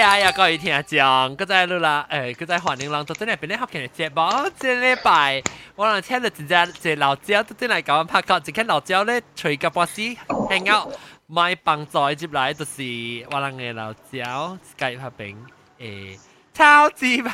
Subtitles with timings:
[0.00, 0.98] 啊，又各位听众，
[1.36, 5.42] 嗰阵啦，诶，嗰阵欢迎人到真系变咧学嘅节目，即礼拜
[5.74, 10.00] 我能听到真正即老椒都真系咁拍角，只看老椒咧随个波士
[10.48, 10.92] hang out，
[11.26, 12.82] 买帮助接来就是
[13.30, 15.36] 我能嘅老椒 Skype 合并
[15.78, 16.18] 诶
[16.54, 17.32] 超级版。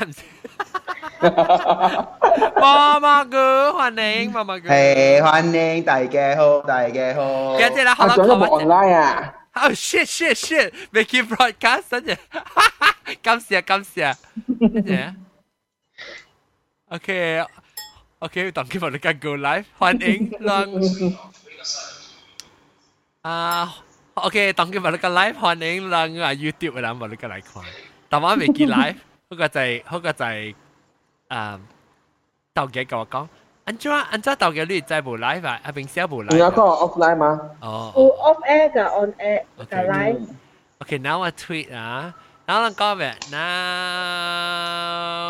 [1.21, 3.91] 妈妈哥，欢
[4.23, 7.57] 迎妈妈哥，系欢迎大家好，大家好。
[7.57, 9.35] 今日啦，好啦，仲有冇 online 啊？
[9.66, 10.74] Oh shit shit shit.
[10.92, 12.16] Making broadcast saja
[13.24, 14.14] Come sia come sia
[14.86, 15.14] yeah.
[16.90, 17.44] Okay.
[18.20, 19.64] Okay tạm khi vào được go live.
[19.78, 20.82] Hoan nghênh Loan
[23.22, 23.70] À uh,
[24.14, 25.34] Ok tạm khi vào được live.
[25.34, 27.66] Hoan ứng Loan à uh, YouTube và làm vào được lại khoan
[28.10, 28.94] Tạm á về kỳ live
[29.30, 30.54] Hôm qua tại Hôm qua tại
[31.28, 31.58] à
[32.54, 33.28] Tao ghé cậu con
[33.67, 35.61] 安怎安怎豆嘅你真系无 live 啊？
[35.63, 36.33] 阿平时冇 live。
[36.33, 37.41] 你有 call offline 吗？
[37.61, 37.93] 哦。
[37.97, 40.27] 有 off air 嘅 on air 嘅 live。
[40.81, 42.15] Okay, now I tweet 啊。
[42.49, 43.37] Now I'm going now.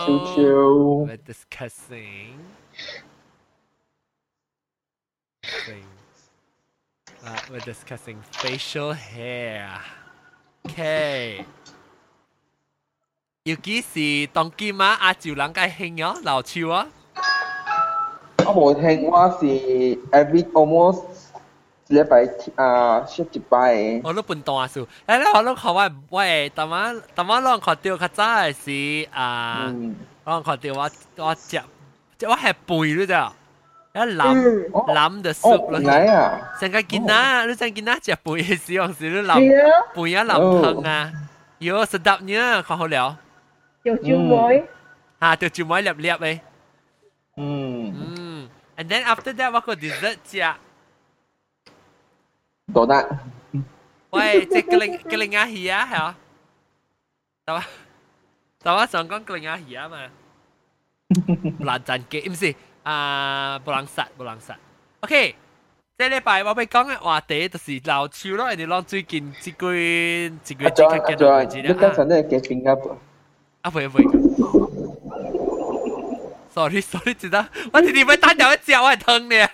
[0.06, 1.04] Chill chill.
[1.06, 2.38] We're discussing.
[7.24, 9.68] Uh, we're discussing facial hair.
[10.66, 11.44] Okay.
[13.44, 14.96] 要几时当机嘛？
[14.98, 16.86] 阿赵人嘅兴咗刘超啊！
[18.46, 19.46] 我冇听，我是
[20.10, 21.02] every almost
[21.88, 22.24] 一礼拜
[22.56, 24.00] 啊 shift 一拜。
[24.04, 28.52] 我都半段数，诶咧我都学喂喂，但晚但晚攞学掉较早系
[29.04, 29.72] 是啊，
[30.24, 30.90] 攞学掉我
[31.24, 31.60] 我食，
[32.18, 33.32] 即我系背咯咋，
[33.94, 35.80] 一谂谂就熟咯。
[35.80, 36.52] 嚟啊！
[36.58, 39.34] 成个见啊，你真见啊，食背嘅时候时都谂
[39.94, 41.12] 背啊谂疼啊，
[41.58, 43.16] 有实搭呢，看好了。
[43.82, 44.64] 有酒妹。
[45.18, 46.40] 啊，条酒妹粒粒诶。
[47.36, 48.15] 嗯。
[48.76, 50.54] 嗯，and then after that 我个 dessert 食。
[52.72, 53.18] 多得。
[54.10, 56.18] 喂，即系格林格林亚鱼啊，系啊。
[57.46, 57.64] 得嘛？
[58.62, 58.86] 得嘛？
[58.86, 59.98] 想讲格林亚鱼啊嘛。
[61.58, 62.54] 难赚嘅，唔是
[62.84, 64.54] 啊，布朗萨，布朗萨。
[65.00, 65.34] OK，
[65.98, 72.96] 即系礼拜我俾讲嘅话题就是老超咯，人哋讲最近一个月一个月即刻见到佢知你刚才那个嘅边个？
[73.62, 74.04] 啊，唔会唔会。
[76.57, 79.47] sorry sorry 真的，我天天要打掉一隻，我係痛咧，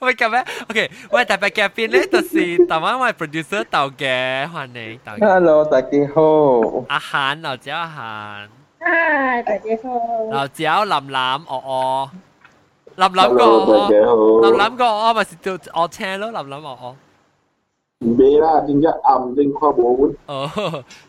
[0.00, 5.12] 我咁咩？OK，我係特別嘉賓咧，就是台灣我係 producer 豆嘅，歡迎豆。
[5.20, 6.84] Hello，大家好。
[6.88, 8.48] 阿涵，老椒阿涵。
[8.80, 9.90] Hi，大家好。
[10.30, 12.10] 老椒林林，哦哦，
[12.94, 13.88] 林林個，
[14.40, 16.96] 林林個，我咪是做我車咯，林林哦哦。
[18.06, 20.14] 唔俾啦，點解暗定跨步？
[20.24, 20.50] 哦，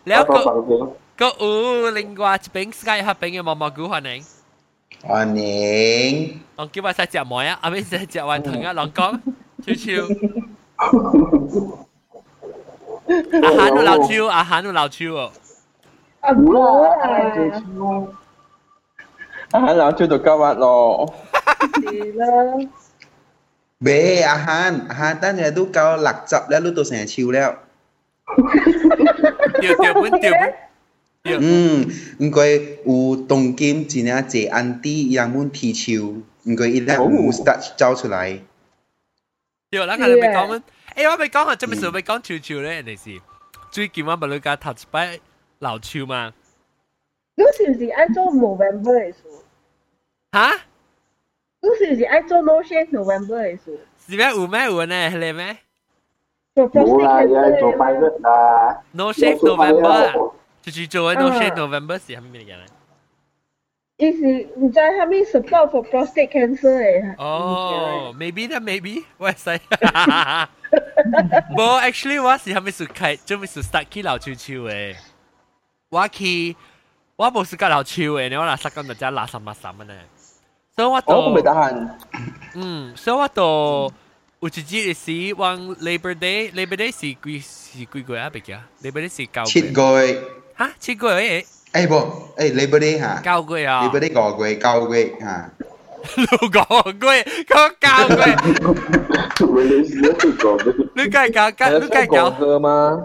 [0.04, 4.22] 你一個個哦，另外一邊 Skype 一邊嘅毛毛股歡迎。
[5.06, 6.34] 安寧。
[6.58, 9.20] 人叫我使食糜啊，阿妹使食完糖啊，人講
[9.64, 9.92] 悄悄。
[13.42, 15.32] 阿喊有老超，阿喊有老超哦。
[16.22, 16.62] 啊，唔啦，
[17.02, 18.08] 阿姐超。
[19.52, 21.14] 阿喊老超就夠屈咯。
[21.76, 22.26] 是啦。
[23.80, 27.60] 喂，阿喊，阿喊，等陣都夠六集咧，都到成日超了。
[29.62, 30.54] 掉掉本掉本。
[31.27, 31.89] 嗯，
[32.19, 32.49] 唔该
[32.85, 38.41] 有当今真系谢安迪样本提超，唔该一粒 moustache 走出嚟。
[39.71, 40.63] 对，咱可能咪讲乜？
[40.97, 42.83] 诶，我咪讲下，做咩事咪讲超超咧？
[42.83, 43.21] 人哋是
[43.71, 45.19] 最近我咪你家头一摆
[45.61, 46.33] 闹超嘛？
[47.37, 49.45] 你是唔是爱做 November 嘅数？
[50.33, 50.53] 吓？
[51.63, 53.79] 你是唔是爱做 No Shave November 嘅数？
[54.09, 54.95] 是咩有咩有呢？
[55.09, 55.57] 系咩？
[56.57, 58.83] 做 prostate 冇啦，而 cancer 家做 pilot 啦。
[58.91, 60.33] No Shave November
[60.68, 61.98] Did you join Ocean uh, November?
[61.98, 62.66] Sì, hammi minigana.
[63.98, 67.16] Is it, Jai hammi support for prostate cancer eh.
[67.18, 69.08] Oh, maybe that maybe.
[69.18, 69.62] What's that?
[71.56, 74.96] Bo actually was si hammi su kai, jom su start ki lao chu chu eh.
[75.90, 76.58] Wa ki
[77.18, 79.26] wa bo su ka lao chu eh, ni wa la sa kan da ja la
[79.26, 80.02] sa ma sa ma ne.
[80.76, 81.14] So wa to.
[81.14, 81.96] Oh, me dahan.
[82.52, 83.88] Hmm, so wa to.
[84.44, 88.20] Uchiji si wang Labor Day, Labor Day si quy si quy goi
[88.84, 89.46] Labor Day si cao.
[89.46, 90.44] Chít goi.
[90.57, 90.57] 月。
[90.59, 91.45] 吓，七个月？
[91.73, 93.21] 诶不，诶 Labor Day 吓。
[93.25, 93.83] 九个月啊！
[93.85, 95.51] Labor Day 个月，九个月吓。
[96.17, 96.59] 六个
[97.15, 98.37] 月，个九个月。
[100.97, 102.31] 你梗系搞，梗你梗系搞。
[102.33, 103.03] 个吗？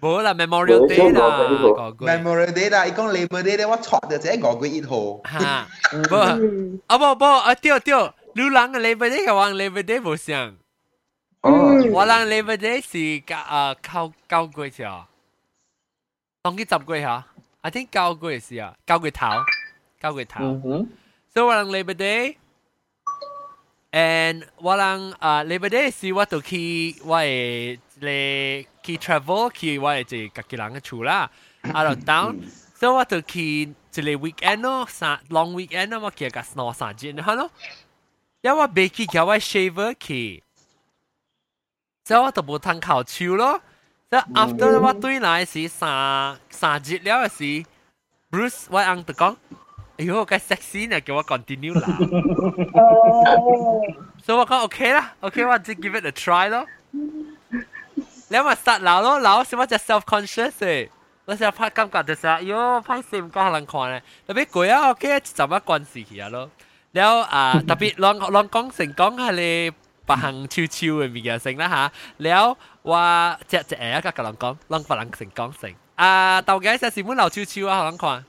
[0.00, 2.12] 冇啦，Memorial Day 啦，个月。
[2.18, 5.20] Memorial Day 啦，伊讲 Labor Day 咧，我错就只个月一号。
[5.24, 5.66] 吓，
[6.08, 6.16] 不，
[6.88, 7.94] 啊不不，啊对对，
[8.34, 10.54] 你人嘅 Labor Day 同我 Labor Day 冇相。
[11.42, 11.74] 哦。
[11.92, 14.72] 我人 Labor Day 是九啊九九个月
[16.38, 17.26] 啫，当几十个月吓，
[17.62, 19.26] I think 九个月是啊，九个月头，
[20.00, 20.44] 九个月头。
[20.44, 20.88] 嗯哼。
[21.32, 31.30] 所以我人 Labor Day。and 我人啊 Labor Day 是我就去我诶嚟去 travel 去我诶即家己人嘅厝啦。
[31.66, 32.36] out of town，
[32.74, 37.50] 所以我就去一个 weekend 咯，三 long weekend 咯，我去个 snow 三日咯，咯，
[38.42, 40.42] 因为我未去叫我 shaver 去，
[42.04, 43.62] 所以我就冇通考手咯。
[44.10, 47.42] 所以 after 我对来是三三日了是，
[48.30, 49.36] Bruce 我啱就讲。
[49.96, 51.86] 哎呦，个 sexy 呢，叫我 continue 啦。
[54.24, 56.66] 所以我讲 OK 啦，OK 我只 give it a try 咯。
[56.90, 60.88] 你咪 start 闹咯，闹先我就 self conscious 诶。
[61.26, 66.50] 我成日拍感觉就是啊，哟拍摄唔讲人看咧，特别攰啊，OK 就乜关事去啊咯。
[66.92, 69.76] แล้วอ่า特别ลองลอง讲成讲系你白
[70.15, 71.91] 行悄悄嘅物件先啦嚇。
[72.17, 75.75] 了我只只下甲甲人講，人別人先講先。
[75.95, 78.23] 啊，豆家先是本老悄悄啊，好人看。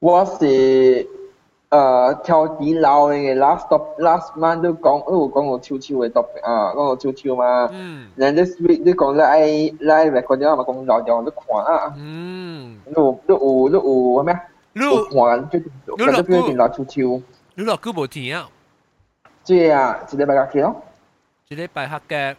[0.00, 1.06] 我是
[1.70, 7.68] 誒超級老嘅，last top last month 都講，哦講個悄悄嘅 topic 啊，講個悄悄嘛。
[7.72, 8.08] 嗯。
[8.16, 11.92] 然 this week 你講咧，愛咧 record 咗嘛，講老掉都看啊。
[11.96, 12.80] 嗯。
[12.94, 13.78] 都都有都
[14.16, 14.38] 有咩？
[14.74, 17.00] 都看就就就變老悄悄。
[17.54, 18.48] 你老久冇聽啊？
[19.44, 20.76] 對啊，一禮拜幾咯。
[21.47, 22.35] 一礼拜黑嘅。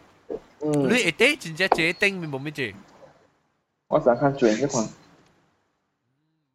[0.61, 0.71] 嗯。
[0.89, 2.73] 你一啲真正这顶面冇咩字？
[3.87, 4.83] 我想看最近看。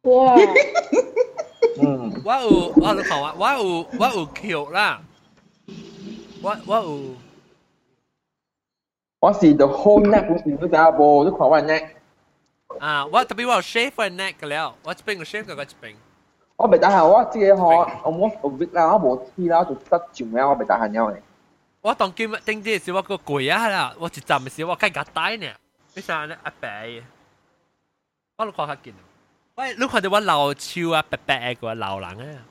[0.03, 0.35] 哇！
[1.81, 5.01] 嗯，我有我你讲话，我有我有桥啦，
[6.43, 7.15] 我我有，
[9.21, 11.23] 我是 the whole neck 你都知无？
[11.23, 11.87] 你看我 neck。
[12.79, 15.95] 啊，我特别我有 shave 我 neck 嘅了，我一边有 shave 嘅，我一边。
[16.57, 21.21] 我未打闲，我即个嗬，我冇我 week 啦，我无天啦，就得上咩，我未打闲了嘅。
[21.85, 25.47] 我当今日顶啲时我个攰啊啦，我一阵嘅时我计夹带呢，
[25.95, 27.01] 你想咧阿伯嘅，
[28.37, 28.93] 我都看下见。
[29.55, 32.45] 喂，你看到我老手啊，白白嘅个老人啊？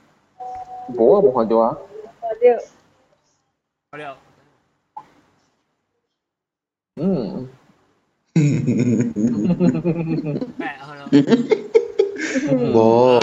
[0.89, 1.77] 冇啊，冇看到啊。
[2.23, 2.63] 我就
[3.93, 4.17] 我了。
[6.97, 7.49] 嗯。
[10.59, 11.09] 白系咯。
[12.73, 13.21] 无，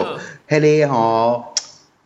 [0.49, 1.50] 迄个吼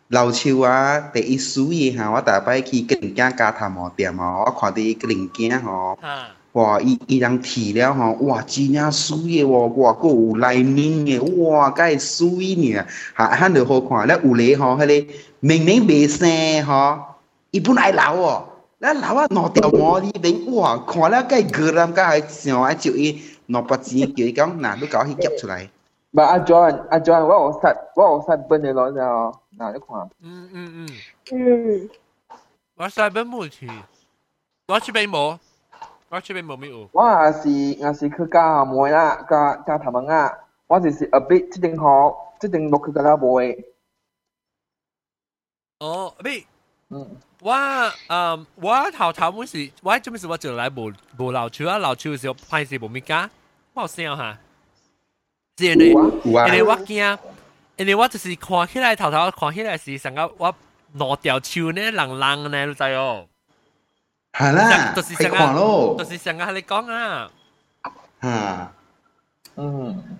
[0.09, 5.97] 老手啊，第一輸嘅嚇，我大摆去個零件加頭毛店哦，我看到個零件吼。
[6.01, 6.29] 啊。
[6.53, 6.79] 哇！
[6.81, 12.83] 伊伊人剃了吼，哇，真正水嘅喎，哇，佫有来面诶，哇，介水呢，
[13.15, 14.07] 嚇，喊着好看。
[14.07, 16.97] 咧有咧吼，迄个明明袂生吼，
[17.51, 18.43] 伊本来老哦，
[18.79, 25.69] 咧老啊兩條毛呢邊，哇，看了介个人介係想愛照伊兩百钱叫伊讲，嗱，你搞去夾出来。
[26.11, 30.10] 唔阿 John，阿 John，我有杀我有實本嘅攞就，嗱你看。
[30.20, 30.88] 嗯嗯嗯。
[31.32, 31.90] 嗯。
[32.74, 33.68] 我实本冇去，
[34.68, 35.38] 我出边冇。
[36.08, 36.88] 我这边冇咩有。
[36.92, 40.30] 我也是也是去加梅啦，加加头毛啊。
[40.66, 41.82] 我就是 a bit 即定学，
[42.38, 43.64] 即定冇去加啦梅。
[45.80, 46.44] 哦，咩？
[46.90, 47.16] 嗯。
[47.40, 50.92] 我诶，我头头嗰时，我做咩事我就嚟无
[51.24, 51.78] 无流潮啊！
[51.78, 53.28] 流潮嘅时候，派时冇咩加，
[53.74, 54.38] 我有声吓。
[55.56, 55.94] 即系你，因
[56.34, 57.18] 为我惊，
[57.76, 60.54] 因为我就是看起来头头看起来是成个我
[60.96, 63.26] 攞条潮呢，冷冷呢，你知哦。
[64.32, 67.30] 系啦，就是系看咯，就是成日你讲啊。
[68.22, 68.72] 吓，
[69.56, 70.18] 嗯，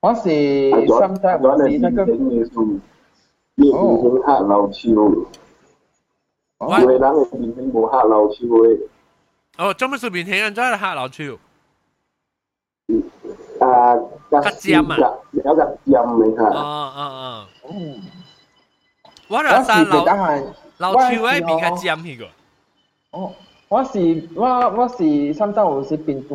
[0.00, 2.50] 我是深圳，我是那个，你是
[4.24, 4.80] 黑老超，
[6.58, 8.80] 我人嘅面面冇黑老超嘅。
[9.58, 11.24] 哦，做乜事面听人真系黑老超？
[14.34, 14.96] 啊，个尖啊，
[15.32, 16.42] 有个尖嚟吓。
[16.44, 17.46] 哦哦哦。
[17.70, 18.00] 嗯，
[19.28, 19.92] 我就系
[20.78, 22.24] 老老超喺面较尖去个。
[23.18, 23.32] 哦，
[23.68, 26.34] 我是我我是深圳有时变大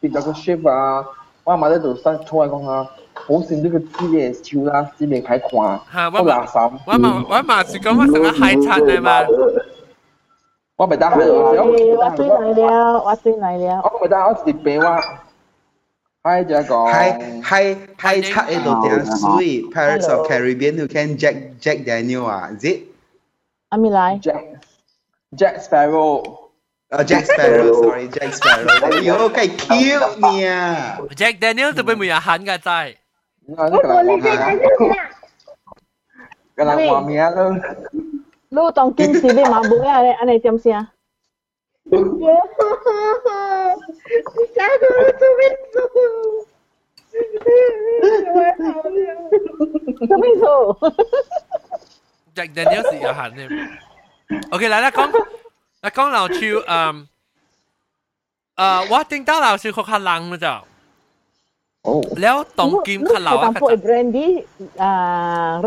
[0.00, 1.04] 变咗个 shape 啊，
[1.44, 6.72] 我阿妈咧就生出嚟讲啊，好似呢个枝嘅超啦，枝未睇看，吓我垃圾。
[6.86, 9.20] 我嘛我嘛是讲我成个海产嘅嘛。
[10.76, 11.56] 我咪打系我我
[12.16, 13.82] 追嚟了，我追嚟了。
[13.82, 14.98] 我咪打我直俾我。
[16.25, 16.93] Hai cha con.
[16.93, 17.13] Hai
[17.43, 22.25] hai hai cha ấy đầu tiên suy Pirates of Caribbean who can Jack Jack Daniel
[22.25, 22.79] à, is it?
[23.69, 23.89] Anh mi.
[23.89, 24.41] Jack
[25.31, 26.23] Jack Sparrow.
[26.95, 29.05] Oh, Jack Sparrow, sorry, Jack Sparrow.
[29.05, 30.97] Yo, cái cute nha.
[31.15, 32.95] Jack Daniel tụi bên mình là hắn cả tại.
[33.47, 34.57] Nó cái là con hắn.
[36.57, 37.59] Cái là con mía luôn.
[38.51, 40.83] Lu tông kim sĩ đi mà bố cái này anh ấy tiêm xe.
[41.90, 41.92] 先？
[44.54, 44.82] 下个
[45.18, 45.76] 做咩做？
[50.06, 50.44] 做咩做？
[52.34, 53.38] Jack Daniel 是有喊嘅。
[54.50, 55.10] OK，嚟啦，讲。
[55.82, 56.34] 嗱，讲老超，
[56.68, 57.08] 嗯，
[58.56, 60.64] 诶，我听到老超佢较冷嘅咋。
[61.88, 61.90] 哦。
[62.22, 63.50] แล้วตองกิมขลาว 啊！
[63.62, 64.26] พวก brandy
[64.82, 64.92] อ่า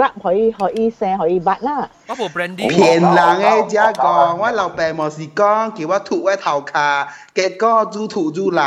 [0.01, 1.77] รักหอยหอยแซ่หอยบัดน่ะ
[2.09, 2.65] 我冇 brandy。
[2.71, 2.75] 骗
[3.17, 4.05] 人嘅，只讲
[4.41, 5.39] 我老爸冇是讲
[5.75, 6.73] 叫我吐喺头壳，
[7.35, 8.61] 结果煮吐煮辣。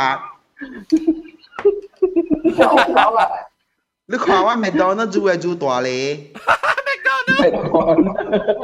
[4.09, 6.31] 你看我麦当劳煮嘅煮大咧，
[7.39, 7.59] 太多
[7.93, 8.09] 了。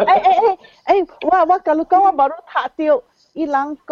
[0.06, 3.92] 诶诶诶诶，我我甲你讲，我无你读到，伊人讲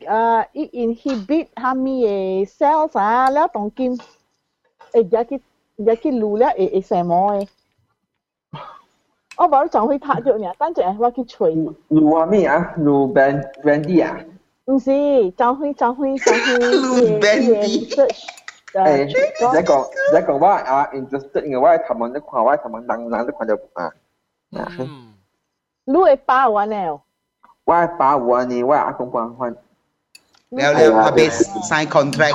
[0.00, 3.98] 诶，伊 inhibit 下面嘅 cells 啊，了当今
[4.92, 5.42] 会入去
[5.76, 7.48] 入去路了会会什么嘅？
[9.38, 11.54] 我无你仲会读到呢，等阵我去吹。
[11.88, 12.72] 路啊咩啊？
[12.78, 14.18] 路 Brand Brandy 啊？
[14.66, 14.90] 唔是，
[15.32, 18.24] 就会就会就会路 Brandy research。
[18.72, 23.92] 诶，一个一个我啊 interested 嘅，我系头问一看，我系头问人人都看到啊。
[24.78, 25.14] 嗯，
[25.84, 27.00] 你会把玩了？
[27.64, 29.54] 我系把我呢，我系阿公帮翻。
[30.50, 31.30] 了了，后边
[31.68, 32.34] sign contract，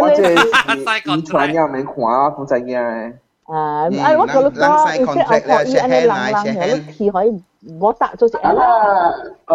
[0.00, 3.12] 我即系嘥遗传又未看啊，咁滞嘅。
[3.44, 7.42] 啊，嗯啊，我觉得人人使讲，即系 contract 我可以咧安尼人 share 人 hand 有去可以
[7.78, 8.52] 冇打做只啦。
[9.46, 9.54] 诶，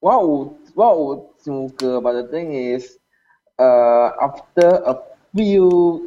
[0.00, 0.20] 我有
[0.74, 2.96] 我有想过，but the thing is，
[3.56, 4.96] 诶，after a
[5.34, 6.02] few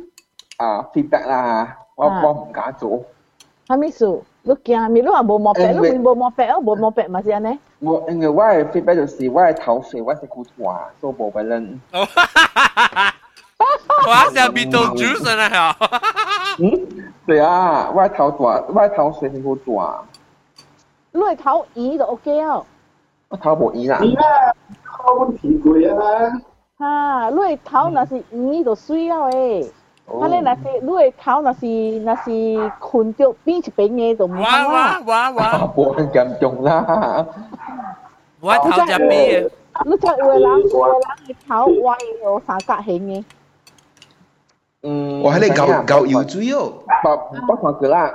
[0.57, 3.01] 啊 feedback 啦，我我唔敢做。
[3.67, 4.23] 系咪数？
[4.43, 5.01] 你惊咪？
[5.01, 6.55] 你话冇毛病，你会冇毛病啊？
[6.57, 7.57] 冇毛病咪是安尼？
[7.82, 11.80] 我因為我嘅 feedback 就是我嘅頭水我係骨斷，所以冇俾人。
[13.58, 19.94] 我想 Beetlejuice 啦，係嗯，對啊，我嘅頭斷，我嘅頭水係骨斷，
[21.12, 22.62] 你係頭耳就 OK 啊。
[23.28, 23.98] 我頭冇耳啦。
[24.02, 24.22] 你啦，
[24.84, 26.30] 靠問題貴啊！
[26.78, 29.70] 哈，你係頭若是耳就水啊誒。
[30.20, 35.00] 啊，你若是你係頭若是若是困着邊一邊嘅就唔哇好哇 啊。
[35.06, 37.26] 哇哇，冇咁嚴重啦。
[38.42, 39.48] 我头只咩？
[39.86, 40.68] 你只越南越
[40.98, 43.24] 南嘅头歪咗三格起嘅。
[44.82, 45.54] 嗯，我喺度
[45.86, 46.72] 搞搞油嘴哦，
[47.02, 48.12] 不不讲佢啦。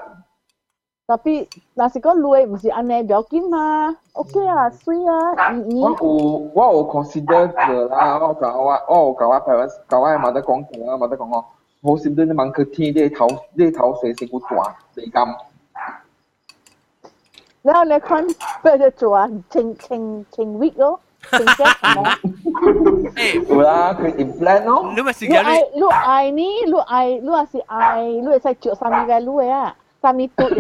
[1.06, 5.96] 但系，但是个女唔系安尼表情吗？OK 啊，衰啊，二二。
[6.02, 11.42] 我我我好 consider 啦，我搞我我搞我排我搞我冇得讲讲啊，冇得讲讲。
[11.42, 11.48] 好
[11.82, 15.26] consider 啲盲佢啲头，啲头水性无断，你讲。
[17.67, 17.73] 水成骨断，你咁。
[17.73, 18.27] 然后你看
[18.63, 20.99] 佢就做啊，清清清 week 咯，
[21.31, 22.11] 清只系咪？
[23.15, 24.93] 诶，有啦，佢 implant 咯。
[24.97, 26.43] 你咪是你叫你爱你爱呢？
[26.67, 30.59] 你爱你话是爱，你会使着三米嘅你啊，三米多嘅。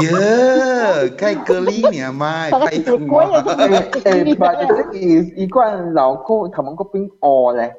[0.00, 3.42] 耶，该隔离呢咪，大家太食鬼啊！
[3.44, 7.76] 诶，但系即系一贯老公头毛嗰边饿咧。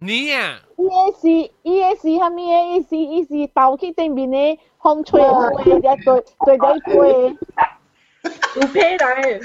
[0.00, 1.28] 你啊， E S
[1.62, 7.36] E S 系咪 E S E S 倒去对面嘅风吹嘅，一对对咗一杯，
[8.60, 9.40] 有配来，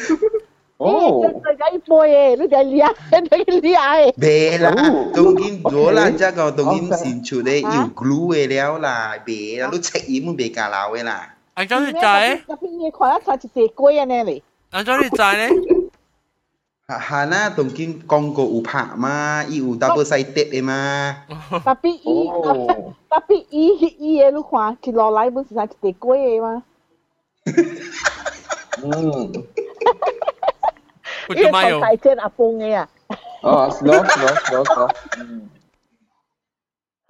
[0.77, 4.11] 哦，对咗一杯嘅，你就厉害，对厉害。
[4.11, 4.71] 别啦，
[5.15, 11.33] 当然咗啦，即个当然先出嚟要 glue 嘅了啦，别啦，你切盐都别加流嘅啦。
[11.53, 12.41] 安怎你知咧？
[12.47, 14.41] 入边嘢看一睇一只龟安尼嚟。
[14.71, 15.49] 安怎你知咧？
[16.87, 17.75] 哈哈那当然
[18.07, 21.23] 广告有拍嘛，伊有 double side tape 嘅嘛。
[21.49, 23.67] 特别伊哦，特别伊
[23.99, 26.63] 伊嘅你看，佢落来本是系一只龟嘅嘛。
[28.83, 29.31] 嗯，
[31.29, 31.81] 我因为从做乜用？
[31.81, 32.89] 大只阿公嘅啊。
[33.43, 34.89] 哦，slow slow slow slow，
[35.19, 35.49] 嗯，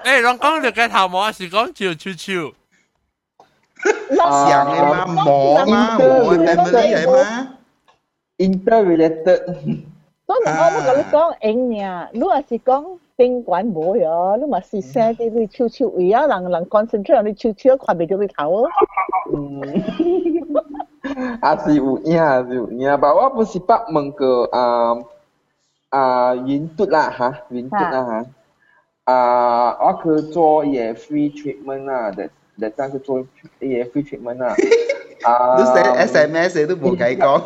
[0.03, 2.53] 诶，人讲你嘅头毛是讲笑笑笑，
[4.15, 6.05] 像嘅嘛，毛嘛，毛
[6.35, 7.54] 嘅 family 系嘛。
[8.37, 9.45] interrelated，
[10.25, 18.69] 所以我都同你讲应呀，你若是讲宾馆冇呀，你咪是写啲你悄悄位啊，人人 concentrate 你悄悄看唔到你头咯。
[19.33, 19.61] 嗯，
[21.03, 24.97] 也是有影，也是有影，但我不是北问过啊
[25.89, 28.25] 啊云嘟啦吓，云嘟啦
[29.05, 32.11] 吓，啊我去做嘢 free treatment 啦，
[32.59, 33.19] 但但系去做
[33.59, 34.55] 嘢 free treatment 啦，
[35.25, 37.41] 啊，你 send SMS 你都冇计讲。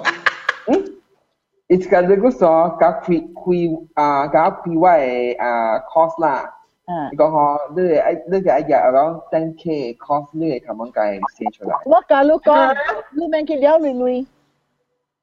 [1.68, 6.52] It's got the good so 甲开开啊甲开我嘅啊 cost 啦。
[6.88, 11.74] 嗯，你讲嗬，你系一你系一日 around ten k cost，你系咁样计写出嚟。
[11.86, 12.76] 我教你讲，
[13.18, 14.28] 你免去了累累，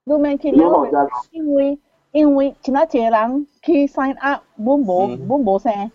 [0.05, 0.91] 你免去了累，
[1.31, 1.79] 因为
[2.11, 5.91] 因为其他一个人去 sign up，本无嗯本无声。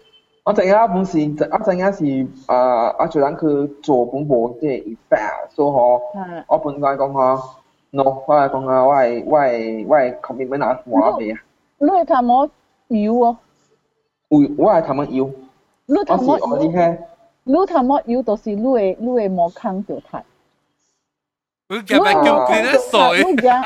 [0.46, 1.18] 我阵间本是，
[1.52, 7.42] 我阵间是诶，我做人去做本部即系 effect，所以嗬，嗯，我本来讲嗬
[7.92, 11.40] ，no，我系讲啊，我系我系我系 commitment 啊，我未啊，
[11.80, 12.50] 你系头毛
[12.90, 13.38] 油哦，
[14.30, 15.26] 我我系头文要，
[15.86, 17.00] 你我是头毛油，我啲嘿，
[17.44, 20.24] 你头毛油就是你嘅你嘅毛坑就太。
[21.70, 23.64] 我夹埋叫佢啲水，你讲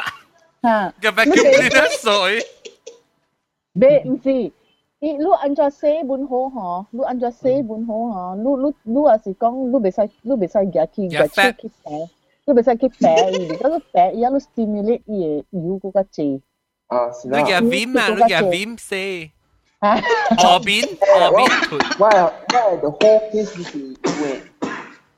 [0.63, 0.93] 吓。
[1.01, 2.45] 夹埋叫佢啲水。
[3.75, 4.31] 别唔是，
[4.99, 11.91] 伊你按照写本好嗬，你按照写本好嗬，你你你也是讲你袂使你袂使夹去夹去去白，
[12.45, 16.41] 你袂使去白伊，如果你白伊，你 stimulate 伊嘅油嗰个剂，
[16.87, 17.39] 啊，是啦。
[17.39, 18.95] 你嘅 Vim 啊，你嘅 Vim 四，
[19.79, 24.39] 啊，河边河边屯，我系我系 the whole case 是要嘅，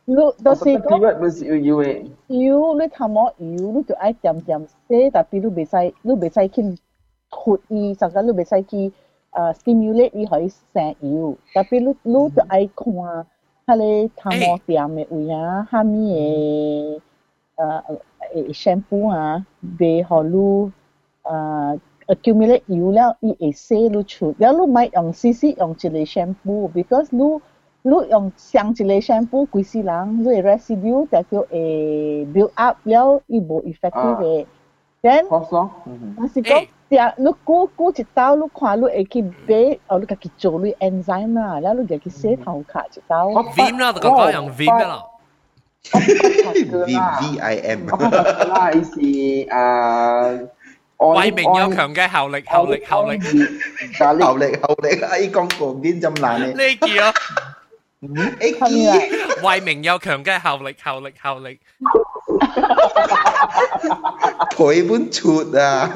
[0.05, 2.05] 你就是讲 period 唔是要要嘅。
[2.27, 6.77] 油，你头毛油，你就爱点点洗，但系你袂使，你袂使去
[7.31, 8.91] 脱伊，甚至你袂使去
[9.31, 12.93] 诶 stimulate 伊可以生油，但系你你就爱看
[13.79, 17.01] 迄个头毛店嘅位啊，虾米嘅
[17.58, 20.70] Uh, uh, shampoo uh, ha, they halu
[21.26, 21.74] uh,
[22.08, 24.34] accumulate you lah, it is lu chu.
[24.38, 27.42] Then lu mai yang sisi yang chile shampoo because lu
[27.84, 32.24] lu yang siang chile shampoo kui si lang, lu eh residue that you a eh,
[32.30, 34.22] build up liao it bo effective.
[34.22, 34.44] Uh,
[35.02, 35.26] then,
[36.14, 39.94] masih kau dia lu ku ku chi tao lu kwa lu e ki be o
[39.94, 42.44] oh, lu ka ki chou lu enzyme ah, la lu dia ki se mm-hmm.
[42.46, 43.34] tao ka chi tao.
[43.52, 45.17] Vim na da ka yang vim la.
[45.91, 50.29] V V I M 我发觉啦，伊是啊，
[50.97, 53.19] 为名有强嘅效力，效力，效力。
[53.97, 56.67] 咖喱后力后力，哎讲过边咁难咧？
[56.67, 56.88] 呢叫
[58.39, 58.97] 哎系咪啊？
[59.43, 61.59] 为名有强嘅效力，效力，效力。
[64.51, 65.89] 腿本出啊！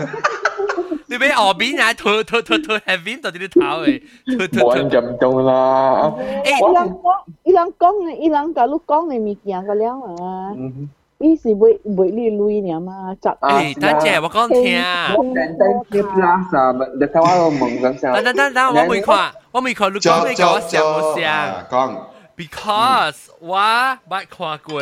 [1.12, 4.02] 你俾河边也退退退退系边度啲头嘅？
[4.38, 5.00] 退退冇人退。
[5.02, 6.14] 咁重啦。
[6.44, 7.04] 诶，伊人讲，
[7.44, 10.90] 伊人讲嘅，伊人甲你讲嘅物件个了啊，嗯，
[11.20, 14.84] 伊是袂袂你累尔嘛，十啊诶，等阵我讲听。
[15.18, 18.14] 我简单 K plus 啊，你睇下我问咁先。
[18.14, 21.34] 等等等等，我未看，我未看，你讲你讲我想我想。
[21.34, 21.96] 啊讲
[22.38, 23.98] because 我捌
[24.30, 24.76] 看过，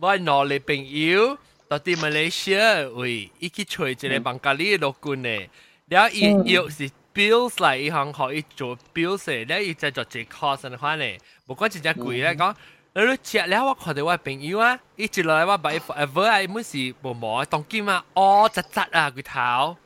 [0.00, 1.36] 我攞你朋友
[1.68, 5.48] 到啲 Malaysia 喂，伊去找一个邦加利陆军嘅，
[5.88, 12.54] 然后伊又是 bills 嚟，伊行可以做 bills 嘅，然后伊再做一 cost 嘅款咧，无讲真正贵咧讲。
[12.92, 19.76] 你食了，我看到我朋友啊，伊一落来我把伊 forever 啊，伊每是无毛当金啊，哦，窒窒啊，佢头，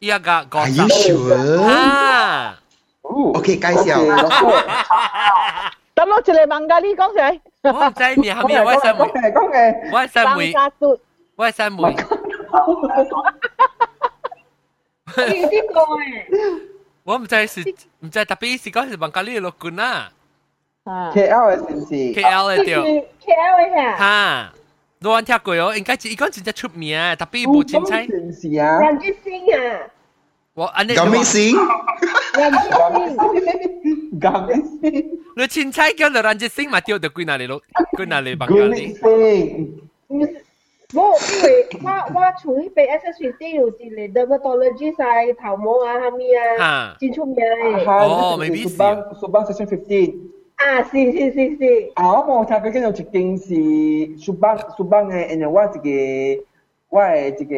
[0.00, 1.62] 伊一个五 Are you 十 sure？
[1.62, 2.60] 啊！
[3.02, 4.04] OK，介绍。
[5.94, 7.40] 等我一个问价你讲谁？
[7.62, 10.52] 我唔知你后面我系讲嘅讲嘅，我系三妹，
[11.32, 11.96] 加嘟，我系三妹。
[15.16, 16.60] 你呢个诶，
[17.04, 17.60] 我唔知是
[18.00, 20.12] 唔知特别是讲是邦加利陆军啊
[20.84, 22.74] 啊， K L 嘅城市， ，KL 嘅是对，
[23.24, 24.52] KL 嘅吓，哈，
[25.00, 25.76] 你有听过哦？
[25.76, 28.06] 应该是伊讲真正出名，特别冇凊彩。
[28.06, 29.80] 城市啊，ranjit singh 啊，
[30.54, 31.52] 我安尼，咁咩先？
[32.34, 34.92] ranjit singh，咁先，
[35.36, 37.60] 你凊彩叫你ranjit singh 嘛丢到几哪里咯？
[37.96, 38.94] 几哪里邦加古利力？
[38.94, 40.44] 星，唔是
[40.93, 46.41] 冇，因為我我從迄邊 SS 啲有一個 dermatologist 啊，頭毛啊，蝦米啊，
[46.91, 47.89] 哈，真出名嘅。
[47.89, 50.15] 哦，maybe 是 Subang Subang Section Fifteen。
[50.55, 53.53] 啊，是是是是，啊，我冇聽過，跟住一間是
[54.31, 56.43] Subang Subang 嘅，然後我一個
[56.89, 57.55] 我係一個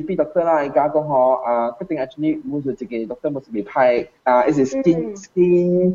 [0.00, 5.94] GP doctor 啦，伊講講吼啊，決定 actually 冇做一個 doctor 冇是未派啊，一是 skin 嗯 skin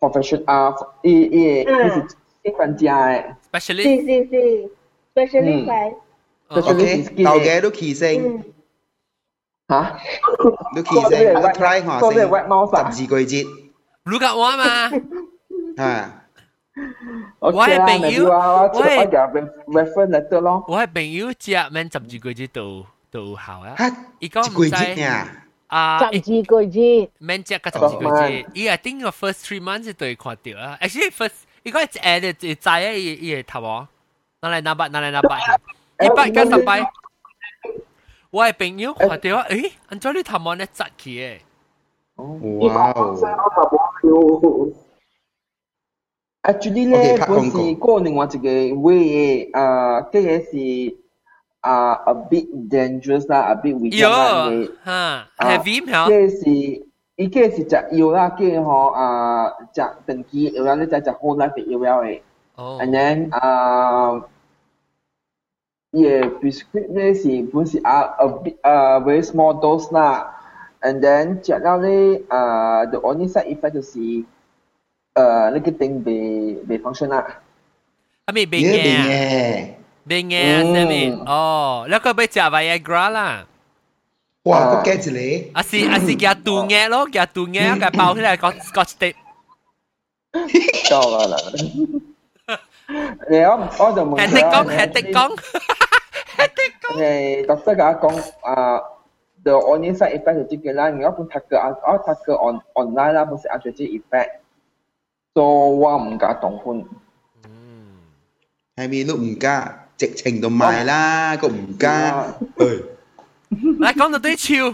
[0.00, 2.02] profession 啊，伊伊伊是
[2.42, 3.22] skin 專家嘅。
[3.60, 4.70] 是 specialist，是是
[5.14, 5.94] ，specialist 嚟，哦
[6.49, 8.43] OK，旧嘅都骑声，嗯，
[9.69, 9.99] 吓？
[10.75, 12.27] 都骑声，我 try 下嗰啲系先。
[12.29, 13.47] wet mouse 啊十字句节
[14.03, 14.63] 如果我嘛，
[15.83, 16.23] 啊，
[17.39, 18.31] 我我系朋友我
[18.73, 20.63] 我系我入 reference letter 咯。
[20.67, 22.61] 我系朋友只免十字句子到
[23.09, 25.27] 到校啊，吓，伊讲唔一句节知呀，
[25.67, 26.11] 啊。
[26.11, 30.77] 十字句子，免只个十字句子，伊 I think 个 first three months 对看到啊。
[30.81, 33.87] Actually first 伊个 add 就知啊，伊伊个头毛，
[34.41, 35.39] 拿来拿八拿来拿八，
[36.04, 36.76] 一百加十八。
[38.30, 41.38] 我係朋友看到啊，誒，安怎你頭毛咧扎起嘅？
[42.68, 43.16] 哇哦
[46.42, 48.48] ！Actually 咧，OK，拍本廣告是過另外一個
[48.80, 50.96] way 嘅，啊，這個是
[51.60, 54.50] 啊 a bit dangerous 啦，a bit weak 有啦，
[54.84, 54.92] 哈
[55.36, 56.50] 啊，heavy 這嚇，個是
[57.16, 59.54] 伊個是食藥啦，叫吼啊食
[60.06, 62.20] 長期藥啦，你再食 life 嘅藥嘅
[62.56, 64.22] 哦，，and then 啊，
[65.92, 70.34] yeah, prescriptive is pussy are a bit, uh, very small dose now.
[70.82, 74.22] And then generally, uh, the only side effect to see,
[75.18, 77.40] uh, cái thing về về function à.
[78.26, 78.84] I mean, bên nghe.
[78.84, 79.68] Bên nghe.
[80.04, 81.20] Bên nghe, I mean, mm.
[81.20, 83.44] oh, nó có bị chả Viagra là.
[84.44, 85.50] Wow, có cái gì đấy.
[85.54, 88.36] À, si, à, si, gạt tù nghe lo, gạt tù nghe, cái bao thế này
[88.36, 89.14] có có steak.
[90.90, 91.40] Đâu rồi.
[93.30, 95.36] 네, 어, 어제 뭔가 해태권, 해태권,
[96.38, 96.98] 해태권.
[96.98, 98.80] 네, 독서가 공 à
[99.44, 102.58] the only side effect of cái là nó cũng thật cơ, nó thật cơ on
[102.74, 104.28] online là không sẽ ảnh hưởng effect.
[105.34, 106.82] So, tôi không cả đồng phun.
[108.76, 112.26] Hay mi lúc không cả, trực trình đồng mày la cũng không cả.
[112.56, 112.82] Ừ.
[113.78, 114.72] Lại, con là tới chiều.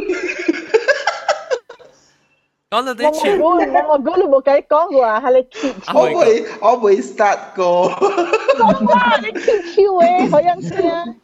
[2.71, 7.87] 超， 讲到啲我串，我我我你冇计讲喎，系你 keep 我啊会会我会 start 过。
[7.87, 9.17] 哇！
[9.21, 11.19] 你 keep 超诶，好样听。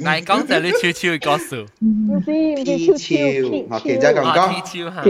[0.00, 5.02] 嚟讲就你悄悄嘅歌数，唔知唔知超超 keep 好其实讲啊，天超吓。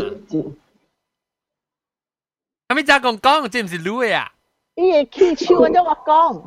[2.68, 4.33] 咁你咋讲讲，知唔知攞嘅啊
[4.76, 6.42] 呢嘢 keep 超嘅，我讲。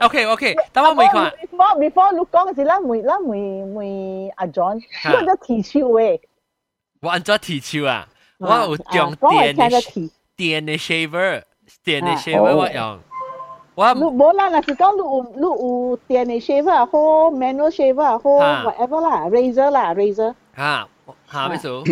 [0.00, 1.30] ？OK OK，等我未看。
[1.32, 6.20] before before 你讲嘅时，咱每咱每每阿 John，吓我都提超诶。
[7.01, 8.07] 我安怎剃啊？
[8.37, 11.41] 我用电的剃，电的 shaver，
[11.83, 12.99] 电的 shaver 我用。
[13.73, 20.35] 我唔，唔难啦，是讲，如如电的 shaveer，或 manual shaveer，或 whatever 啦，razor 啦，razor。
[20.53, 20.87] 啊，
[21.25, 21.83] 好，咪数，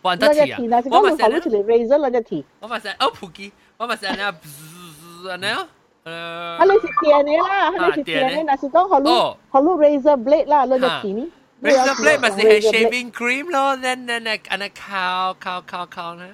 [0.00, 0.58] 我安怎剃啊？
[0.90, 2.44] 我咪使 razor，我咪使。
[2.60, 5.36] 我咪使 Apple key，我咪使那。
[5.36, 5.66] 那，
[6.04, 6.56] 呃。
[6.58, 11.30] 他咪是电的啦，他咪是电的，那是讲，可能可能 razor blade 啦，我咪剃呢。
[11.65, 16.33] razor blade 咪是系 razor blade shaving cream 咯，then then 诶安尼烤烤烤烤咧。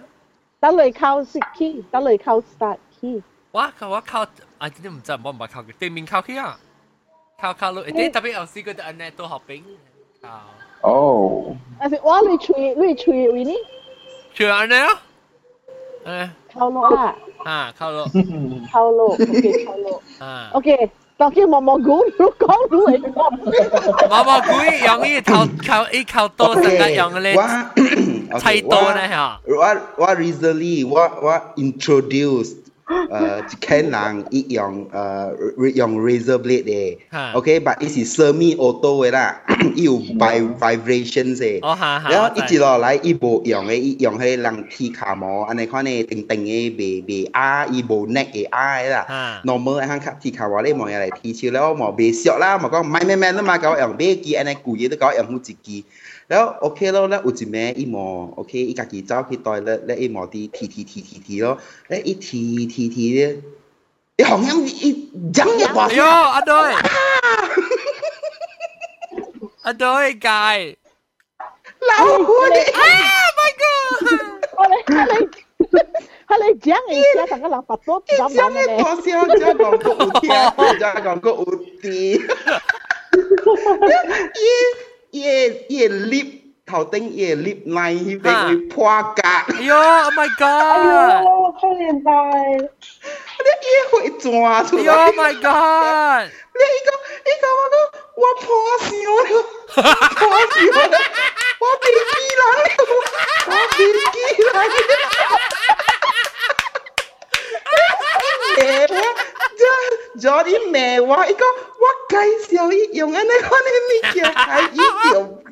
[0.59, 3.21] 打雷靠 s key，打雷靠 start key。
[3.51, 4.21] 我我靠，
[4.57, 6.57] 啊，真系唔知，我唔系靠佢，对面靠佢啊，
[7.39, 9.63] 靠靠咯，诶特别有试过安尼都学兵，
[10.21, 10.29] 靠，
[10.89, 13.51] 哦，但是我你吹你吹为呢？
[14.33, 14.89] 全安尼啊，
[16.05, 17.15] 诶靠落啦，
[17.45, 18.05] 啊靠咯，
[18.71, 20.75] 靠落，OK 靠落啊， ，OK。
[20.77, 20.89] 当
[21.21, 24.07] 叫毛毛菇，你讲你嚟讲。
[24.09, 24.51] 毛毛菇
[24.85, 32.55] 用呢靠靠呢靠多成日用咧我砌多咧吓，我我 recently 我我 introduce
[33.10, 35.32] 呃，看人一用呃
[35.74, 36.98] 用 razor blade 的
[37.34, 39.40] ，OK，但伊是 semi auto 的啦，
[39.76, 41.60] 伊有 vi vibration 的，
[42.10, 49.06] 然后一直落来一无用的，伊用让个人皮卡毛，安尼看呢，定定的白白啊，伊无 neck 的啊啦
[49.44, 55.84] ，normal 安尼皮卡毛咧，毛下来皮笑了，毛白笑啦，毛讲买买买，你嘛搞用白机，安尼贵嘢都搞用好自己。
[56.29, 63.41] แล้ว OK 咯，咧有一暝伊冇 OK，伊家己走去袋咧，咧伊冇啲剃剃剃剃剃咯，咧伊剃剃剃咧，
[64.17, 66.53] 伊好像伊将一把哎呦阿对，
[69.63, 70.27] 阿对介
[71.79, 72.57] 老虎嘅。
[73.37, 74.01] ，My God，
[74.57, 75.29] 我哋我哋
[76.27, 78.69] 我哋讲嘅而家大家人发多伊咁样将嘅嘅。
[78.83, 80.25] 大声，只讲个有听，
[80.77, 81.33] 只讲个有
[81.81, 81.85] 啲。
[84.35, 84.39] 伊
[85.11, 85.21] 伊
[85.69, 91.27] 伊 lip 头顶伊 lip line 迄边会破格，哎呦，Oh my 哎 God，呦，
[91.59, 92.09] 可怜大。
[93.39, 94.21] 你伊会转
[94.67, 94.95] 出哎呦来。
[95.05, 96.89] ，Oh my God，你伊讲
[97.25, 97.75] 伊讲我讲
[98.17, 98.45] 我破
[98.83, 98.87] 相
[99.23, 99.31] 了，
[99.75, 100.19] 破
[100.51, 100.97] 相了，
[101.59, 102.41] 我被记人了，
[103.47, 103.79] 我被记
[104.41, 104.57] 人了。
[110.20, 111.40] 叫你骂我，伊讲
[111.78, 114.76] 我介绍伊用安尼，我你个叫开伊
[115.12, 115.42] 用，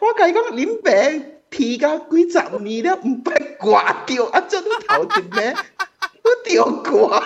[0.00, 5.54] 我甲伊讲恁皮提个几十年了，毋怕挂掉，啊做你头一咩，
[6.22, 7.22] 我钓挂，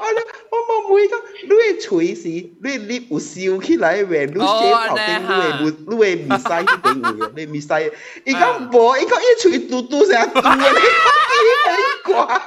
[0.00, 7.92] 我咧我冇会讲，你锤死，你你不收起来喂，你写头定，你唔你唔使一定㖏，你唔使，
[8.24, 12.42] 伊讲无，伊讲一锤嘟嘟声，嘟啊，你你挂。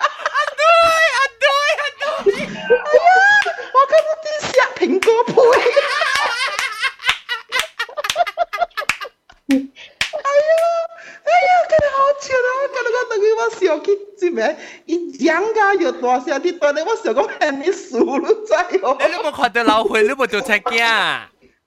[16.02, 18.96] 大声啲，但系我想讲系你数都知哦。
[19.00, 20.02] 你有冇看到老灰？
[20.02, 21.20] 你有冇做赤镜？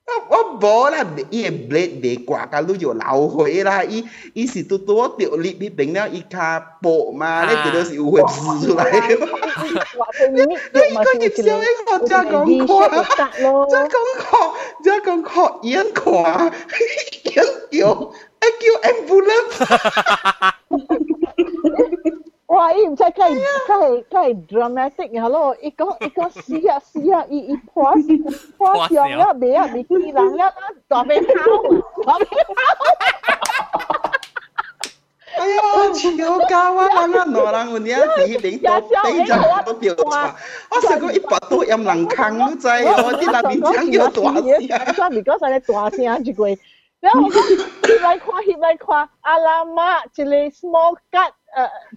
[0.04, 8.84] 我我无啦，伊个 blade 袂挂甲你就流血啦，伊伊是拄拄我掉入迄边了，伊骹薄嘛，你觉得是有血滋出来。
[8.84, 12.34] 话佢搣你应该入少英学者讲
[12.66, 12.68] 看，
[13.40, 13.66] 得咯。
[13.70, 14.26] 即讲看，
[14.82, 16.04] 即讲看演看，
[17.32, 17.34] 演
[17.70, 17.80] 叫，
[18.40, 19.54] 哎叫 ambulance。
[22.56, 22.72] 哇！
[22.72, 27.24] 伊唔使佢系佢系佢系 dramatic 嘅咯，伊讲伊讲死啊死啊！
[27.30, 27.92] 伊伊破
[28.58, 30.52] 破上了，未啊未见人了，
[30.88, 31.32] 大被跑，
[32.04, 32.32] 大被跑。
[35.34, 35.62] 哎呀，
[35.94, 37.06] 超教啊！
[37.06, 39.32] 人啊，哪人有领地领到地就
[39.64, 40.30] 都掉错。
[40.70, 44.94] 我成个一百多任人坑都知，我啲人面讲叫大声。
[44.94, 46.58] 所以嗰阵你大声一句，
[46.99, 47.39] 然後我講
[47.83, 51.31] 翕來看翕來看，阿拉媽一個 small cut，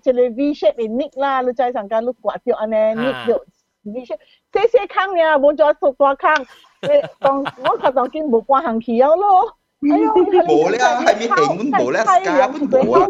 [0.03, 3.41] 誒一個 V shape 嘅 nick 啦，你再上間你刮掉安尼 nick 掉
[3.85, 4.19] V shape，
[4.53, 6.47] 細細坑呀，冇再做大坑，
[6.83, 9.57] 誒當我睇當見冇關行起了咯。
[9.83, 13.09] 哎呦，冇啦，係咪地門冇啦，scar 都冇啊。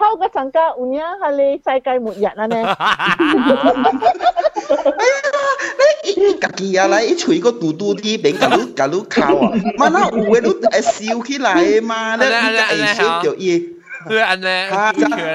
[0.00, 2.56] 后个上家有影系你世界末日啊呢？
[2.56, 2.62] 哎
[5.06, 5.12] 呀，
[6.06, 13.72] 你伊家己啊来，伊喙个嘟嘟啲边甲你甲你敲啊，嘛那有诶你会烧起来的嘛，你你会烧着伊。
[14.08, 14.92] 佢安尼，哈，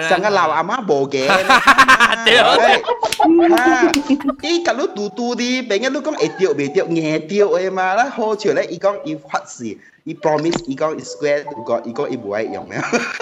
[0.10, 1.28] 成个老阿妈无嘅，
[2.26, 2.38] 对，
[3.50, 3.92] 哈，
[4.44, 12.76] 伊甲你嘟嘟啲，变咗你讲会掉未掉，硬掉嘅嘛，啦好笑咧，伊讲伊发誓，伊 promise，伊讲伊 square to God，伊讲伊唔会用嘅。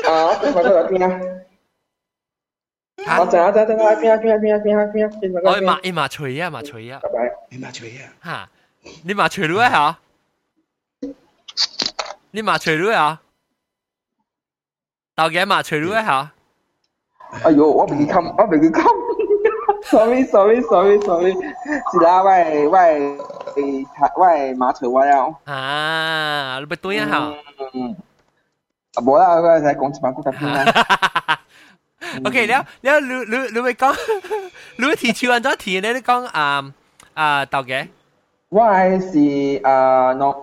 [0.10, 1.20] 啊，我过嚟边啊？
[3.20, 5.42] 我阵我阵阵我边啊边啊边啊边啊边啊边啊！
[5.56, 7.32] 我麻伊麻吹啊麻吹啊，拜拜。
[7.50, 8.04] 你嘛吹啊？
[8.20, 8.50] 哈，
[9.04, 10.00] 你麻吹咗啊？
[12.32, 13.22] 你麻吹咗啊？
[15.15, 16.34] 豆嘅麻吹咗啊？
[17.44, 18.84] 哎呦，我未记冚，我未记冚。
[19.84, 21.32] sorry sorry sorry sorry，
[21.92, 23.18] 是啦，我系我系
[23.56, 23.86] 诶
[24.18, 25.36] 我系马随我了。
[25.46, 27.34] 啊，你咪对啊吓。
[27.74, 27.96] 嗯。
[28.96, 31.39] 啊，冇啦，我系讲一万个特别啦。
[32.26, 33.96] OK，了了，你你你会讲，
[34.78, 35.94] 你会提手安怎提呢？
[35.94, 36.74] 你讲啊
[37.13, 37.88] 啊豆嘅。
[38.50, 40.36] 我系是啊，no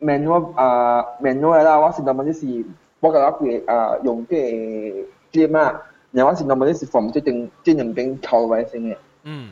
[0.00, 2.64] manual 啊 manual 啦，我是 normally 是
[2.99, 5.81] 我覺得佢啊用嘅 game 啊，
[6.11, 9.51] 然後我是 normally 是 from 即定即兩邊靠位先嘅，嗯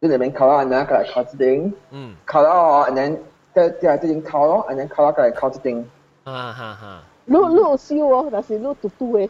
[0.00, 3.16] 即兩邊靠啦，然後過來扣一定，嗯靠到哦，然後
[3.54, 5.90] 即即係即定扣咯，然後扣到過來扣一定。
[6.24, 7.02] 啊哈哈。
[7.24, 9.28] 你你有燒哦，但是你嘟嘟嘅。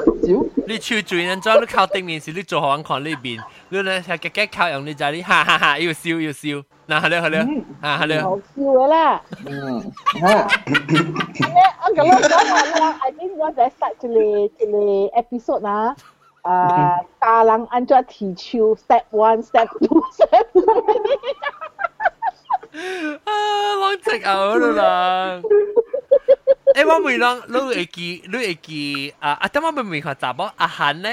[0.00, 0.04] 少
[0.66, 6.48] 你手嘴人装你靠顶面时，你做好看呢边，你咧系夹夹靠用你就你哈哈哈要笑要笑，
[6.86, 7.40] 嗱系咧系咧，
[7.80, 8.20] 啊系咧。
[8.22, 9.22] 好笑嘅啦。
[9.46, 10.44] 嗯，吓，咧，
[11.82, 15.96] 我咁样讲话啦，I think 我在 start 一个一个 episode 啊，
[16.42, 21.18] 啊，大人安怎提手，step one, step two, step three。
[23.24, 23.32] 啊，
[23.80, 25.42] 我直牛啦啦！
[26.73, 29.31] 誒，我未諗，你会记，你会记啊！
[29.41, 31.09] 啊，等我未明白查某阿涵呢？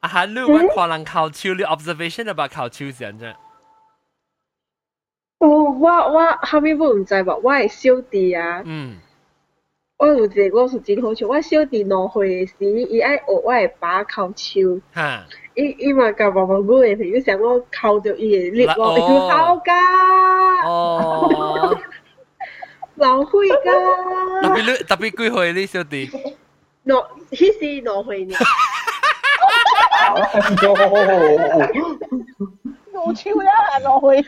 [0.00, 1.54] 阿涵，你有冇看人考手？
[1.54, 3.32] 你 observation about 考手先啫？
[5.38, 8.98] 哦，我我后面我唔知吧，我係小弟啊，嗯，
[9.96, 19.72] 我有一个我是真好笑，我小弟兩歲時，伊爱学我係把扣手，哈，伊伊嘛甲媽媽講嘅，朋友想我扣着伊嘅 lip 咯，哦佢好噶，
[20.68, 21.78] 哦，
[22.99, 23.55] 老会特
[24.41, 26.09] 噶，别你特别几岁你小弟？
[26.83, 26.99] 两
[27.31, 28.35] 迄时两岁呢，
[32.93, 34.25] 有笑啦，落去。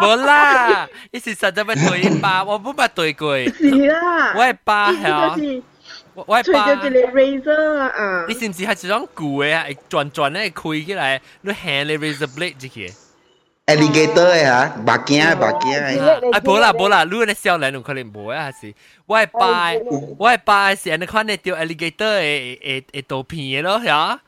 [0.00, 3.38] 冇啦，一时实在咪对爸，我冇乜对过。
[3.44, 5.62] 是啦，我系爸系啊伊就是
[6.14, 6.88] 我系爸吹着。
[6.88, 9.64] 一个 razor 啊你，是唔是系一种旧嘅啊？
[9.68, 13.03] 会转转咧开起来，你hand 你 razor blade 这个。
[13.66, 16.32] alligator 嘅吓，白镜白镜嘅。
[16.32, 18.74] 啊，无啦无啦，你咧少年有可能无啊，是
[19.06, 19.72] 我系爸，
[20.18, 24.20] 我系爸是安尼看你条 alligator 嘅嘅嘅图片嘅咯，吓。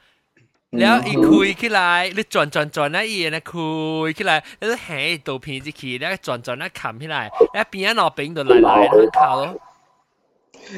[0.81, 1.81] แล้วอีคุยขึ้น来
[2.15, 3.69] หรือจอนจอนจอนนะอีนะคุ
[4.07, 7.17] ยขึ้น来แล้วแห่ตัวพีจิขีแล้วจอนจอนนะขำขึ้น来
[7.53, 9.43] แล้ว边一落饼度嚟嚟喺靠咯。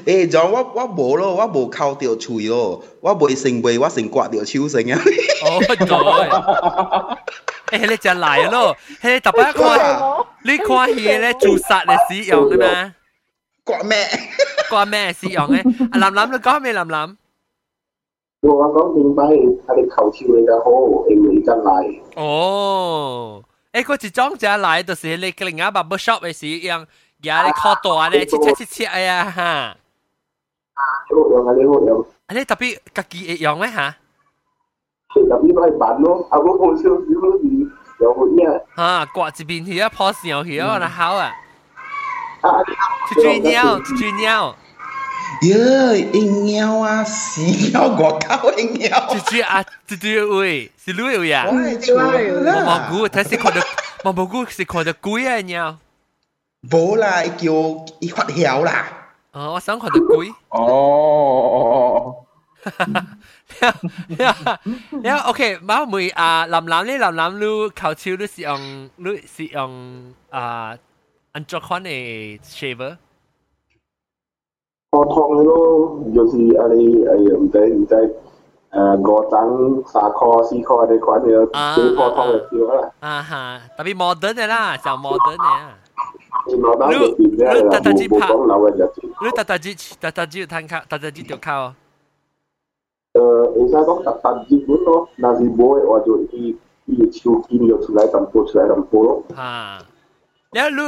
[0.05, 4.99] 诶，就我我无咯，我无扣掉喙咯，我未成背，我成刮掉手成啊！
[5.45, 5.61] 哦，
[7.69, 7.79] 对。
[7.79, 12.95] 诶，你就嚟咯，诶，特别看你看戏咧做杀嘅使用嘅嘛，
[13.65, 13.97] 刮咩？
[14.71, 15.59] 关咩使用嘅？
[15.93, 17.17] 啊，林林你讲咩林林？
[18.43, 19.23] 我讲明白，
[19.67, 20.71] 他哋求超你嘅好，
[21.07, 22.01] 系会真嚟。
[22.17, 23.43] 哦，
[23.73, 26.87] 诶，嗰一种就嚟就是你另外 barber shop 嘅使用，
[27.23, 29.77] 而家你靠大咧，切切切切哎呀哈，
[30.75, 31.53] 好用啊！
[31.57, 33.97] 你好用，啊你特别家己会用咩吓？
[35.15, 37.71] 其实呢个系版咯，啊我好少少啲
[38.01, 41.33] 有好嘢啊，刮一边去啊，破上去啊，那好啊，
[42.43, 42.49] 啊！
[43.09, 44.55] 出追鸟，出追鸟，
[45.43, 47.41] 耶，应猫啊，死
[47.73, 49.31] 猫外口应猫出。
[49.31, 51.55] 追啊，出追位是女位啊我。
[51.55, 53.61] 系错毛啦，毛菇，睇是看到
[54.05, 55.77] 毛毛菇是看到龟啊鸟。
[56.73, 57.53] 无啦，伊叫
[58.01, 58.87] 伊发晓啦。
[59.33, 60.33] 哦，我想看到龟。
[60.49, 62.25] 哦，
[65.03, 67.11] 然后 OK，猫妹啊，林林呢？
[67.11, 70.75] 林林你求超你是用你是用啊
[71.33, 72.97] 安卓款嘅 shaver。
[74.91, 77.93] 破汤嘅咯，就是啊你诶唔使唔使
[78.71, 79.33] 诶五张
[79.85, 82.91] 三块四块你款嘅，啊几破汤就少啦。
[83.01, 85.43] 啊哈，特别 modern 嘅啦，就 modern 嘅啊。
[85.43, 85.88] 落单就变啫啦，冇冇讲流嘅日子。
[89.21, 91.75] 你特特支特特支要摊卡，特特支条卡。
[93.15, 99.23] 诶，会使讲特特日本咯，但是冇嘅话就伊伊嘅手见就出来咁多出来咁多咯。
[99.35, 99.79] 哈，
[100.53, 100.83] 然后你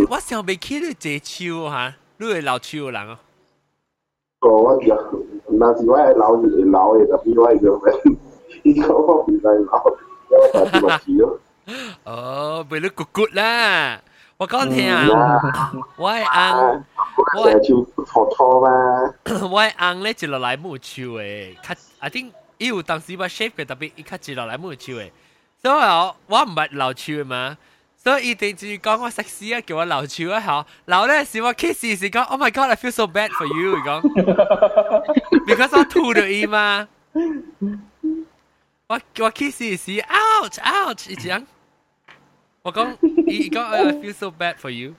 [0.00, 3.18] 你我想未起你这超哈，你系老超人哦。
[4.40, 4.94] 哦，我就
[5.58, 8.18] 但是我系老系老嘅，特别我系个咩？
[8.64, 9.96] 依个我唔系老，
[10.30, 11.38] 因为特别个字咯。
[12.04, 14.00] 哦，俾你咕咕啦。
[14.36, 15.06] 我讲听啊，
[15.96, 16.82] 我系按 我
[17.50, 19.48] 成日就错错嘛。
[19.50, 25.10] 我昂咧一落来冇笑诶，较 I think 伊有当时我 shape 嘅特别，伊较一落来冇笑诶，
[25.62, 27.56] 所以我我唔系流笑嘛。
[28.02, 34.00] 所以一定就讲我 sexy 啊，叫我流笑啊吓，流咧时我 kiss 时讲，Oh my God，I feel so bad for you，讲，
[35.46, 36.88] because 我吐咗伊嘛，
[38.88, 41.44] 我我 kiss 时 ouch ouch，一样，
[42.64, 44.94] 我讲伊讲 I feel so bad for you。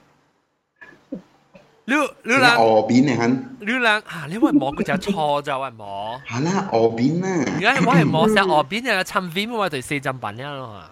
[1.84, 10.84] 你你人河边嚟肯，你人啊，你为摸嗰只错就为摸，系啦，河边啊，而家我系摸成河边有衬 film 我对四针品一咯。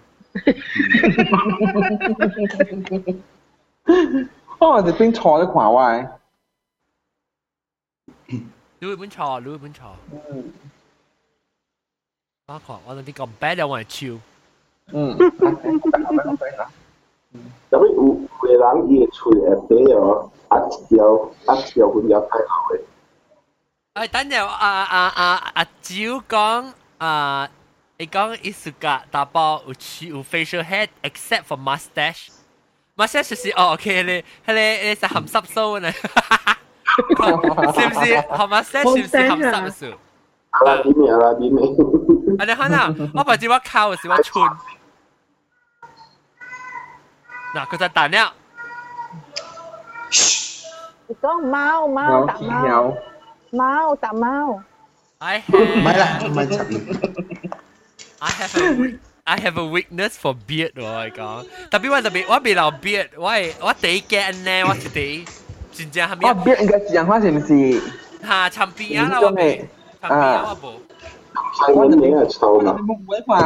[4.59, 6.09] 哦，就边错咧看我诶。
[8.81, 9.81] 你会本错，你会本错。
[12.47, 13.85] 我讲我哋咁 bad 又我系
[14.17, 14.21] 超。
[14.92, 15.16] Ừ.
[17.72, 22.42] tapi u về lang ye chui em bé ở ắt tiêu ắt cũng nhập phải
[22.48, 22.84] học ấy.
[23.94, 27.50] Ai tấn nhiều à à à à chiếu con à
[28.00, 32.30] anh con ít sự cả đa bao u chi u facial head except for mustache.
[32.98, 33.52] Mustache là gì?
[33.52, 35.94] Oh okay, này, này, là hàm sấp sâu này.
[36.96, 38.22] 是不是？
[38.30, 38.64] 好吗？
[38.64, 39.86] 三是不是含三数？
[40.52, 41.62] 阿拉比米，阿拉比米。
[42.39, 44.45] 啊，你看啊，我把只我靠嘅时我春。
[47.55, 48.33] 嗱，佢就弹了。
[51.09, 52.95] 你讲猫猫有打猫，几条，
[53.51, 54.63] 猫打猫。
[55.19, 56.65] I 唔 have 系啦，唔系插
[58.21, 65.25] I have a weak- I have a weakness for beard 我系讲，特别我特别我未留 beard，我系我第一嘅呢，我是第一，
[65.73, 67.83] 真正系我咪边应该讲话是唔是？
[68.27, 69.69] 吓长边啊啦我未，
[70.01, 70.81] 长边啊我冇，
[71.67, 72.73] 西文名系臭嘛？
[72.81, 73.39] 冇会话。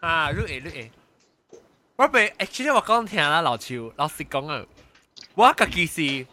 [0.00, 0.88] 啊录诶录诶，
[1.96, 4.64] 我未 actually 我讲听啦老赵，老实讲啊，
[5.34, 6.26] 我家己是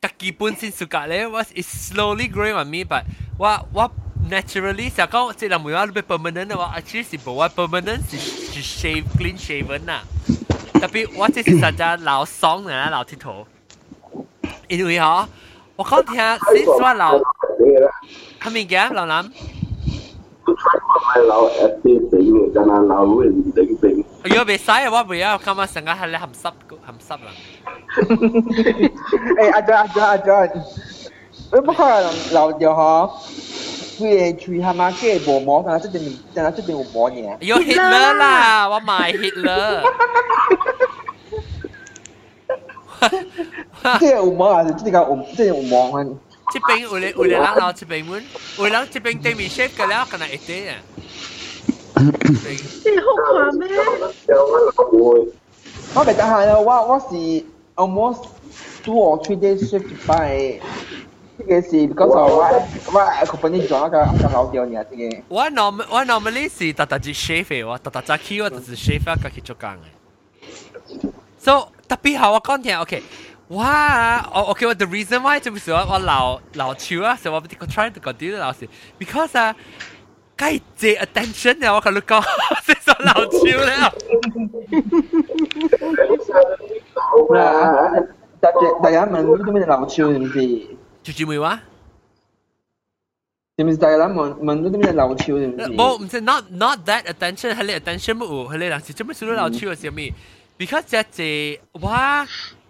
[0.00, 3.02] 家己本身暑假咧，我 is slowly growing on me，but
[3.38, 3.90] 我我
[4.30, 10.02] naturally 成讲即系唔会话你 permanent 嘅话，actually 是冇话 permanent 是是 shave clean shaven 啊。
[10.80, 13.46] 特别我这是实在老爽嘅老铁头，
[14.68, 15.26] 因为嗬，
[15.76, 16.14] 我讲听
[16.56, 17.18] 先说老
[18.44, 19.30] 你啦，系咪嘅老男？
[20.46, 24.04] 都 try 过买楼 F D 整嘅，但系楼会唔整整。
[24.24, 26.52] 如果未使嘅话，唔要今日成日系你含湿
[26.84, 27.30] 含湿啦。
[29.36, 30.50] 诶，阿 John 阿 John 阿 John，
[31.52, 33.10] 你不可能留咗嗬？
[34.00, 34.90] 佢哋除系嘛？
[34.90, 37.36] 嘅冇摸，但系即系但系即系有摸嘢。
[37.40, 39.82] 有 Hitler 啦，我买 Hitler。
[43.98, 44.62] 即系有摸啊！
[44.64, 46.04] 即系有即系有摸啊！
[46.52, 48.22] 这边有咧有咧人老这边门，
[48.58, 50.74] 有人这边对面 shape 嘅了，可能一啲啊。
[51.96, 53.68] 你好夸咩？
[54.28, 54.36] 有
[54.72, 55.28] 乜会？
[55.94, 57.14] 我咪但系啊，我我是
[57.76, 58.24] almost
[58.84, 60.60] two or three days shift by
[61.36, 62.42] 呢个是 because of 我
[62.92, 65.22] 我 company 做一个一个老掉嘢嘅。
[65.28, 71.10] 我 norm 我 normally 是特特只 shave 嘅，我特特早起我就是 shave 啊，家己做工嘅。
[71.38, 73.02] So 特别好，我讲听 OK。
[73.48, 79.54] 哇，我 OK，我 the reason why 就系我我老老潮啊，所以我我 try to continue 老师，because 啊，
[80.36, 82.22] 该借 attention 啊，我同你讲，
[82.64, 83.74] 即系老潮咧。
[86.94, 87.92] 好啦，
[88.40, 90.76] 大家大家问呢啲咩老潮系唔是？
[91.02, 91.60] 就做咩话？
[93.56, 95.66] 系唔是大家问问呢啲咩老潮系唔是？
[95.70, 100.14] 冇唔是 not not that attention，系你 attention 冇有，系你人是做咩事都老潮嘅时候咪？
[100.58, 102.24] because 只只哇，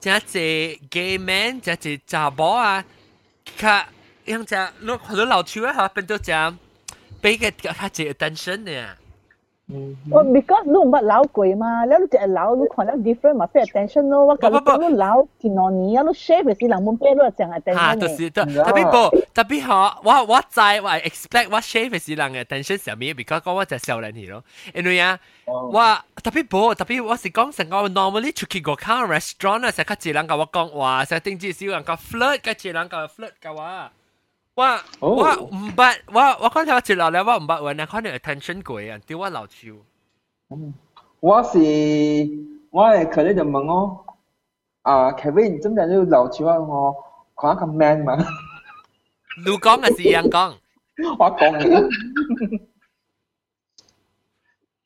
[0.05, 2.85] 只只 gay man，只只查甫啊，
[3.59, 3.85] 佢
[4.27, 6.33] 样只攞好多老潮啊吓，变到只
[7.21, 8.87] 俾嘅较只 attention 嘅。
[9.68, 14.24] 哦，because 你唔捌老過嘛，了你一老，你看了 different 嘛，俾 attention 咯。
[14.26, 16.04] 我講你老幾多年啊？
[16.04, 17.74] 你 shape 是人們俾你淨係 attention。
[17.74, 20.02] 嚇，就是，特別不，特別好。
[20.04, 24.44] 我我知，我 expect 我 shape 是人嘅 attention 上面，because 講我就少年去咯。
[24.76, 33.90] 因為啊，我特別不，特別我是講成個 normally 出去個 car restaurant 啊，成個一人甲我講話，成定至少人甲 flirt，甲一人甲 flirt 甲我。
[34.55, 34.65] 我
[35.01, 39.57] 我唔捌，我我讲头一落嚟，我唔捌揾人可能 attention 过啊，对我老超。
[41.21, 41.59] 我是
[42.71, 44.05] 我系佢咧就问我
[44.83, 46.95] 啊，Kevin 真系呢个老潮啊，我
[47.37, 48.17] 讲一个 man 嘛，
[49.45, 50.55] 你讲嘅是人讲，
[51.19, 52.61] 我讲嘅。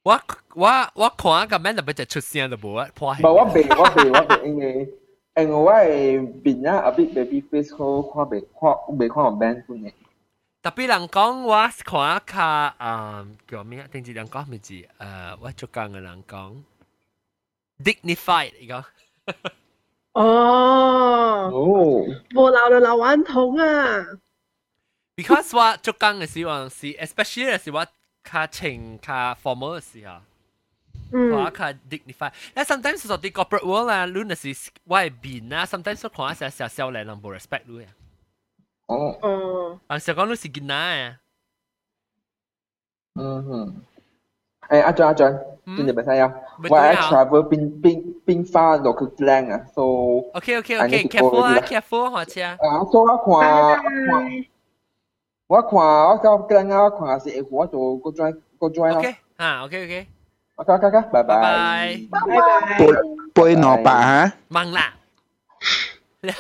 [0.03, 0.21] 我
[0.55, 3.23] 我我看一个 man 特别就出声就冇啊，破气。
[3.23, 4.95] 唔系我未我未我未因为
[5.39, 9.93] 因为我系变啊，a bit baby face 好看未看未看过 man 款嘅。
[10.63, 11.55] 特别人讲我
[11.85, 13.89] 看一下诶叫咩啊？
[13.93, 14.75] 定住人讲咩字？
[14.75, 14.87] 诶，
[15.41, 16.57] 我做工嘅人讲
[17.83, 18.85] dignified，你讲。
[20.13, 21.51] 哦，
[22.35, 24.07] 哦， 老的老顽童啊。
[25.17, 27.85] because 我做工嘅时候是，especially 系我
[28.23, 30.15] 较穿较 formal 嘅时候。
[31.13, 32.33] 我嗯，较 dignify。
[32.53, 34.49] 但 sometimes 做啲 corporate world 啊，你那是
[34.85, 37.91] 我系面啊，sometimes 我看下少少嚟人冇 respect 你啊。
[38.87, 41.17] 哦，哦，人成讲你是囡仔啊，
[43.15, 43.77] 嗯哼。
[44.69, 49.83] 诶，阿 John 阿 John，嗯今日咪睇啊，咪我系对啊 travel 变变变化 local slang 啊，so
[50.33, 52.67] OK OK I OK need to careful go 啊 already 啦 careful 学车。
[52.67, 54.25] 啊，so 我看看
[55.47, 58.99] 我看我到个人啊，我看是会我做个 join 个 join 咯。
[59.01, 60.07] OK 啊 OK OK，
[60.60, 61.12] Ok ok ok.
[61.14, 61.40] Bye bye.
[61.44, 62.28] Bye bye.
[62.28, 62.76] Bye bye.
[62.80, 62.94] Tôi
[63.34, 64.30] tôi nó bà hả?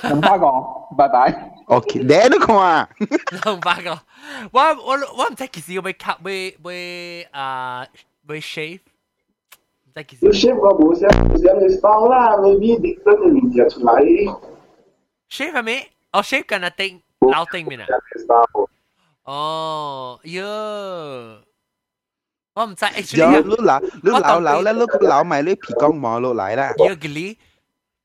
[0.02, 0.64] Không ba con.
[0.98, 1.32] Bye bye.
[1.68, 2.88] Ok, để nó không à.
[3.42, 3.98] Không ba con.
[4.52, 7.88] What what what take is you make up we we uh
[8.28, 8.78] we shave.
[9.96, 10.44] Take is.
[10.44, 11.08] Shave có bố sẽ
[11.44, 14.26] sẽ mình sao là mình đi định thân mình giờ 出来.
[15.30, 15.88] Shave hả mẹ?
[16.18, 17.88] Oh shave cái là tinh, lão tinh mình à.
[19.32, 21.49] Oh, yeah.
[22.55, 27.39] 哦，哟，我唔知有 actually 你老你老老咧，你老埋你皮光毛落嚟啦，要嘅哩，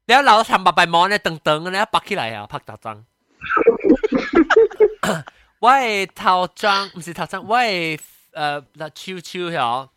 [0.06, 3.06] 你老ทำ白白毛咧，等等咧，拍起来啊，拍头章。
[5.60, 8.00] 我系头章，唔是头章，我系
[8.32, 9.90] 诶，嗱，超超呀，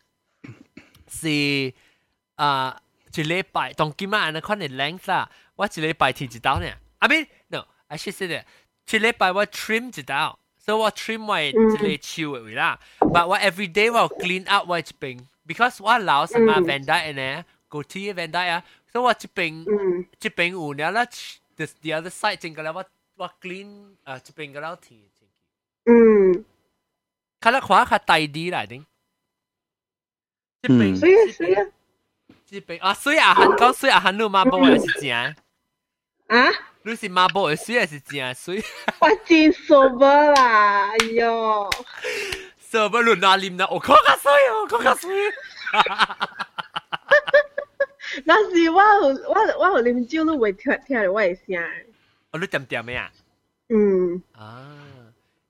[1.09, 1.73] 是
[2.37, 2.81] 啊，
[3.15, 6.67] 一礼拜，当今晚安尼款嘅 length 啦，我一礼拜剃一刀呢。
[6.99, 8.45] I mean no，I should say that，
[8.91, 12.79] 一礼拜我 trim 一刀， 所以我 trim 我一个手嘅位啦。
[13.01, 21.05] But 我 every day 我 clean up 我一边，because 我老是嘛 Van Dyke 呢，个 T Van Dyke 啊，所以我一边嗯，一边有了啦，
[21.57, 22.85] the the other side 整个啦，我
[23.17, 25.09] 我 clean 啊，一边个啦剃。
[25.85, 26.45] 嗯，
[27.41, 28.85] 看得看较大啲嚟顶。
[30.63, 31.57] 一边所以所以
[32.51, 35.11] 一边啊，水啊韩讲水啊韩，你马波还是正？
[36.29, 36.49] 啊，
[36.87, 38.63] 你是马波的水还是正水？
[39.01, 41.71] 我真傻巴啦，哎呦，
[42.59, 43.69] 什么轮啊啉啦？
[43.71, 45.11] 我讲较水哦，讲较水。
[48.25, 51.63] 那是我有我我有啉酒，你会听听到我嘅声。
[52.33, 53.11] 哦，你点点咩啊？
[53.69, 54.77] 嗯，啊，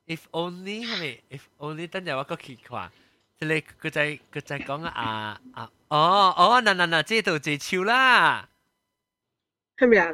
[0.07, 1.23] if only 系咪？
[1.31, 2.91] if only 等阵我个去看，
[3.41, 8.49] 即系佢再佢再讲啊啊，哦哦，嗱嗱嗱，这度这手啦。
[9.79, 10.13] 系咪啊？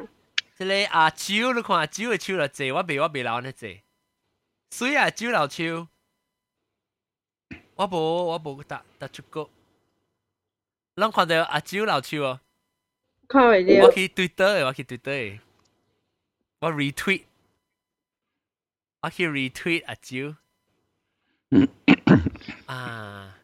[0.57, 3.83] 即系啊，酒你看酒嘅手就借，我未我未留呢借。
[4.71, 5.87] 水啊，酒留手，
[7.75, 9.49] 我冇我冇搭搭出过。
[10.95, 12.41] 啷看到阿酒留手哦？
[13.27, 15.39] 看袂到，我去 Twitter 嘅，我去 Twitter 嘅，
[16.59, 17.23] 我 retweet，
[19.01, 20.35] 我去 retweet 阿酒。
[22.65, 23.39] 啊，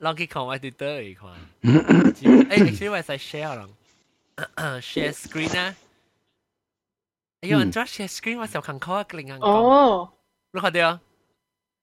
[0.00, 1.30] 啷去看我 Twitter 嘅看。
[1.62, 3.70] 诶，actually 我系 share 啷。
[4.81, 5.75] share screen 啊！
[7.41, 10.13] 哎呦，你做 share screen 我小看考啊，另外講，哦，
[10.51, 10.99] 你看到？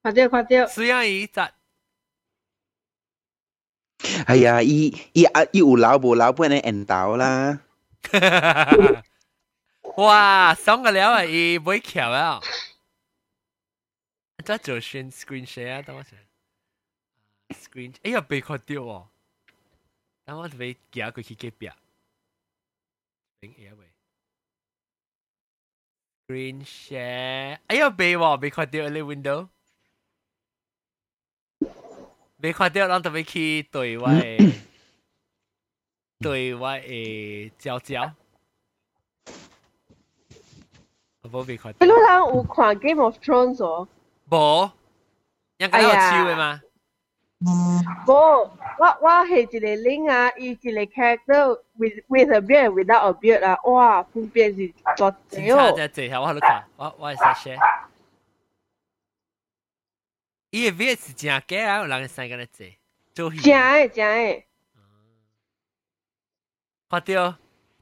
[0.03, 1.51] 看到看到，雖然伊雜，
[3.99, 7.61] 係啊，伊伊啊伊有老無老本嚟引導啦，
[9.97, 11.25] 哇，爽个了啊！
[11.25, 12.41] 伊唔會橋啊！
[14.45, 16.19] 再做 share screen share 等我先。
[17.51, 19.09] screen，哎呀，被看到哦！
[20.25, 21.71] 等我俾寄過去隔壁。
[23.41, 23.89] Tiếng ế vậy.
[26.29, 27.59] Green share.
[27.67, 29.47] Ấy ở bề vào bị khỏi tiêu early window.
[32.39, 34.39] Bị khỏi tiêu đang tập khi tuổi vậy.
[36.25, 38.11] tuổi vậy giao giao.
[41.23, 41.89] Vô bị khỏi tiêu.
[41.89, 43.89] Lúc nào u khoảng Game of Thrones không
[44.27, 44.71] Bố.
[45.59, 46.61] Nhưng cái đó chiêu vậy mà.
[47.40, 47.50] 无，
[48.08, 55.74] 我我系一个 link 啊，伊一个 character with with a beard without a beard 啊，哇，分别是作警察哦。
[55.76, 57.60] 在这下，我喺度看，我我系使 share。
[60.52, 62.48] 伊嘅 V 是真假啊，有人会使咁样
[63.14, 63.42] 做，做戏。
[63.42, 64.44] 正诶正诶，
[66.90, 67.36] 看到，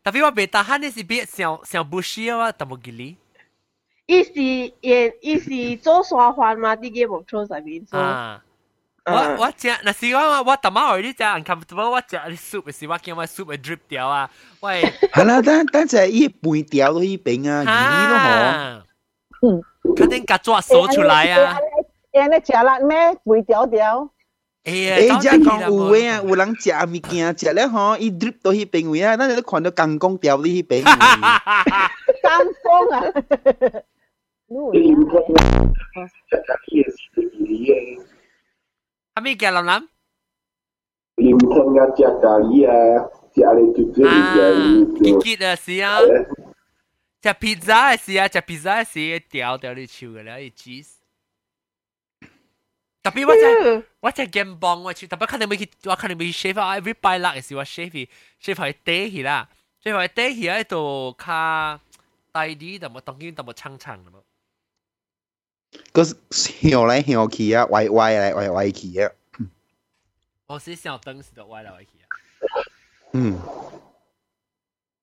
[0.03, 3.17] 特别我未打喊你是别上上不需要啊，但冇记哩。
[4.05, 4.31] 伊是
[4.81, 6.75] 演伊是做沙环嘛？
[6.77, 7.99] 啲 Game of Thrones 入面做。
[7.99, 8.42] 啊，
[9.05, 14.29] 我啊我食，那是我我大妈我啲食 uncomfortable，我食啲 soup 嘅时，我见我 soup 会 drip 掉啊，
[14.61, 14.83] 喂，
[15.13, 18.83] 系啦，等等阵伊半掉到呢边啊，鱼咯啊，
[19.41, 19.61] 嗯，
[19.95, 21.57] 肯定夹抓数出来啊，
[22.11, 22.97] 诶，你食辣咩？
[23.25, 24.09] 肥条条，
[24.65, 25.17] 哎呀，嗬。
[25.17, 30.83] 诶，即系讲有位啊，有人食物件食咧嗬，伊 drip 到呢边位啊，咱你都看到公公掉到呢边位。
[30.83, 33.01] 干风啊！
[39.14, 39.86] Amica làm lắm.
[41.16, 44.46] Impenga tiakalia tialetutelia.
[45.04, 46.00] Kiki de sia.
[47.20, 50.90] Tia pizza sia, tia pizza sia, tiao tiao đi chiu rồi đấy cheese.
[53.02, 56.58] Tapi what's what's a game bong what's tapi kan make it what can make shave
[56.58, 58.08] every by luck is what shave
[58.40, 59.46] shave hai te hi la.
[59.84, 61.78] Shave hai te hi ai to ka
[62.32, 64.04] tai đi, tamo tong kin tamo chang chang.
[65.93, 66.15] 冇长长嘅冇。
[66.21, 69.11] 个向来向去啊，歪歪来歪歪去啊。
[70.47, 72.05] 我是小灯时就歪来歪去啊。
[73.13, 73.39] 嗯。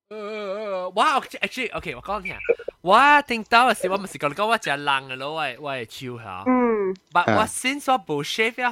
[0.09, 2.35] 呃，我 actually OK，我讲听，
[2.81, 5.85] 我听到嘅时我唔是讲讲我只人嘅咯，我我系
[6.17, 6.43] 超下。
[6.47, 6.93] 嗯。
[7.11, 8.71] But 我 since 我冇 shave 啊，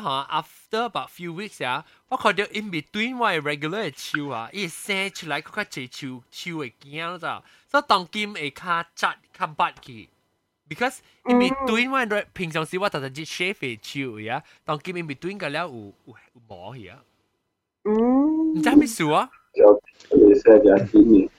[0.72, 10.10] 吓，after about few weeks 啊，我觉得 in between 我系 regular 嘅超啊，伊生出来佢较济超超会惊咋，所以当今会较窄较拔去。
[10.70, 17.04] Because in between 我平常时我特特只 shave 嘅超呀，当今 in between 嘅了有有有毛去啊。
[17.84, 18.54] 嗯。
[18.56, 19.30] 唔知咩事啊？
[19.54, 21.30] 就你写嘅几年？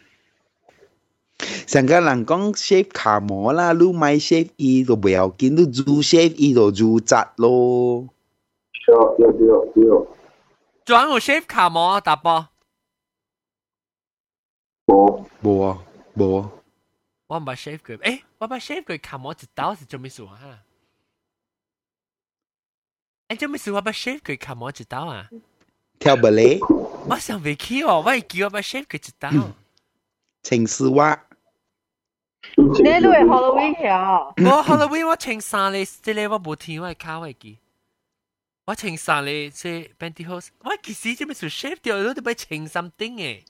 [1.66, 8.06] 成个人讲 shave 卡膜啦，你买 shave 衣就唔要紧，你做 shave 衣就做窄咯。
[8.86, 8.94] 对
[9.32, 10.06] 对对对。
[10.84, 12.46] 仲有 shave 卡膜打波？
[14.86, 15.78] 冇冇啊
[16.16, 16.50] 冇啊。
[17.30, 20.62] 我唔系 shave 佢，诶，我把 shave 佢卡膜一刀是做咩事啊？
[23.28, 23.72] 诶，做咩事？
[23.72, 25.28] 我把 shave 佢卡膜一刀啊？
[25.98, 26.58] 跳芭蕾。
[27.08, 29.30] 我想未起哦，我系叫我把 shave 佢一刀。
[30.42, 31.20] 情丝袜。
[32.56, 34.48] 你都系 Halloween 嘅。
[34.48, 37.58] 我 Halloween 我穿衫咧，即系我冇听我系卡位记。
[38.66, 43.42] 我穿衫咧，即 pantyhose，我其实做咩事 shave 掉，我都俾穿 something 嘅。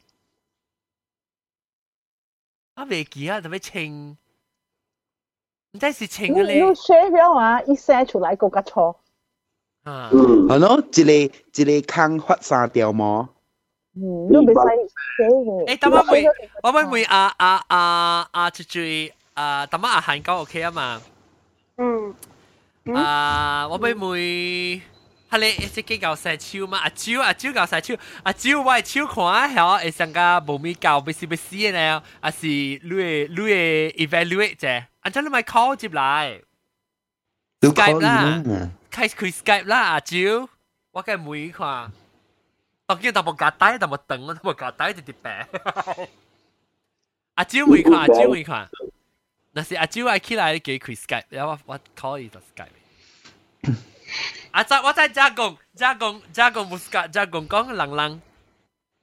[2.81, 3.85] 我未记啊，特别穿，
[5.73, 6.55] 唔知是穿嘅咧。
[6.57, 7.63] 你 shave 咗嘛？
[7.63, 8.97] 一写出来个个错。
[9.85, 10.11] 啊。
[10.13, 11.13] 系咯，一个
[11.73, 13.29] 一个坑发三条毛。
[13.95, 16.31] 嗯，你唔使 shave 诶，等我问，
[16.63, 21.01] 我问问阿阿阿阿翠翠，啊，等我阿韩讲 OK 啊嘛？
[21.79, 22.15] 嗯。
[22.95, 24.81] 啊，我问问。
[25.31, 26.79] 系你即系教晒超嘛？
[26.79, 32.03] 阿超阿超教晒超，阿超我系超看下，会上加无咪教，不是不是呢？
[32.21, 36.41] 啊是你嘅你嘅 evaluate 啫，阿真你咪 call 接来，
[37.61, 38.43] Skype 啦，
[38.93, 40.49] 开开 Skype 啦，阿超，
[40.93, 41.91] 我梗系每看，
[42.87, 46.09] 当然但冇夹带，但冇等，但冇夹带就啲病。
[47.35, 48.69] 阿超每看，阿超每看，
[49.53, 53.75] 但是阿超爱起来几开 Skype，然后我我 call 伊就 Skype。
[54.53, 54.63] 啊！
[54.65, 58.21] 在我在加工加工加工，唔是加加工讲冷冷。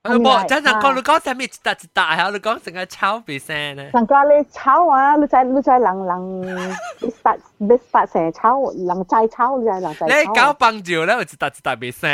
[0.04, 3.92] 冇，真正讲你讲啥物一笪一笪，系你讲成个炒鼻声咧。
[3.94, 10.08] 人家你炒啊，你在你在人人，你发你发成炒，人在炒，你在人在炒。
[10.08, 12.14] 你搞棒球咧，一笪一笪鼻声。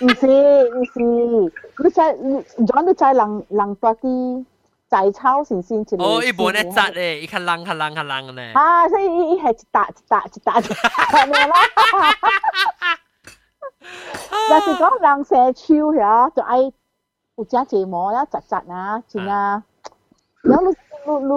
[0.00, 1.00] 唔是唔是，
[1.82, 2.34] 你在你
[2.66, 4.44] 讲你在人人多啲。
[4.88, 5.96] 在炒先先至。
[5.96, 8.52] 哦，一般咧扎咧，一较冷较冷较冷咧。
[8.54, 11.56] 啊，所以伊伊系一笪一笪一笪一笪咩啦？
[14.50, 16.58] 但是讲人射手呀，就爱
[17.36, 19.62] 有只睫毛呀，窒窒啊，真啊。
[20.42, 20.76] 然后你
[21.06, 21.32] 你你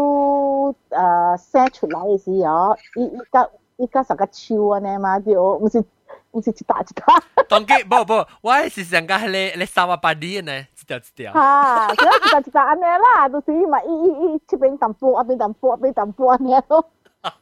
[0.90, 5.84] 诶射出来嘅时候，伊伊个伊个成个手啊呢嘛，就唔是
[6.32, 7.24] 唔是一笪一笪。
[7.48, 10.60] 当机不不，我系是上个系你你三百八啲呢。
[10.60, 11.34] 一条一条。
[11.34, 16.90] 吓，咁一只一只安尼啦，就是咪伊伊伊这边淡薄，啊边淡薄，啊边淡薄安尼咯。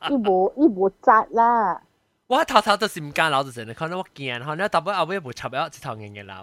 [0.09, 1.81] 伊无伊无扎啦。
[2.27, 6.33] 我头头都是唔敢留就成，可能我惊，可能特别后尾无插咗一头硬嘅留，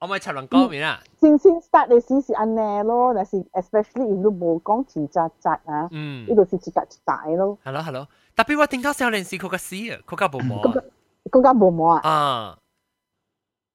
[0.00, 1.00] 我咪插两讲面啊。
[1.20, 7.58] 先先 start 嘅时是安尼咯，但是 especially 如果无讲字扎扎啊，嗯，呢度是一笪一笪咯。
[7.64, 10.62] 系咯系咯，特别我听到少年时佢个死啊，佢个冇毛
[11.32, 11.32] 啊。
[11.32, 12.00] 嗰个冇毛啊。
[12.08, 12.58] 啊。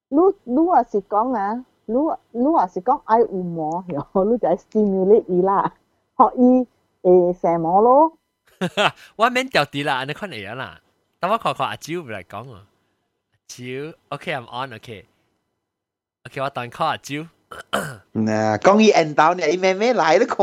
[0.10, 1.66] 你你话是讲啊？
[1.86, 1.94] 你
[2.32, 5.74] 你话是讲爱有毛，然后你就 stimulate 伊啦，
[6.18, 6.66] 学伊
[7.02, 8.18] 诶射毛咯。
[9.18, 10.80] 我免掉啲啦，你看嚟啦。
[11.20, 12.68] 等我看看阿蕉嚟讲啊，
[13.48, 13.64] 蕉，
[14.10, 15.06] OK，I'm on，OK，OK，
[16.41, 17.28] 我等 call 阿蕉。
[18.14, 20.38] 嗱，讲伊 end 到呢，伊咩咩来都看。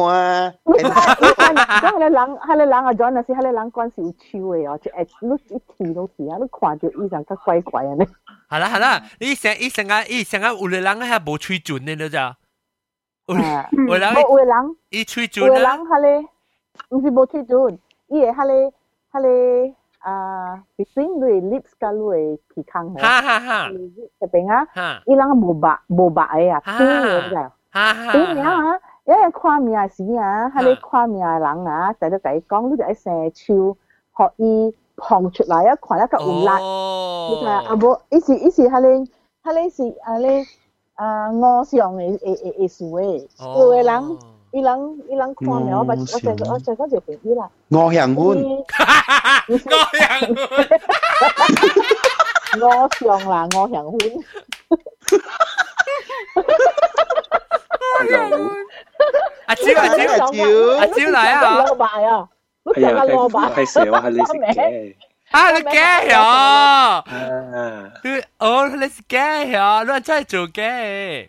[0.65, 8.05] 讲系你人系你人啊，John 啊，是系你人关系有超嘅哦，就诶，你一提都是啊，你看到伊就个怪怪啊你。
[8.49, 12.37] 系啦系啦，你成伊成个伊成个有啲人系冇吹准嘅，你知啊？
[13.27, 17.79] 有人有人伊吹准有人系你，唔是冇吹准，
[18.09, 18.73] 伊系系你
[19.13, 19.21] 系
[19.67, 19.75] 你。
[20.06, 23.92] 啊，比所以你 Lips 难为皮康哈，你
[24.28, 24.68] 睇下，
[25.08, 27.52] 伊 langs 无疤无疤哎呀，对唔啦，
[28.12, 33.76] 对唔啦，因为跨面啊死啊，哈哩跨面啊冷啊，仔仔讲，你就喺郑州
[34.16, 36.50] 学医捧出来，一拳一格有力，
[37.30, 39.10] 你睇，啊无一时一时哈哩
[39.42, 40.44] 哈哩是啊你
[40.94, 44.35] 啊偶像的的的的苏诶苏诶人。
[44.55, 47.49] 伊人伊人看了，我咪我就我就嗰条便啲啦。
[47.69, 48.65] 我向欢，
[49.49, 50.11] 我人
[52.61, 54.25] 我上啦，我向欢。
[59.47, 60.33] 阿蕉阿蕉阿蕉
[60.79, 62.29] 阿蕉嚟啊老板啊，
[62.65, 63.55] 都哎呀，成个老板。
[63.55, 64.95] 系蛇话系你食嘅。
[65.31, 66.21] 啊你惊呀？
[66.21, 67.05] 啊，
[68.03, 69.83] 你哦你是惊呀？
[69.83, 71.29] 你真系做嘅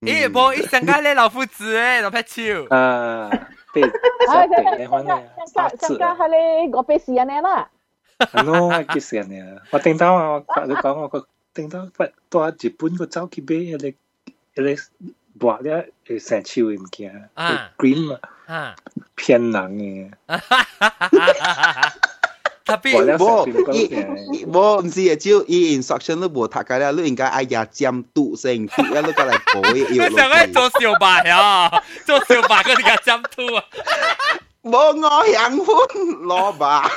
[0.00, 2.42] 伊也无伊想讲咧老夫子诶，老拍手。
[2.70, 3.28] 呃，
[3.74, 3.82] 对，
[4.26, 7.68] 想 讲上讲哈咧，我被死安尼啦。
[8.32, 9.46] 喏，我被死安尼啊！
[9.70, 13.94] 我听到啊，我你讲我个听到，不多日本个走去买迄
[14.54, 14.88] 个迄
[15.38, 18.74] 博咧，诶，生手诶物件啊，green 嘛，啊，
[19.14, 20.10] 骗人诶。
[22.69, 24.45] 特别我咧冇成段伊嘅。
[24.51, 31.69] 冇唔是啊，招伊 instruction 都冇读㗎啦，你应该爱牙尖嘟声，嘟一路过嚟改你要成日做小白呀？
[32.05, 33.63] 做小白嗰啲嘅针突啊！
[34.63, 36.89] 冇我向欢攞吧。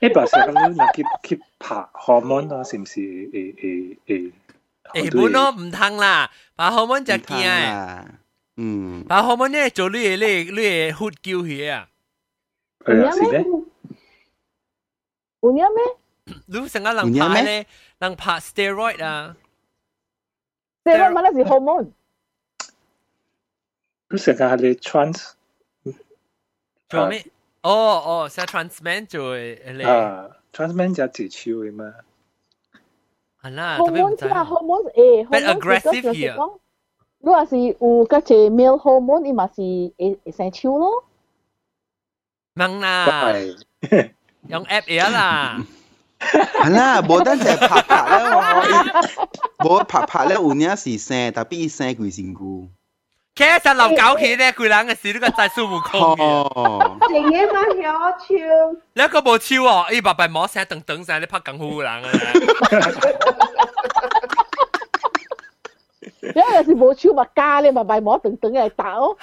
[0.00, 3.00] 诶，把成日都拿去去拍荷蒙啊，是唔是？
[3.00, 4.32] 诶诶诶。
[4.94, 8.04] 诶，本咯唔通啦，把荷蒙就惊诶，啊，
[8.56, 11.86] 嗯，把荷蒙咧做你嘅你你嘅血叫血啊！
[12.84, 13.44] 系啊，是咩？
[15.40, 16.34] 有影咩？
[16.46, 17.66] 你成日人拍咧，
[17.98, 19.36] 人拍 steroid 啊！
[20.84, 21.90] 即系乜咧是 hormone。
[24.10, 25.32] 你成日系你 trans
[26.88, 27.24] 做咩？
[27.62, 31.94] 哦哦，系 transman 做嘅你，啊，trans man 就自超嘅嘛。
[33.42, 34.16] 系啦，特别唔 hormone 知。
[34.16, 36.58] 即系 hormone 诶 Bit hormone aggressive 就是 here 讲
[37.20, 37.74] 如果是有
[38.06, 39.62] 嗰只 male hormone，伊嘛是
[39.98, 41.04] 会会生超咯。
[42.54, 44.14] 问啦，系
[44.48, 45.58] 用 app 嘢啦。
[46.20, 48.30] 系啦，冇得净系拍拍咧，
[49.58, 52.68] 我冇拍拍咧，有影是生，但必生佢先顾。
[53.36, 56.22] 其实留搞起咧，佢两个事呢个真系孙悟空嘅。
[56.22, 58.24] 哦，另一个晓超，
[58.94, 62.10] 你一个冇超哦，咦白白摸成等等晒，你拍更好人啊！
[66.22, 69.16] 因为有时冇超咪加咧，咪咪摸等等嚟打咯。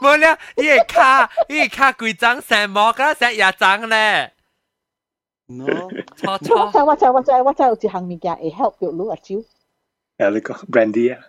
[0.00, 4.32] 冇咧，呢个卡呢个卡贵张成幕噶，成日张咧，
[5.48, 5.64] no，
[6.16, 6.72] 错我错。
[6.72, 9.34] 就我就我就我就有一项物件会 help 到你阿超。
[10.16, 11.24] 诶，你讲 brandy 啊？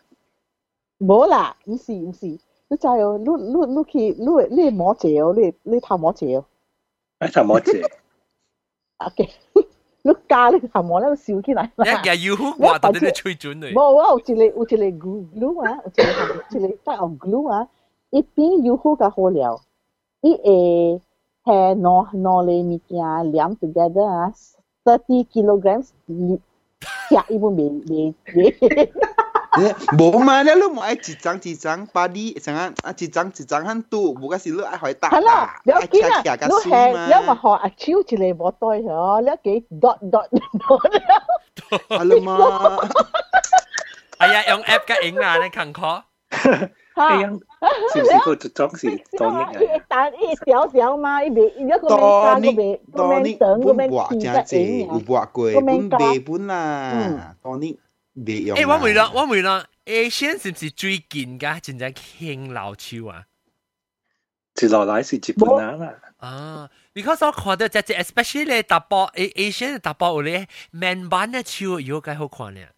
[1.00, 6.46] 冇啦，唔是唔是，你就系你你你去你你摸借哦，你你头摸借哦。
[7.20, 7.84] 诶，头冇借。
[8.98, 9.30] OK，
[10.04, 11.70] 你加你头摸咧笑起来。
[11.76, 13.74] 一日要好话到你啲吹准嚟。
[13.74, 17.68] 冇，我有一个有一个 glue 啊，有一个一个带有 glue 啊，
[18.12, 19.62] 一边有好个好料，
[20.22, 21.02] 伊会
[21.47, 24.31] Hair nor Norley Mikia Liam together ah,
[24.85, 25.93] 30 kilograms
[27.11, 28.15] siap ni pun bebek.
[29.99, 33.07] Bố mà nó lúc mà ai chỉ trắng chỉ trắng body chẳng hạn à, chỉ
[33.07, 36.01] trắng chỉ trắng hắn tụ bố cái gì lúc ai hỏi tạ hello lỡ kia
[36.03, 37.35] là lúc hè lỡ mà.
[37.41, 39.21] họ à achieve chỉ lấy bỏ tôi hả?
[39.25, 40.25] Lỡ cái dot dot
[40.69, 40.81] dot
[41.89, 42.37] alo mà.
[44.19, 46.03] Ai ai ông app cái ảnh là nên khẳng khó.
[46.30, 47.40] 诶，样
[47.94, 48.88] 是唔是个装是
[49.18, 49.86] 多啊，啲啊？
[49.88, 57.78] 但一条条嘛，伊未一个多面加个啲面个多啲面等个面本画片正正，嘅影有啊，画过，个面加本背本啦，多啲
[58.16, 58.58] 别用。
[58.58, 61.60] 诶，我问啦，我问啦，Asian 是唔是最近㗎？
[61.62, 63.26] 真正兴老超啊？
[64.56, 65.94] 接落来是日本人啦。
[66.18, 72.70] 啊，because 我看到只只，especially 你打波，A Asian 打波有咧 man 版嘅超有几好看咧，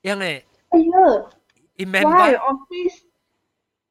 [0.00, 0.86] 因为哎呀，
[1.80, 3.02] 伊 man 我系版 office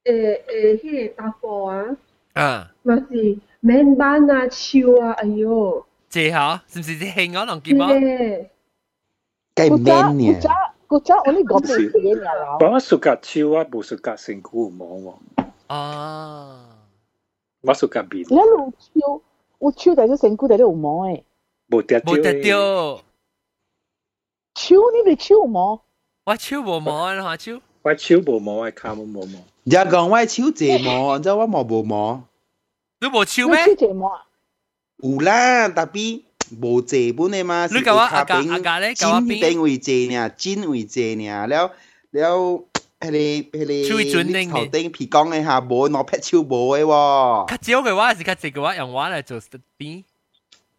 [0.04, 1.98] 诶诶，迄个搭货啊，
[2.34, 8.00] 啊，嘛是免班啊、超啊，哎呦，这下是唔是啲兴我能见系冇？
[8.00, 8.52] 咧，
[9.56, 10.50] 计古早 man 呢古早？
[10.88, 12.66] 古早我呢个边嘢嚟啦不。
[12.66, 15.16] 过我属格超啊，冇属格成股冇喎。
[15.68, 16.78] 啊，
[17.62, 19.22] 我属格面你一路超，
[19.58, 21.24] 我超大咗成股大都有毛诶，
[21.70, 23.02] 冇跌冇得掉，
[24.54, 25.82] 超呢你超有毛，
[26.26, 29.39] 我超冇毛啊，吓超， 我手無毛，我骹冇毛毛。
[29.64, 32.24] 人講我手睫毛，然之後我毛無毛。
[33.01, 33.64] 你無手咩？
[33.64, 34.11] 手睫毛。
[34.99, 36.22] 有啦，特別
[36.61, 37.66] 無睫本嘅嘛。
[37.66, 40.28] 你講我阿家阿家咧，講我邊邊位睫呢？
[40.37, 41.47] 尖位睫呢？
[41.47, 41.72] 了
[42.11, 42.64] 了，
[43.01, 46.87] 迄個迄個頭頂皮光嘅下無，攞撇手無嘅喎。
[47.49, 49.41] 較少嘅話，是較濟嘅話，用我來做
[49.78, 50.05] 邊。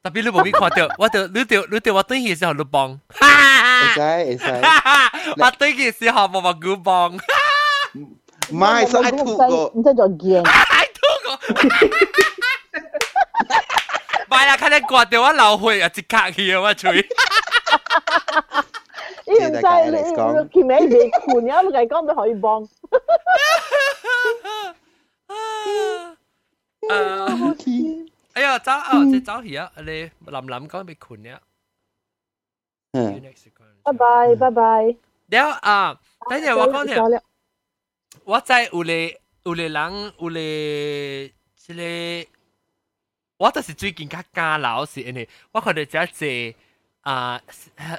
[0.02, 4.44] 特别你无必看到，我就你对你对我对嘅时候你帮，会使会使，
[5.42, 7.12] 我对嘅时候冇冇กู帮，
[8.50, 9.44] 唔系，所以爱吐个。
[9.74, 10.42] 唔知做见。
[10.44, 11.38] 爱吐个。
[14.28, 15.88] 买啦，看你刮到我流血啊！
[15.90, 16.60] 即刻去啊！
[16.62, 17.04] 我吹。
[19.28, 21.60] 你唔使你见咩未困啊？
[21.62, 22.62] 你讲都可以帮。
[28.34, 29.04] 哎呀，走啊！
[29.10, 29.70] 即走去啊！
[29.76, 31.40] 你林林讲被困了。
[32.92, 33.20] 嗯。
[33.84, 34.96] 拜拜拜拜。
[35.28, 35.98] 了啊！
[36.28, 37.22] 等阵我讲条，
[38.24, 42.30] 我知有咧有咧人有咧即个。
[43.38, 46.54] 我就是最近较加老是因为我看到只只
[47.02, 47.38] 啊，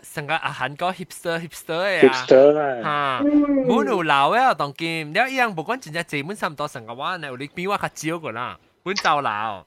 [0.02, 9.66] 成个阿韩国 hipster hipster 嘅啊，hipster 啦，吓，满有老嘅当今，你一样无管真正基本差唔多成个话呢，有你比我较少个啦，本就老。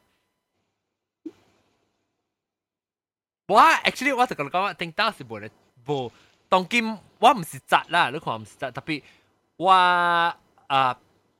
[3.47, 5.51] 我 actually 我就讲讲，顶到是无咧
[5.87, 6.11] 无
[6.49, 9.03] 当今我唔是杂啦，你看唔是杂，特别
[9.57, 10.37] 我啊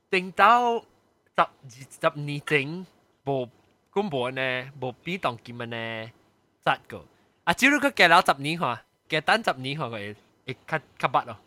[0.09, 2.85] 顶到十二十年前
[3.25, 3.47] 无。
[3.93, 6.11] 根本呢，无比当今呢
[6.63, 7.03] 扎个。
[7.43, 11.37] 啊，只要佢计了十年吓，计单十年吓佢会较较捌咯。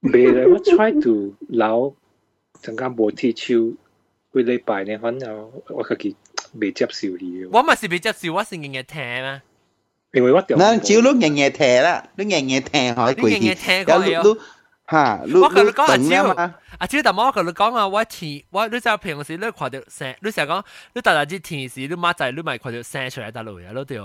[0.00, 1.96] 未咧，我 try to 留
[2.60, 3.76] 阵间无铁超，
[4.32, 6.16] 几礼拜呢，反正我自己
[6.54, 7.44] 未接受你。
[7.44, 9.40] 我咪是未接受，我是硬硬听嘛。
[10.14, 10.56] 因为我掉。
[10.58, 14.40] 嗱，只要你硬硬听啦，你硬硬听可以攰啲，有你
[14.90, 16.54] 吓，你我同你讲啊，你只嘛。
[16.78, 20.64] 啊，只但我同你讲啊，我天，我你就平时你看到声，你成日讲
[20.94, 23.98] 你大大只天时，你马仔你咪看到声出来得路呀，咯对。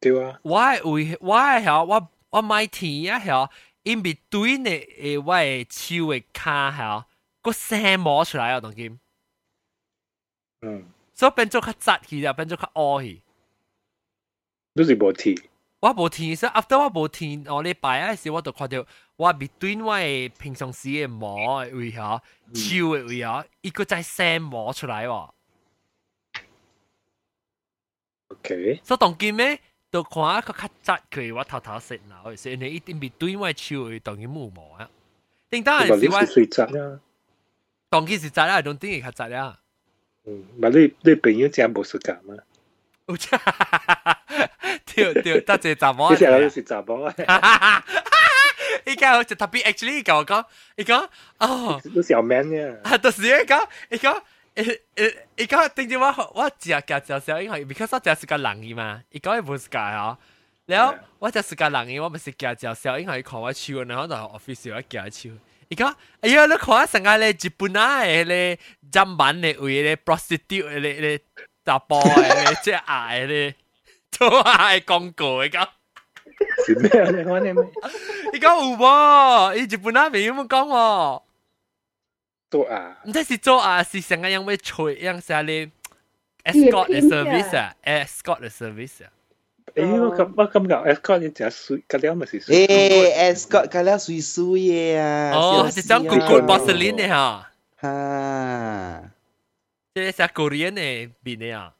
[0.00, 0.38] 对啊。
[0.42, 3.48] 我会我系我我买天啊系，
[3.84, 7.04] in between 嘅诶我嘅手嘅卡系，
[7.40, 8.98] 个声摸出来啊，当今。
[10.60, 10.84] 嗯。
[11.14, 13.22] 所以变咗较杂去啊，变咗较恶去。
[14.76, 15.36] 都是无天。
[15.80, 18.86] 我无天，所以 after 我无天，我礼拜啊时我就看到。
[19.16, 22.22] 我 between 我嘅平常时嘅膜嘅位吓，超
[22.54, 25.30] 嘅位吓，伊个在声摸出来喎。
[28.28, 28.80] OK。
[28.82, 29.60] 所以当今咧，
[29.90, 34.88] 就看一个较窄佢，我头头食脑，所以你一定 between 我超嘅当然冇膜啊。
[35.50, 37.00] 定当然是我水窄啊。
[37.90, 39.60] 当今是窄啦，当顶系较窄啦。
[40.24, 42.34] 嗯，咪你你朋友真冇时间嘛？
[43.06, 43.36] 有啫，
[44.96, 46.10] 对对，得只杂毛。
[46.10, 47.84] 你成日都是杂毛啊！
[48.84, 50.44] 依家好似特别 actually 讲讲，
[50.76, 51.08] 伊讲
[51.38, 52.82] 哦，都小 man 嘅。
[52.82, 54.20] 啊，就是伊讲，伊讲，
[54.54, 60.18] 诶诶，伊讲定住我我只夹少少，因为 because 我只是个人伊嘛，伊讲伊唔是个哦。
[60.66, 65.30] 然后我只是个人伊，我唔是夹少少，因为看我手，然后就 office 我夹手。
[65.68, 68.58] 伊讲，哎呀，你看成个咧日本啊，咧
[68.90, 71.20] 砧板咧为咧 prostitute 咧咧
[71.64, 73.54] 打波咧即系嗌咧，
[74.18, 75.66] 都系广告伊讲。
[76.66, 77.10] 是咩啊？
[77.10, 77.64] 你讲你咩？
[78.32, 81.22] 你讲有喎，伊日本那边有冇讲喎？
[82.50, 82.98] 做啊？
[83.04, 85.70] 唔知是做啊，是成个样咩吹样写咧
[86.44, 89.10] escort 嘅 service 啊，escort 嘅 service 啊。
[89.74, 92.66] 诶，我咁我咁讲 escort 你只水，嗰啲咪是水。
[92.66, 95.32] 诶，escort 嗰啲水水嘅啊。
[95.34, 97.50] 哦，系讲 Google Porcelain 嘅吓。
[97.80, 99.10] 吓。
[99.94, 101.72] 即系写 Korean 嘅边嘅啊。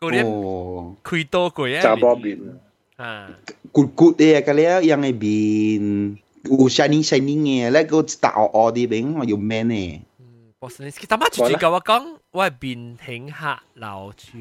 [0.00, 1.82] Korean 开多贵啊。
[1.82, 2.58] 杂波边。
[2.96, 3.30] 啊，
[3.72, 10.00] 骨骨嘅个咧，样嘅边有 shining shining 嘅，咧个大鹅鹅啲边我要 man 嘅。
[10.18, 14.38] 嗯，波士尼斯，但系住住我讲，我系变轻客流潮，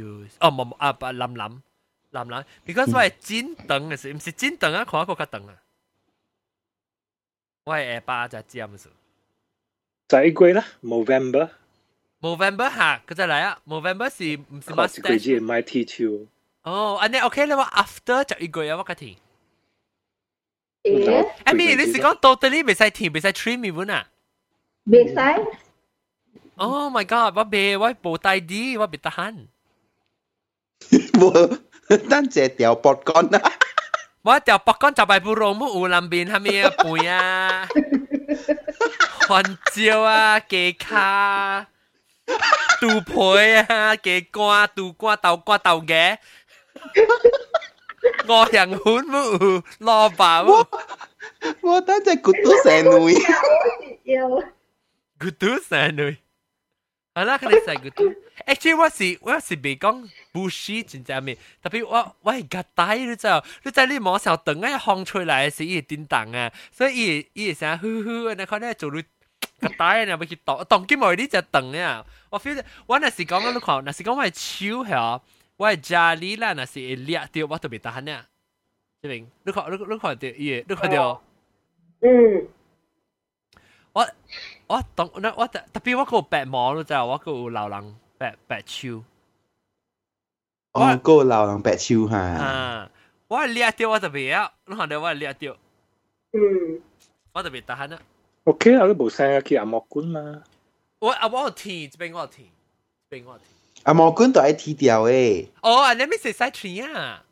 [0.47, 1.59] 哦冇啊不冧冧
[2.11, 5.55] 冧冧，because 我系尖等嘅时，唔是尖等啊，看一个较等啊。
[7.65, 8.89] 我系下巴就尖数。
[10.07, 11.49] 就一季啦，November。
[12.21, 13.59] November 下，佢就嚟啊！
[13.67, 15.01] November 是唔是 mustache？
[15.01, 15.95] 佢系买 T 超。
[16.63, 19.17] 哦，安尼 OK 啦，我 after 就一个月我个停。
[20.83, 24.07] 诶，阿咪，你是讲 totally 未使停，未使 trim 咪本啊？
[24.85, 25.15] 未使。
[26.55, 27.35] Oh my god！
[27.37, 29.47] 我未我冇带啲，我未得闲。
[31.13, 31.59] 冇，
[32.09, 33.51] 单只条薄干啊！
[34.21, 37.67] 我条薄干就系不容冇有南边系咪啊背啊？
[39.27, 41.67] 环椒啊，鸡卡。
[42.79, 46.17] 杜培啊，鸡瓜、杜瓜、豆瓜、豆嘅。
[48.27, 50.67] 我人款冇萝卜冇，
[51.61, 53.13] 我等只骨都成女，
[54.11, 54.27] 要
[55.19, 56.17] 骨都成女，
[57.13, 58.15] 系啦，佢哋细个都。
[58.47, 69.03] Actually，我是我是未讲不是真正咩，特别我我系夹带你知道，你在你网上等啊放出来时，伊叮当啊，所以伊伊成呼呼，你看咧做你
[69.59, 75.21] 夹带你要去当当今日你只等啊，我 feel 我那是讲紧你看，那是讲我系手系，
[75.57, 78.25] 我系家里啦，那是会裂掉，我特别得闲啊，
[79.01, 81.21] 这边你看你你看到伊，你看到。
[82.01, 82.47] 嗯。
[83.93, 84.07] 我
[84.67, 89.03] 我当我我特别我个白毛咯，就我个有流人白白手。
[90.71, 92.17] 哦，个流人白手哈。
[92.17, 92.89] 啊，
[93.27, 95.57] 我掠掉我特别啊，你看到我掠掉。
[96.31, 96.81] 嗯。
[97.33, 97.99] 我特别得闲
[98.45, 98.45] 啊。
[98.45, 100.43] OK 啊，都冇声啊，去阿莫管嘛。
[100.99, 102.47] 我啊，我有填，这边我有填，
[103.09, 103.47] 这边我有填。
[103.83, 105.47] 阿莫管都爱剃掉诶。
[105.61, 107.23] 哦，你咪食晒填啊！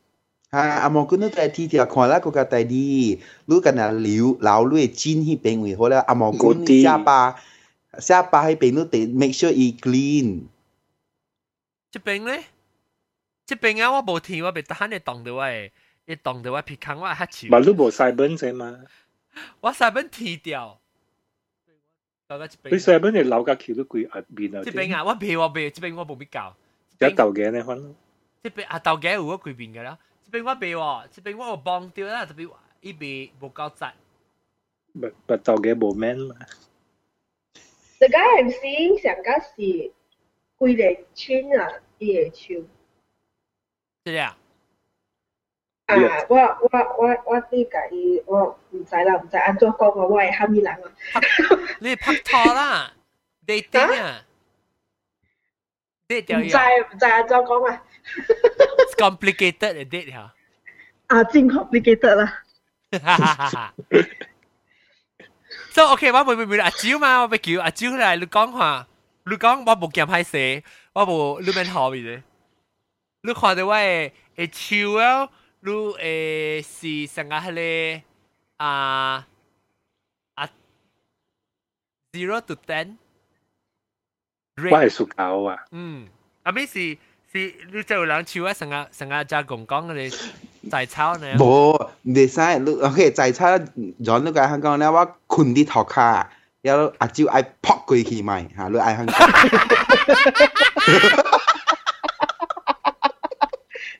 [0.50, 7.40] 啊，阿莫管都爱剃掉，看啦个个第啲，如果那留留你尖迄边位好啦，阿莫管下巴
[7.98, 10.42] 下巴迄边都得 make sure 伊 clean。
[11.92, 12.44] 这边咧，
[13.46, 15.44] 这边啊，我冇填，我被得闲你当到我，
[16.06, 17.48] 你当到我皮康我黑潮。
[17.48, 18.80] 嘛，你冇晒本啫嘛？
[19.60, 20.80] 我晒本剃掉。
[22.71, 24.63] 你晒本你留架橋都貴入面啊！
[24.63, 26.55] 即邊啊，我未我未，即邊我冇必教。
[26.99, 27.95] 有豆嘅呢分。
[28.41, 29.99] 這邊啊，豆嘅有嗰貴邊嘅啦。
[30.23, 32.49] 即邊我未喎，即邊我有幫掉啦，特別
[32.81, 33.93] 呢邊冇夠窄。
[34.93, 36.35] 不不豆嘅冇 man 嘛。
[37.99, 39.91] 大家係先上家是規
[40.57, 42.65] 個村啊，伊個手。
[44.05, 44.37] 係啊。
[45.86, 45.96] 啊！
[46.28, 50.80] 我我我我对家己我唔知啦，唔知安怎讲啊，我系虾米人啊？
[51.80, 52.92] 你拍拖啦，
[53.46, 54.22] dating 啊？
[56.08, 56.56] date 唔知
[56.94, 57.82] 唔知安怎讲啊？
[58.96, 60.34] complicated 嘅 date 吓。
[61.08, 62.42] 啊，真 complicated 啦。
[65.72, 68.86] so OK，我唔唔唔阿蕉嘛，我咪叫阿蕉嚟，你讲下，
[69.26, 70.62] 你讲我冇夹歹势，
[70.92, 72.22] 我冇你免好嘅，
[73.22, 75.28] 你看到我诶诶笑啊！
[75.64, 76.62] 你诶
[77.06, 78.02] 是成个系
[78.56, 79.26] 啊
[80.34, 80.48] 啊
[82.12, 82.96] zero to ten，
[84.56, 85.58] 我系属狗啊。
[85.70, 86.08] 嗯，
[86.44, 86.96] 阿咩是
[87.32, 89.94] 是你就有人笑啊，成个成个加公讲嘅
[90.62, 91.34] 你在炒呢？
[91.36, 93.46] 冇，唔使你 OK 在炒，
[93.98, 96.30] 让你个香港咧，我困啲头卡，
[96.62, 99.28] 然后阿蕉爱扑过去咪吓，你爱香港。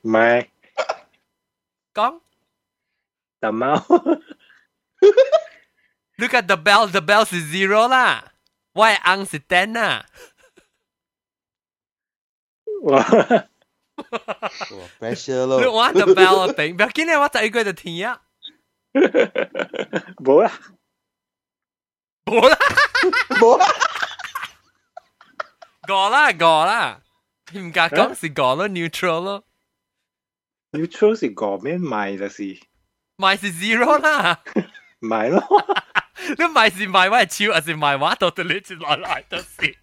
[0.03, 0.47] 唔系。
[1.95, 2.21] 讲
[3.39, 3.75] 大猫，
[6.17, 8.33] Look at the bell, the bell 是 zero 啦，
[8.73, 10.07] 我系 ang 是 ten 啦。
[12.83, 13.03] 哇，
[14.99, 15.61] pressure 咯。
[15.61, 18.23] 你玩 the bell 定，不要紧咧，我第一个就填啊。
[18.93, 20.53] 冇啦，
[22.25, 22.57] 冇啦，
[23.41, 23.67] 冇啦，
[25.87, 27.03] 过啦过啦，
[27.55, 29.45] 唔敢讲是过咯，neutral 咯。
[30.75, 32.43] neutral 是个咩卖就是
[33.17, 34.41] 卖是 zero 啦，
[35.01, 35.43] 卖咯。
[36.39, 39.77] 你卖是卖我系超，还是卖话到到你接落来都是。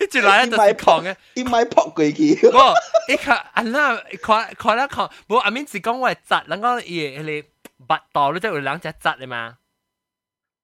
[0.00, 2.34] 一接来就是狂嘅，伊咪扑过去。
[2.50, 2.74] 冇，
[3.08, 7.48] 伊看啊那看看啦看，冇阿面是讲我系窒，人讲伊迄个
[7.86, 9.58] 八道你即系有两只窒嘅嘛。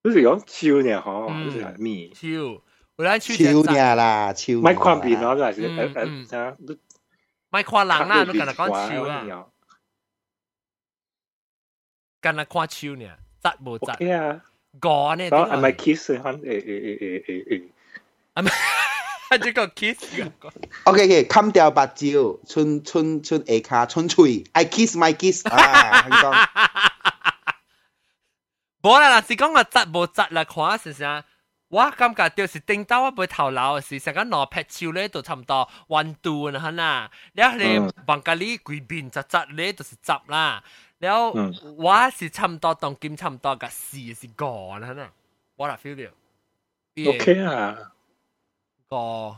[0.03, 1.03] 你是讲超呢？
[1.05, 2.09] 嗬，你是咩？
[2.13, 2.27] 超，
[2.97, 4.53] 有两超超呢啦，超。
[4.53, 6.55] 咪看边咯，就系诶诶，啥？
[7.53, 9.45] 咪看人啦，你干那讲超啦，
[12.21, 13.93] 干那看超呢，窒无窒。
[13.93, 14.41] OK 啊，
[14.79, 15.29] 个呢？
[15.29, 16.35] 咁系咪 kiss 翻？
[16.37, 17.63] 诶诶诶诶诶诶，
[18.35, 18.51] 系咪？
[19.29, 20.21] 系呢个 kiss
[20.85, 26.33] OK OK，冚掉八招，春春春下卡，春吹，I kiss my kiss 啊，香港。
[28.81, 31.23] 冇啦，嗱是讲个窒无窒啦，看是啥？
[31.73, 37.63] 我感觉就是顶到我背头脑是成个攞劈超咧，就差唔多温度啦，嗱，然后你
[38.07, 40.63] bằng咖喱贵边就窒咧，就是窒啦。
[40.97, 41.31] 然后
[41.77, 44.45] 我是差唔多当剑差唔多嘅事是个
[44.79, 45.09] 啦，嗱，
[45.57, 46.11] 我啦 feel 到。
[47.11, 47.93] OK 啊，
[48.89, 49.37] 个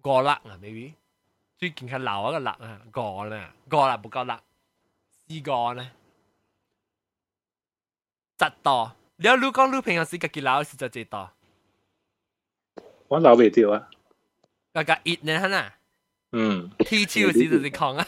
[0.00, 0.94] 个辣啊，maybe
[1.58, 4.40] 最近系流一个辣啊，个咧，个辣唔够辣，
[5.28, 5.90] 试过咧，
[8.38, 8.96] 窒多。
[9.16, 11.30] 你有录讲录平时自己流是就最多。
[13.08, 13.88] 我留未掉啊。
[14.72, 15.72] 个个热呢吓
[16.32, 16.70] 嗯。
[16.78, 18.06] 天超时就是狂啊。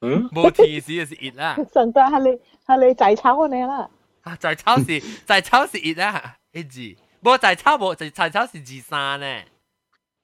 [0.00, 0.28] 嗯。
[0.30, 1.56] 冇天时就是热啦。
[1.72, 3.90] 上代系你系你仔炒你啦。
[4.22, 6.80] 啊，仔炒是仔炒是热啊，一字。
[7.22, 9.42] 冇仔炒冇仔仔炒是二三呢。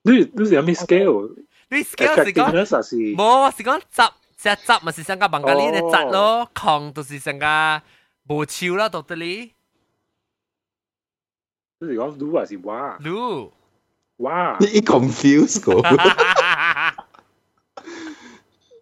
[0.02, 1.34] 你你是有咩 scale？
[1.70, 2.50] 你 scale 是讲
[3.16, 7.82] 冇是讲执只执咪是上个bằng咖喱嘅执咯，狂就是上个
[8.28, 9.52] 无超啦，到底你。
[11.78, 12.98] 你是讲撸还是蛙？
[12.98, 13.50] 撸
[14.18, 14.56] 哇！
[14.60, 15.82] 你 confuse 个，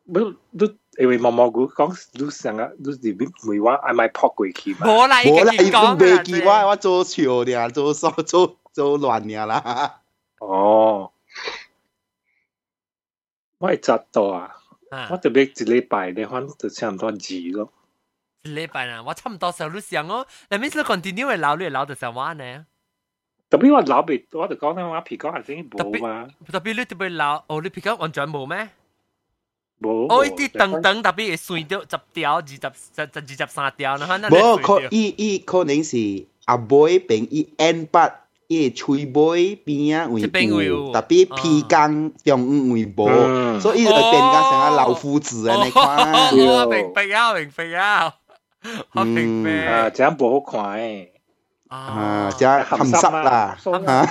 [0.05, 4.87] 你你因为毛毛菇讲你成日你入面梅话嗌买扑过去嘛？
[4.87, 10.01] 冇啦，已冇啦，经伊都讲啦未记我我做笑尔，做傻做做乱尔啦。
[10.41, 11.13] 哦，
[13.59, 14.57] 我系窒到啊！
[15.11, 17.13] 我特别一礼拜你看就差唔多二
[17.53, 17.73] 咯。
[18.43, 22.67] 一礼拜啦，我差唔多时候都想哦，那边是 continue 会留，你留就想玩呢？
[23.49, 26.29] 特别我老未，我就讲咧，我皮讲系真冇嘛。
[26.51, 28.69] 特别你特别留，哦，你皮讲完全冇咩？
[29.81, 30.07] 冇。
[30.13, 32.61] 哦，一啲等等特别会碎掉十条、二十、十、
[32.95, 38.11] 十二十三条，然后那无可伊伊可能是阿妹并伊 N 八。
[38.53, 40.23] 伊喙尾边啊为
[40.67, 45.63] 有，特别鼻江中央为无，所以就变成成啊老夫子啊！
[45.65, 48.13] 你看，我明白啊，明白啊，
[48.91, 49.51] 我明白。
[49.67, 51.09] 啊，这样唔好看诶。
[51.69, 53.57] 啊，即系含湿啦，
[53.87, 54.07] 啊，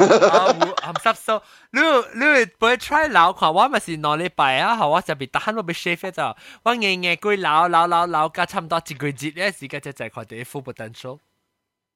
[0.82, 1.41] 含湿数，
[1.72, 1.82] 你
[2.13, 2.26] 你
[2.57, 11.20] 会 try 老看，我咪是两礼拜啊，后我就被打我被 shave 咗，我硬硬佢老老老老加差唔多一个月咧时间就就看到 full potential。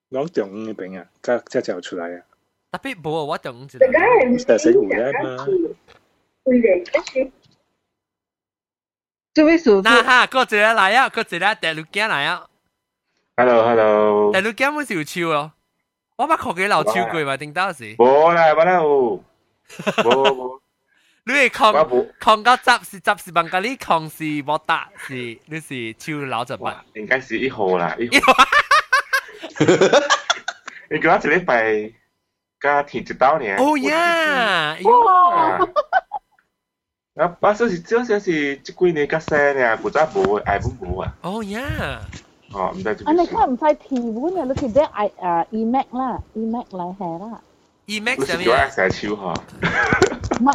[0.09, 2.23] 我中午边啊，即即就出嚟啊！
[2.73, 3.79] 特别冇啊，我中午就。
[3.79, 5.37] 就死糊咧嘛。
[9.33, 9.69] 做咩事？
[9.81, 12.47] 嗱哈，个一个来啊，个一个第六件来啊。
[13.37, 14.31] Hello hello。
[14.31, 15.51] 第六件冇是有超咯，
[16.17, 17.95] 我捌看几老超过嘛，顶到时。
[17.97, 19.23] 冇啦，冇啦有。
[19.97, 20.59] 冇冇。
[21.25, 21.73] 你系抗
[22.19, 25.13] 抗到集是集是问个你抗是冇打是
[25.45, 26.83] 你是超老就办。
[26.95, 28.33] 应该是一号啦，一号。
[30.89, 31.93] 你讲一礼拜。
[32.59, 33.45] 加田一刀呢？
[33.59, 34.77] 哦呀！
[34.83, 35.59] 哇！
[37.15, 41.13] 啊，把说是少少是即几年较细呢，古早无爱本无啊。
[41.23, 41.99] 哦呀！
[42.53, 47.41] 哦，唔知做啊，你看唔使提碗啊，你其实系诶 emac 啦，emac 嚟系啦。
[47.87, 48.45] emac 上面。
[48.45, 49.35] 叫爱写手嗬。
[50.39, 50.45] 唔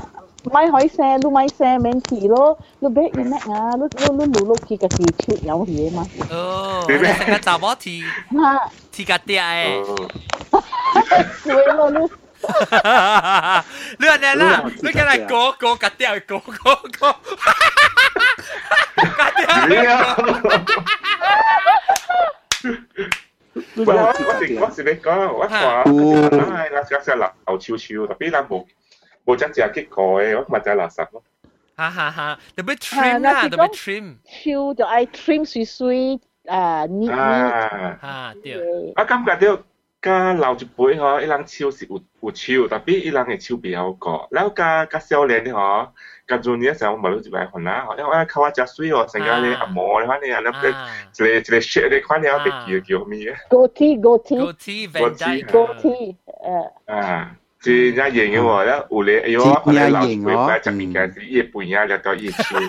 [0.44, 6.06] 唔系可以写，你咪写免提咯，你俾 emac 啊，你你你录录起个是出有嘢嘛。
[6.30, 8.02] 哦，你成个查某提。
[8.02, 8.70] 吓。
[8.92, 10.10] 提个爹诶。
[11.44, 12.10] 对咯，你。
[13.98, 17.12] 你话你啦，你今日个个格掉个个个，
[18.94, 19.78] 格掉。
[23.74, 28.66] 我我我是我是你讲，我话我系我食食流流超超，特别咱无
[29.24, 31.22] 无只只结果嘅，我咪就垃圾咯。
[31.76, 34.16] 哈哈哈，特别 trim 啦，特别 trim。
[34.24, 37.12] 超就爱 trim 碎碎，诶捏捏。
[37.12, 38.92] 啊，对。
[38.96, 39.62] 我感觉到。
[40.02, 44.28] 加留一杯嗬，一人超是有有超，特别一人嘅超比较高。
[44.30, 45.88] 然后加加少年啲嗬，
[46.28, 53.36] 加 junior 时候冇咗一百份啦，因为靠我只水哦，成个你阿毛你看你啊，你一个一个 shit 你看你我哋叫叫咩嘅？
[53.48, 56.14] goatee goatee goatee Van Dyke goatee
[56.86, 56.92] 诶。
[56.92, 62.60] 啊，即系一型嘅喎，一有你哎呦，我哋留一杯，但系入面嘅是一杯啊，就到一超，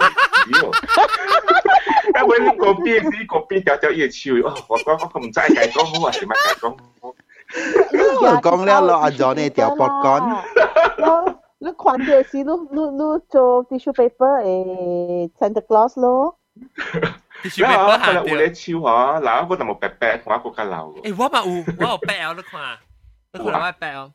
[2.19, 7.15] 因为呢个边是个边就就一超，哦，我讲我唔知计讲好啊，是乜计讲好？
[8.41, 10.43] 讲了咯，阿 John 呢条博讲。
[11.61, 16.37] 你看电视，你你你做 tissue paper 诶 Santa Claus 咯。
[17.43, 20.95] tissue paper 系有咧超嗬，嗱我就冇白白，我个加流。
[21.03, 22.77] 诶，我嘛有，我有白啊，你看，
[23.33, 24.13] 你看我白哦，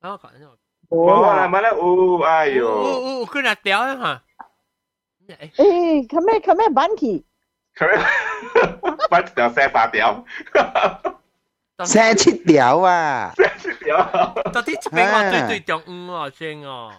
[0.00, 0.48] 我看呢。
[0.88, 1.68] 哇，系咪咧？
[1.70, 2.66] 哦，哎呦。
[2.66, 2.86] 哦
[3.20, 4.22] 哦，佢那屌啊哈。
[5.28, 7.26] 诶，咁咩咁咩板起？
[7.76, 7.98] 咁咩？
[9.10, 10.24] 板条射八条。
[11.86, 13.32] 射七条啊！
[13.36, 13.96] 射七条。
[14.52, 16.90] 到底一边我最最中午哦，先哦。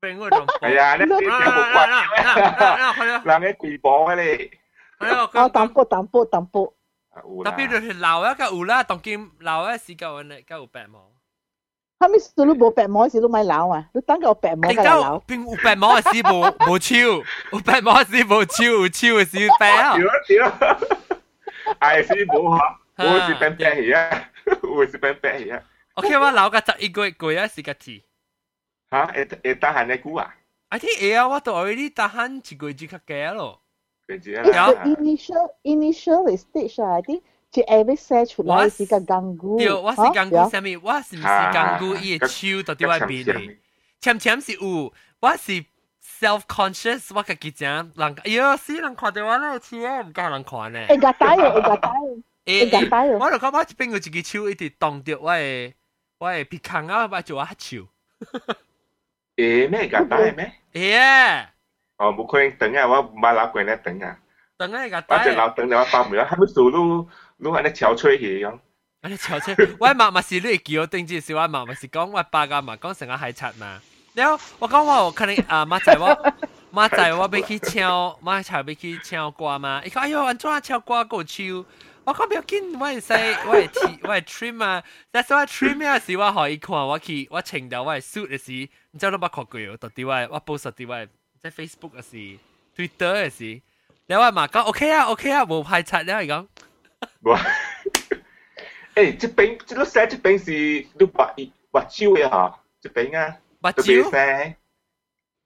[0.00, 0.46] 边我仲。
[0.46, 3.24] 系啊，你你有冇关？
[3.40, 5.06] 人嘅贵宝嘅你。
[5.06, 6.72] 哦，淡薄淡薄淡薄。
[7.12, 11.10] 特别就是老一个有啦，当今老一时间咧，够有白毛。
[11.98, 15.18] 后面数你冇白毛时都咪老啊，你等个白毛嘅老。
[15.26, 16.96] 边有白毛时冇冇超，
[17.52, 19.96] 有白毛时冇超，有超嘅时白啊。
[19.98, 20.48] 屌屌，
[21.80, 22.76] 系时冇吓。
[22.96, 24.28] 我是变变去啊，
[24.62, 25.62] 我是变变去啊。
[25.94, 28.00] OK，我留个十一个月啊，是个字。
[28.90, 30.34] 吓，会会打闲嘅股啊？
[30.68, 33.60] I think 会啊，我都 already 打闲一个月就较加咯。
[34.06, 34.42] 佢知啦。
[34.84, 37.20] initial initial stage 啊，啲
[37.50, 39.58] 即系 every set 出来是个钢骨。
[39.58, 40.80] 对，我是钢骨啥物？
[40.82, 41.96] 我是唔是钢骨？
[41.96, 43.56] 伊个手到底外边嘅？
[44.00, 45.64] 浅浅是有，我是
[46.02, 50.86] self conscious，我家己讲人，哎呀，死人看到我咧，似咧唔够人看咧。
[50.88, 51.90] 会个带喎，会个带。
[52.44, 55.72] 诶，我就感觉一边有一只手一直动着我嘅
[56.18, 57.86] 我嘅鼻孔啊，我做啊黑手。
[59.36, 60.52] 诶咩个带咩？
[60.72, 61.50] 诶啊！
[61.98, 64.18] 哦，冇可能等啊，我唔系老鬼咧等啊。
[64.56, 65.16] 等啊个带。
[65.16, 68.58] 我只老等你我包唔咗，系咪数路路喺啲潮吹起咁？
[69.02, 73.80] 你潮车，我妈咪是你叫我定住时，我妈咪是讲我爸个嘛，讲成个海贼嘛。
[74.14, 76.34] 然后我讲我可能啊，妈仔我
[76.72, 77.90] 妈仔我要去唱，
[78.22, 79.80] 妈仔要去唱歌嘛。
[79.84, 81.64] 伊讲哎呦，安怎唱歌够唱？
[82.04, 83.12] 我讲不要紧，我系使
[83.48, 91.06] 我系 T 我系 trim 啊，但系我 trim 嘅时我可以看，我去我穿到我系 suit 嘅时，唔知道我看过喎，到底我我 post 到我
[91.42, 92.38] 即系 Facebook 嘅时，
[92.76, 93.60] Twitter 嘅时，
[94.06, 96.46] 然后我妈讲 OK 啊 OK 啊，冇排斥啦，伊讲。
[97.22, 97.40] 哇！
[98.94, 100.50] 诶，这边这个写这边是
[100.98, 101.34] 你白
[101.70, 104.56] 白椒嘅吓，这边啊，白这边写，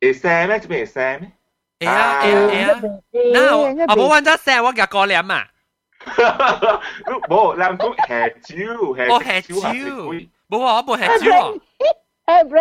[0.00, 0.61] 会写咩？
[0.61, 1.32] 这边会写咩？
[1.80, 2.32] 会啊会
[2.62, 3.00] 啊会啊，
[3.34, 5.44] 那我我冇揾咗写，我夹过脸嘛。
[7.28, 9.55] 冇，人讲虾椒，我虾椒，
[10.50, 11.52] 冇啊，我冇虾椒啊。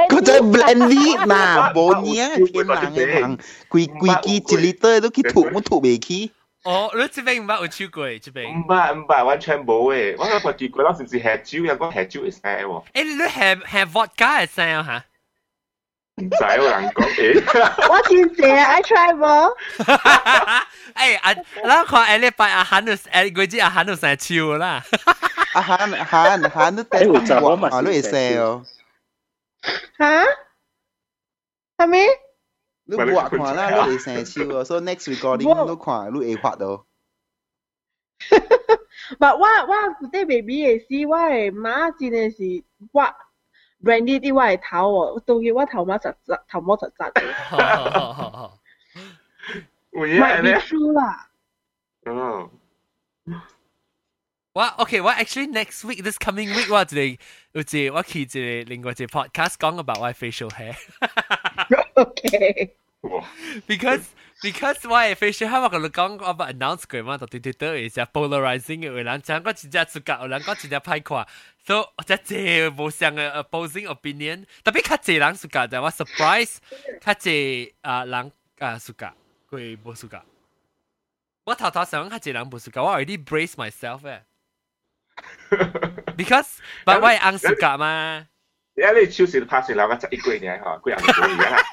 [0.10, 3.38] 佢真系 blend 嘛，冇嘢，天冷嘅人，
[3.70, 6.32] 规规支一 liter 都去吐，我吐未起。
[6.64, 8.48] 哦，你这边唔捌有超过这边？
[8.50, 10.16] 唔捌唔捌，完全冇诶。
[10.18, 12.84] 我嗰个结果，嗰时是虾椒，有个虾椒会写喎。
[12.94, 15.06] 诶，你系系 vodka 系写啊吓？
[16.19, 17.89] 唔使有人講誒。
[17.91, 19.55] 我真謝，I try 冇。
[20.95, 24.83] 誒啊，嗱看誒禮拜阿韓都誒，嗰啲阿韓都成超啦。
[25.55, 27.07] 阿韓韓韓都帶
[27.41, 28.65] 我嘛，我都會寫哦。
[29.99, 30.25] 嚇？
[31.79, 31.99] 係咪？
[32.91, 36.87] 你畫看啦，你會生超哦，所以 next recording 都看，你會畫到。
[39.19, 39.75] 但我我
[40.11, 43.03] 啲 baby 嘅事，我係媽真係是我
[43.84, 47.12] brandy 啲我系头喎，到佢我头妈实实头毛实实。
[49.92, 51.30] 会啊，你输啦。
[52.06, 52.50] 嗯。
[54.54, 57.18] 我 OK，我 actually next week this coming week 我一
[57.54, 60.76] 有一我去一另外一 podcast 讲 about my facial hair。
[61.96, 62.76] OK。
[63.68, 64.02] because
[64.42, 71.28] because 我嘅 facial hair 我同你讲我冇 announce 过嘛，就对对对，系 polarizing 嘅，有人讲我真正出格，有人讲真正歹看，
[71.66, 76.58] 所以我真系冇相嘅 opposing opinion，特别较济人出格就我 surprise
[77.02, 79.08] 较济啊人啊出格，
[79.52, 80.22] 佢冇出格。
[81.46, 84.22] 我头头想较济人冇出格，我 already brace myself 嘅。
[86.18, 88.28] because 但我系硬出格嘛。
[88.76, 91.64] 而家你超市拍成两个十一个年吓，佢人冇而家。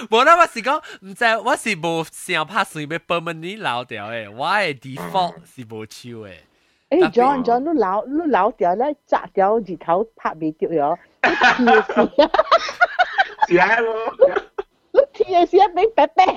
[0.08, 6.44] 无啦，我是讲，唔知我是无想拍算俾帮门你老掉诶，我诶 default 是无抽诶。
[6.90, 10.98] 诶、欸、，John John，你老你老掉咧，扎掉日头拍未着哟。
[13.48, 13.76] 是啊，
[14.92, 16.24] 你天也 是一边白白。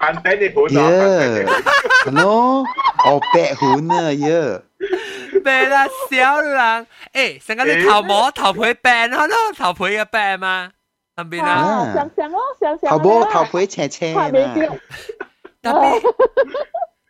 [0.00, 2.20] 反白你好少，反白你。
[2.20, 2.64] 喏，
[3.04, 4.62] 哦，白粉啊，耶。
[5.43, 10.71] 白啦，小人，诶，成个你头毛头皮病咯，头皮嘅病嘛，
[11.15, 11.93] 系咪啊？
[11.93, 12.89] 想想咯，想想。
[12.91, 14.29] 头毛头皮青青啊。
[15.61, 16.01] 特别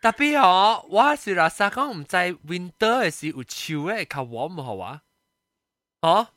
[0.02, 5.00] 特别哦，我是拉萨讲唔知 winter 嘅时有潮咧，较 warm 好啊？
[6.02, 6.28] 哦，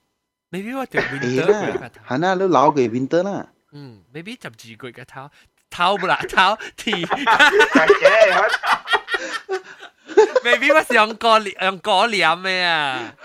[0.52, 2.16] maybe 我条 winter 嘅头。
[2.16, 3.48] 系啦，你老嘅 winter 啦。
[3.72, 5.30] 嗯，maybe 十二个嘅头。
[5.70, 6.92] 头不啦，头剃。
[10.44, 13.16] maybe 我是用过用过脸嘅啊。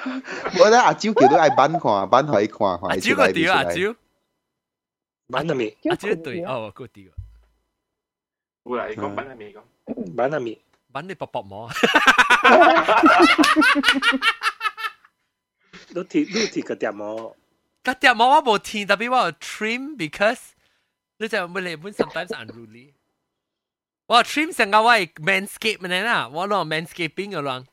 [0.58, 3.94] 我觉得阿蕉叫都爱班看，班可以看，阿蕉个屌阿蕉，
[5.28, 5.76] 班系咪？
[5.90, 7.04] 阿蕉对，哦个屌。
[8.64, 10.14] 好啦，你讲班系咪讲？
[10.14, 10.60] 班系咪？
[10.92, 11.70] 班你薄薄膜。
[15.88, 17.34] 你剃你剃个点毛？
[17.82, 20.38] 个点毛我冇剃，特别我 trim because
[21.18, 22.92] 你就每日本 sometimes unruly。
[24.09, 27.65] 我 trim 成个喂 manscape 呢啦，我攞 manscaping 个啷，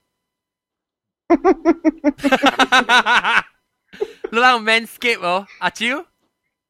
[1.29, 3.49] 哈哈哈哈哈哈，
[4.31, 6.05] 攞 manscape 哦，阿蕉，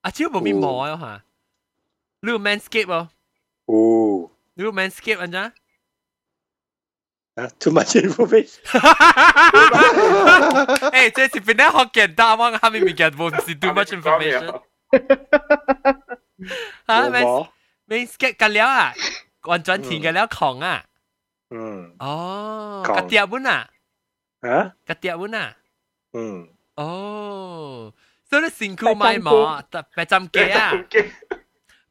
[0.03, 1.25] 阿蕉冇面膜啊吓，
[2.29, 2.41] 攞 oh.
[2.41, 3.09] manscape oh.
[3.65, 5.53] 哦，哦，攞 manscape 啊咋？
[7.35, 14.63] 啊，too much information，哈哈哈哈哈哈，哎，这次变得好简单，我哈咪咪讲唔是 too much information，哈
[14.93, 15.01] 哈
[15.33, 15.93] 哈哈哈
[16.87, 17.11] 哈，啊
[17.89, 18.95] ，manscape oh, 干了啊。
[19.46, 20.86] 完全填嘅了狂啊！
[21.50, 23.70] 嗯，哦，个碟本啊，
[24.42, 25.58] 啊，个碟本啊，
[26.14, 27.94] 嗯，哦，
[28.30, 30.72] 所以你辛苦买毛，特别针机啊，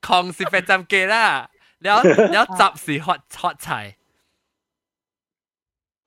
[0.01, 3.97] 狂是别针机啦，了了杂是学学菜。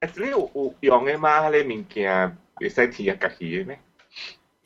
[0.02, 1.50] 诶，你有有用嘅嘛？
[1.50, 3.80] 你物件会使填啊，家己嘅咩？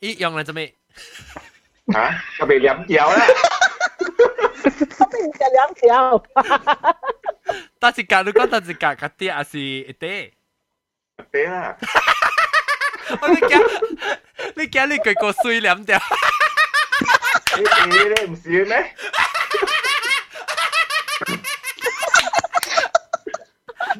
[0.00, 0.74] 咦，用嚟做咩？
[1.92, 3.26] 吓，特别两条啦。
[4.62, 6.22] 我俾人夹两条。
[7.78, 10.30] 但是夹你讲，但是夹个啲还是一啲。
[11.32, 11.76] 啲啦。
[13.20, 13.58] 我你夹
[14.56, 15.98] 你夹你句个水两条。
[17.56, 18.94] 你你你唔是咩？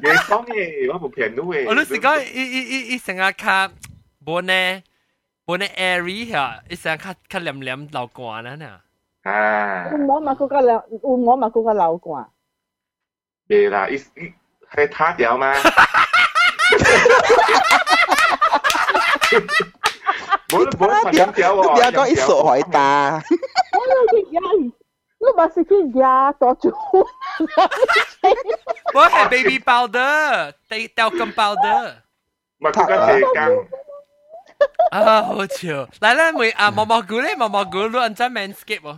[0.01, 1.65] 你 讲嘅，我冇骗你嘅。
[1.67, 3.71] 我你是讲伊伊伊伊成日较
[4.25, 4.83] 无呢
[5.45, 8.81] 无呢 airy 吓，伊成日较较黏黏流汗啊呢。
[9.24, 9.90] À.
[9.92, 10.60] Umon makuga
[11.02, 12.24] umon makuga lao qua.
[13.48, 14.00] Bê là ít
[14.68, 15.62] hay thát đéo mà.
[20.52, 21.74] Mỗi mỗi mà nhắm chéo rồi.
[21.80, 23.20] Đéo có ít sổ hỏi ta.
[25.20, 26.70] Nó bà sẽ khi giá tỏ chú.
[28.94, 30.50] Bố hẹ baby powder.
[30.68, 31.90] Tây tao cầm powder.
[32.60, 33.20] Mà cũng có thể.
[34.90, 35.86] À, hỗ chiều.
[36.00, 38.94] Lại lên mùi à, mò gù lên, mò mò gù luôn, ăn chá manscape à.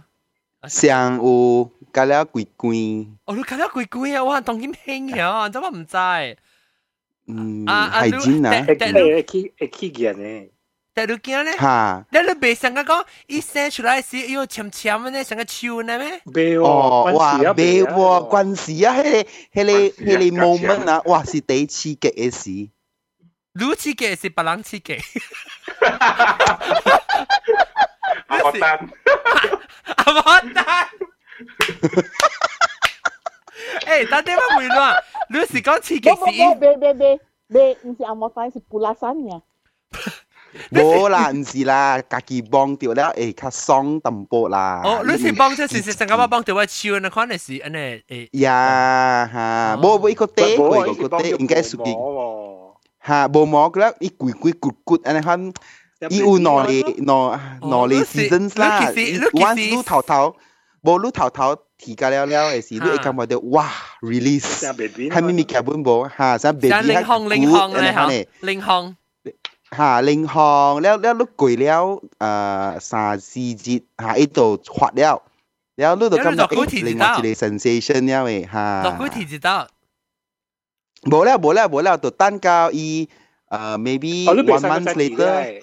[0.68, 4.24] 上有加了鬼鬼，哦，你睇到鬼鬼啊！
[4.24, 5.98] 我当剑兴嘅，真我唔知。
[7.28, 10.50] 嗯，啊啊系真啊，会会起会起见嘅。
[10.94, 16.22] 但系见咧，哈，你你别成个讲，一生出来时要浅浅嘅咧，成个超呢咩？
[16.26, 22.50] 未哦，喎，哇，关未事啊喎，关事啊，迄个迄个迄个 moment 啊，哇，是第刺激嘅事。
[23.54, 24.98] 你刺激是别人刺激，
[28.28, 28.90] 阿我单，
[29.98, 30.88] 阿冇单。
[33.86, 36.38] 诶，等阵我回乱，你是讲刺激不不不，是？
[36.38, 37.20] 别别别
[37.52, 39.42] 别，唔是阿莫丹，是布拉山嘅。
[40.72, 44.82] 冇 啦，唔是啦，家己帮掉了，会较爽淡薄啦。
[44.84, 51.48] 哦，你是帮这是是成个我帮到我超那款系是安尼诶，呀哈，冇冇一个底，冇一个底，应
[56.00, 57.52] 该属于哈，冇摸嘅啦，一攰攰咕咕，安尼看。
[57.52, 58.82] 伊有两个两两个 seasons 啦，
[59.34, 60.36] once 你头头，
[60.82, 63.70] 无你头头提价了了嘅时，你会感觉到哇
[64.02, 64.64] release，
[65.10, 68.08] 系咪咪剧本无吓，像 baby 像领航领航咧吓，
[68.42, 68.96] 领航
[69.78, 75.22] 吓领航了了你过了诶三四节吓，一度发了，
[75.76, 78.82] 了你就感觉诶另外一个 sensation 了嘅吓。
[78.84, 79.68] 落骨提知道。
[81.12, 83.08] 无了无了无了，就等到伊
[83.50, 85.62] 诶 maybe one month later。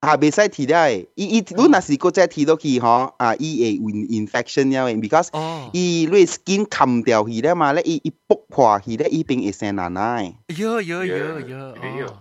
[0.00, 5.28] 啊，袂使提了诶，伊伊你若是佫再提落去吼，啊，伊会 infection 了诶，because
[5.72, 10.34] 伊你 skin 冚掉去了嘛，咧伊伊剥破去咧，伊边会生奶奶。
[10.56, 11.74] 有有有有，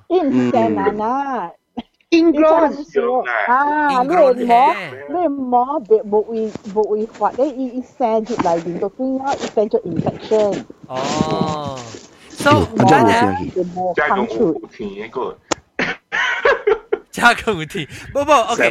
[0.08, 1.52] 伊唔是生奶奶。
[2.12, 4.08] ingrown 啊，你
[4.46, 4.74] 摸
[5.10, 10.64] 你摸别冇会冇会发咧，伊伊生入嚟边度边啊，伊生咗 infection。
[10.88, 11.78] 哦，
[12.30, 13.66] so 等阵，即系
[13.96, 15.38] 讲有甜嘅个。
[17.11, 18.71] 加个问题，不不，OK。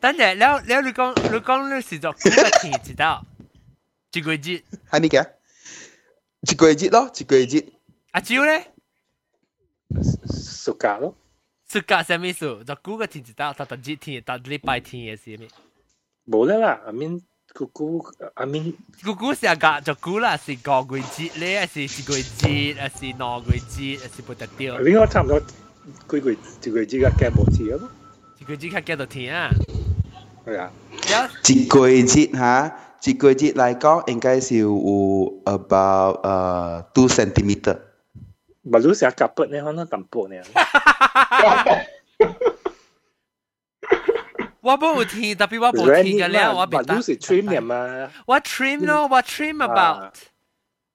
[0.00, 3.24] 等阵，然后然后你讲你讲你是做几个天知道？
[4.12, 4.62] 一个月？
[4.86, 5.26] 还没嘅？
[6.40, 7.64] 一个月咯，一个月。
[8.12, 8.72] 阿蕉咧？
[10.32, 11.16] 暑假咯。
[11.68, 12.64] 暑假什么意思？
[12.64, 13.52] 做几个天知道？
[13.52, 14.22] 到到几天？
[14.22, 15.48] 到礼拜天嘅是咩？
[16.26, 17.20] 冇啦啦，阿面。
[17.52, 18.04] 姑姑，
[18.34, 24.80] 阿明，姑姑是个就姑啦，是个季节咧，是是季节，是哪季节，是不得掉。
[24.80, 25.40] 你我差唔多。
[26.09, 27.89] 几个月一个月之间加冇次咯，
[28.39, 29.49] 一个月之间加到甜啊！
[30.45, 30.71] 系啊，
[31.47, 34.71] 一个月吓，一个月嚟讲应该是有
[35.45, 37.77] about 诶 two centimeter。
[38.63, 40.35] 唔系你成日夹笔呢，可能咁薄呢。
[44.61, 46.95] 我冇有甜，特别我冇甜嘅了，我别。
[46.95, 48.09] 你是 trim 嘅嘛？
[48.25, 50.11] 我 trim 咯，我 trim about。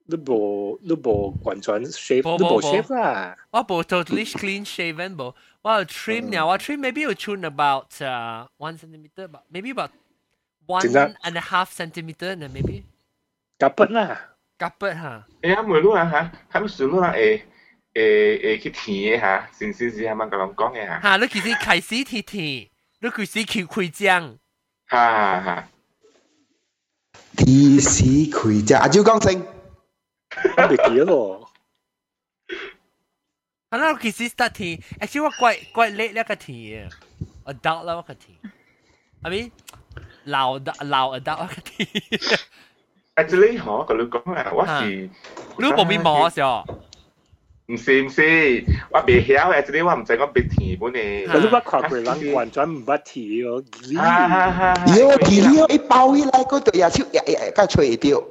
[0.09, 3.35] 你无你无完全 shape，你无 shape 啦。
[3.51, 5.33] 我无 totally clean shaven 无，
[5.63, 9.89] 我有 trim 呢，我 trim maybe 有 tune about uh one centimeter maybe about
[10.67, 10.81] one
[11.23, 12.83] and a half centimeter 呢，maybe。
[13.57, 15.25] 夹笔啦，夹笔吓。
[15.41, 17.13] 诶啊，梅鲁啊吓，系咪算鲁啊？
[17.13, 17.41] 诶
[17.93, 21.01] 诶诶，去甜嘅吓，先先先系咪咁样讲嘅吓？
[21.01, 22.69] 吓，你其实开始甜甜，
[22.99, 24.37] 你开始开开浆。
[24.91, 25.67] 吓吓。
[27.37, 29.41] 开始开浆，阿蕉讲声。
[30.57, 31.49] 我未记咯。
[33.71, 36.89] 可能其实 start 甜，actually 我怪怪 late 呢个甜
[37.45, 38.37] 嘅，adult 啦个甜，
[39.23, 39.51] I mean
[40.25, 41.87] 老的老 adult 个甜。
[43.15, 45.09] actually 嗬，佢你讲啊，我是
[45.57, 46.63] 你冇面摸咗。
[47.67, 51.39] 唔是唔是，我未晓，actually 我唔知我别甜本嚟。
[51.39, 58.23] 你乜跨过人完全唔捌甜喎，有甜了，一包起来嗰度也手也也甲吹掉。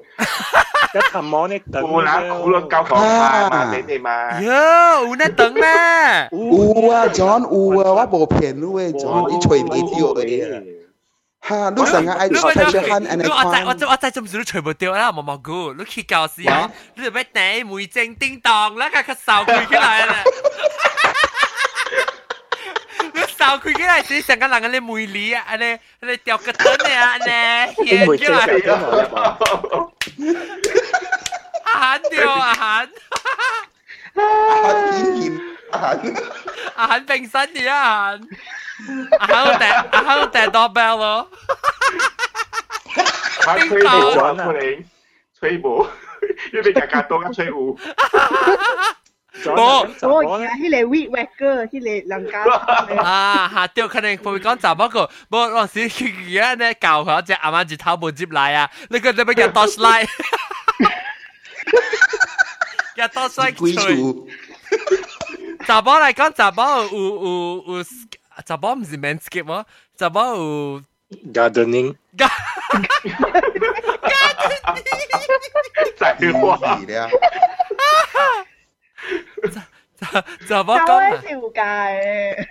[0.94, 1.82] 一氹摸呢等。
[1.82, 4.40] 有啦，有啦，教学派嘛，你哋嘛。
[4.40, 5.62] 哟，有呢等咩？
[6.32, 10.64] 有啊，John 有啊，我无骗你诶，John，你吹唔掉嘅。
[11.46, 20.14] 哈，你成日爱 special hand and 我再我再我再做唔做都除唔掉啦，毛毛菇，你去教时啊，你就俾顶梅正叮当啦，佢佢扫佢起来啦。
[23.48, 28.38] 你扫佢起来时，成个人嗰啲梅梨啊，你你掉个灯啊，你显起来。
[31.64, 32.88] 阿涵掉阿涵。
[34.16, 34.20] 啊
[34.92, 35.32] 天剑
[35.72, 35.74] 啊！
[36.76, 38.28] 阿肯冰身嘅阿肯，
[39.18, 41.28] 阿肯我掟阿肯我掟 doorbell 咯，
[43.40, 43.86] 他吹无
[44.20, 44.84] 啊，可能
[45.40, 45.84] 吹无，
[46.52, 47.76] 因为日日都一吹有。
[49.42, 52.34] 冇我而家迄个 weed wacker，迄个人家。
[53.02, 55.90] 啊下掉可能会讲就不过，冇嗰时
[56.30, 60.06] 而家咧教佢只阿妈只头部接嚟啊，你个你咪日多 slide，
[62.94, 63.96] 日多 slide 鬼吹。
[63.96, 64.28] 处
[65.66, 67.84] 查甫嚟讲，查甫有有有，
[68.46, 69.64] 查甫唔是 manscape 喎，
[69.98, 70.80] 查甫有
[71.32, 72.28] gardening 在
[76.32, 77.09] 话系咧，
[80.47, 82.47] 查某讲啊，笑界。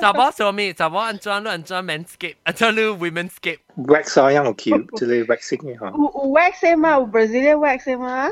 [0.00, 0.72] 查某说咩？
[0.74, 3.60] 查某安装都安装 manscape，安装都 womenscape。
[3.76, 5.86] wax 啊，样 cute，即系 waxing 嘅吓。
[5.86, 6.90] 有有 wax 嘛？
[6.90, 8.28] 有 Brazilian wax 嘛？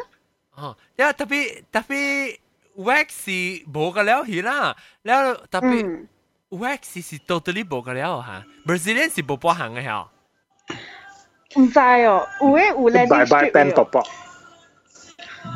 [0.56, 2.40] 哦，呀，特别特别
[2.76, 3.30] wax 是
[3.72, 5.70] 冇个了去啦，了特别
[6.50, 10.08] wax 是 totally 冇个了吓，Brazilian 是冇包含嘅吓。
[11.54, 13.94] 唔知哦，有诶有 landing strip 嘅。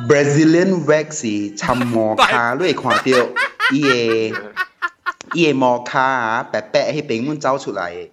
[0.07, 3.01] Brazilian waxy 擦摩卡，你看到
[3.71, 4.53] 伊个
[5.33, 8.11] 伊个摩卡啊，白白迄边阮走出来诶。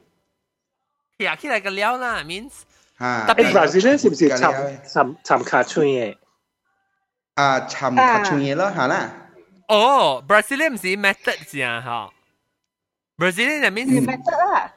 [1.38, 2.52] 起来个了啦，means
[2.98, 4.52] 啊，Brazilian 是不是擦
[4.84, 6.18] 擦擦卡吹诶？
[7.34, 9.10] 啊，擦摩卡吹诶了，好啦。
[9.68, 12.12] 哦，Brazilian 是 method 是啊，哈
[13.16, 14.72] ，Brazilian 是 means method 啦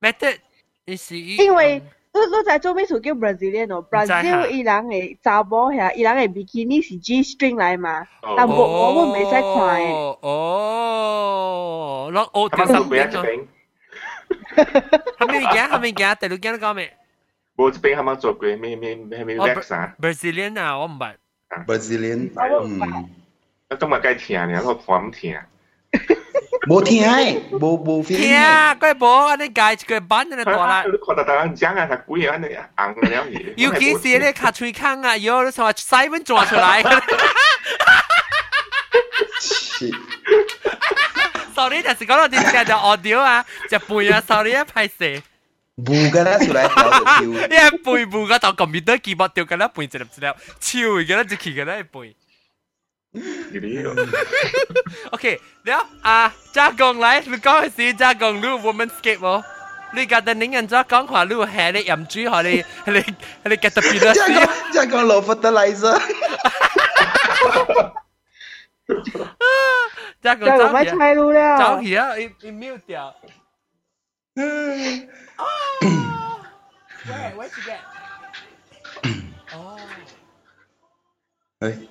[0.00, 0.38] ，method
[0.96, 1.82] 是因为。
[2.17, 3.83] 你你知做咩事叫 Brazilian 哦？
[3.89, 8.07] Brazil 伊人嘅查某遐，伊人嘅 bikini 是 G string 嚟嘛，
[8.37, 9.91] 但我我们未使看嘅。
[9.91, 13.47] 哦哦，攞我他掉们十做边一边边，
[15.17, 15.67] 系咪嘅？
[15.69, 16.15] 系咪嘅？
[16.15, 16.93] 第六间都讲咩
[17.57, 19.95] 冇一边他们做过咩咩咩咩 wax 啊？
[19.99, 21.15] ？Brazilian 啊，我唔捌。
[21.67, 22.31] Brazilian，
[22.63, 23.09] 嗯，
[23.69, 25.35] 我今日该听呢，我看唔听。
[26.67, 30.83] 冇听嘅，冇冇 feeling 听啊，佢冇你介佢班你大啦。
[30.85, 33.53] 你看到大人讲啊，他鬼啊，你硬了嘢。
[33.57, 36.83] 尤其是你卡吹坑啊，有你话细蚊抓出来。
[36.83, 37.01] 系
[41.53, 45.21] sorry，但是讲到点解就 audio 啊，就背啊，sorry 啊，拍摄。
[45.75, 47.21] 冇㗎啦，出嚟跳就跳。
[47.21, 50.27] 因为背部嗰度 computer keyboard 掉紧啦，背一粒一粒，
[50.59, 52.15] 超嘅啦，就企嘅啦，背。
[53.14, 53.94] Querido.
[55.12, 59.42] okay, now à, cha gong lại, lúc có gì cha gong lúc woman skate mo.
[59.92, 62.62] Lúc cái tên những người cha gong hòa lúc hè đi yểm chú hòa đi,
[62.84, 63.00] hè đi
[63.44, 64.02] hè đi cái tập biển.
[64.14, 65.98] Cha gong cha gong lộ fertilizer.
[70.22, 70.94] Cha gong cháu hiểu.
[71.36, 71.56] À?
[71.58, 73.14] Cháu hiểu, cháu hiểu, im im mute 掉.
[74.38, 74.44] Oh,
[77.08, 77.80] where where you get?
[79.56, 79.80] Oh.
[81.60, 81.88] Hey.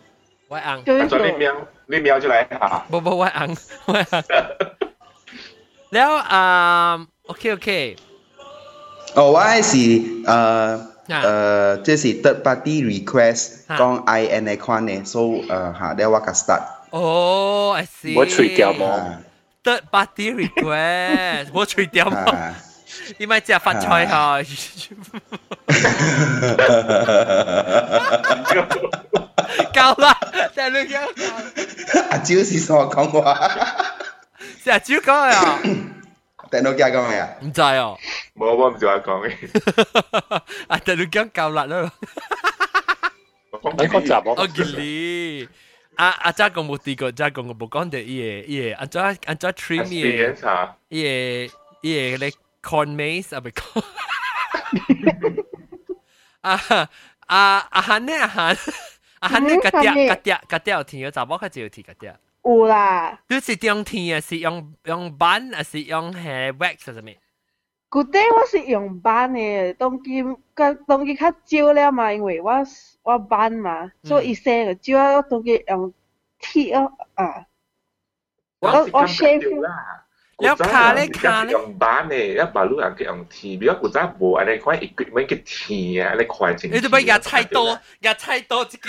[0.48, 1.54] 喂硬，就是做你说，瞄，
[1.86, 2.84] 你瞄就嚟吓。
[2.90, 3.56] 冇冇喂硬，
[3.86, 4.24] 喂硬。
[5.94, 6.44] แล้วอ่า
[7.26, 7.68] โอเคโอเค
[9.14, 15.46] 哦，我系是诶诶，即系 third party request 讲 I N 嘅款嘅，so 诶
[15.78, 18.14] 吓，แล้ว我个 start 哦，I see。
[18.16, 18.84] 我吹掉冇。
[18.86, 19.20] 啊
[19.64, 22.16] third party request，我吹掉冇。
[22.16, 22.54] 啊。
[23.18, 24.42] 你咪只发菜吓。
[29.72, 30.18] 够啦，
[30.54, 31.00] 但系你而家
[32.10, 33.34] 阿蕉是所讲话，
[34.64, 35.58] 成日主讲啊，
[36.50, 37.28] 定到家讲咩啊？
[37.42, 37.98] 唔制哦。
[38.36, 39.32] 冇，我唔知我讲嘅。
[40.68, 41.92] 啊，但系你讲够啦啦。
[43.52, 45.48] 你讲杂我我见你。
[45.96, 46.32] 啊啊！
[46.32, 51.08] 真讲冇啲个，真讲我冇讲到伊个伊个，安怎安怎 trim 伊个 experience 啊，伊个
[51.82, 52.32] 伊个咧
[52.62, 53.84] corn maze 啊，唔系 corn。
[56.40, 56.60] 啊
[57.26, 57.82] 啊啊！
[57.82, 58.56] 韩呢啊韩
[59.20, 62.16] 啊韩呢个碟个碟个碟有甜嘅，查某较少有甜个碟。
[62.44, 63.20] 有啦。
[63.28, 64.20] 你是用甜啊？
[64.20, 65.62] 是用用板啊？
[65.62, 67.02] 是用系 wax 啊？
[67.02, 67.18] 咩？
[67.88, 72.50] 古底我是用班嘅，当今个当今较少了嘛，因为我
[73.02, 75.94] 我班嘛，所以伊生个少，我当今用
[76.40, 77.46] 铁咯啊。
[78.60, 80.05] 我我 shave 啦。
[80.42, 86.70] แล้วขา咧ขา咧 用板咧，一把路人嘅用铁，如果古仔冇，你块 equipment 嘅铁啊，你块整。
[86.72, 87.78] 你做乜日菜多？
[88.00, 88.88] 日菜多自己。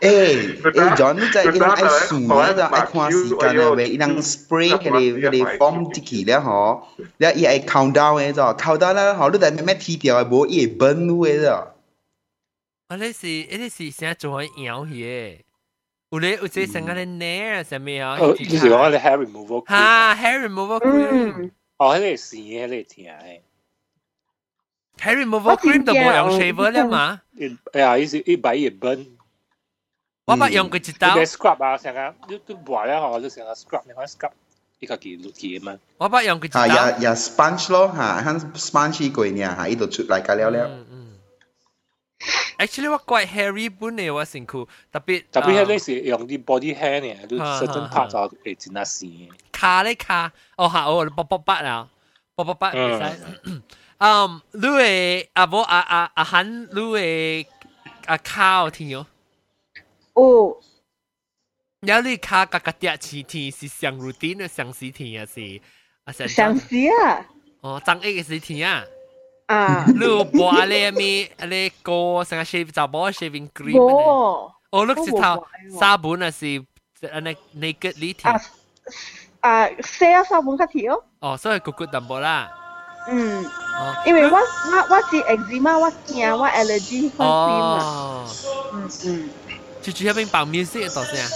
[0.00, 6.82] 诶诶，John 你在伊人爱数咧，就爱看时间咧，为伊人 spray 佢哋佢哋 form 支旗咧，嗬，
[7.18, 11.50] แล้ว伊爱 countdown 嘅就 countdown 咧，嗬，你在咩咩剃掉嘅，冇伊会 burn 嘅就。
[11.50, 12.96] 啊！
[12.96, 15.38] 你是你是成做喺摇嘢，
[16.12, 19.68] 有你有只成个咧 nair 上面啊，哦，你是讲你 hair removal cream？
[19.68, 23.42] 吓 hair removal cream，嗯，哦，迄个是迄个甜
[24.98, 25.04] 诶。
[25.04, 27.20] hair removal cream 就冇用 shaver 啦嘛。
[27.72, 29.06] 哎呀，伊是伊摆伊 burn
[30.24, 34.30] 我捌用过一刀你，嘅 scrub 啊，成日你你磨咧嗬，你成日 scrub，你可以 scrub
[34.80, 35.78] 呢个几几啊嘛。
[35.98, 36.74] 我捌用过一吓，刀。
[36.98, 40.68] 也也 sponge 咯吓，喺 sponge 过呢吓，呢度出嚟㗎了了。
[40.68, 41.01] 嗯嗯。
[42.58, 49.28] Actually，我怪 Harry 本嚟我身躯，特别特别系你啊是用啲 body hair 呢，你啊 certain 啊 part 就会整得线。
[49.52, 51.88] 卡咧卡，哦吓，我卜卜卜啊，
[52.34, 53.62] 卜卜卜唔嗯使。
[53.98, 57.46] 嗯，你嘅啊无啊啊啊喊你嘅
[58.06, 59.06] 啊卡有听哦。
[60.14, 60.58] 哦，
[61.82, 65.60] 有你卡格格啲次天是上 routine 嘅上时天啊是
[66.02, 66.74] 啊上上司
[67.04, 67.24] 啊，
[67.62, 68.84] 哦张 A 嘅时天啊。
[69.46, 73.78] 啊，你有播啊你咪你个成个 shave 就播 shaving cream 呢。
[73.78, 76.62] 冇哦，你我是头冇播喎沙本啊是
[77.12, 78.40] 安尼 naked 呢条啊。
[79.40, 82.50] 啊，写啊三本卡条，哦，所以骨骨淡薄啦。
[83.08, 88.26] 嗯，哦，因为我我我是 eczema，我惊我 allergy 发炎啊，哦，
[88.74, 89.30] 嗯嗯，
[89.82, 91.30] 住住喺边放 music 嘅度先啊。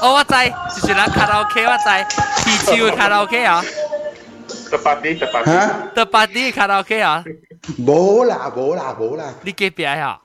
[0.00, 0.34] 哦，我知，
[0.80, 3.62] 住住啦卡拉 OK，我知，地球卡拉 OK 啊，
[4.70, 5.52] Tepat ni, tepat ni.
[5.52, 7.24] 吓，特别啲卡拉 OK 啊，
[7.78, 10.20] 冇啦冇啦冇啦，你几边啊？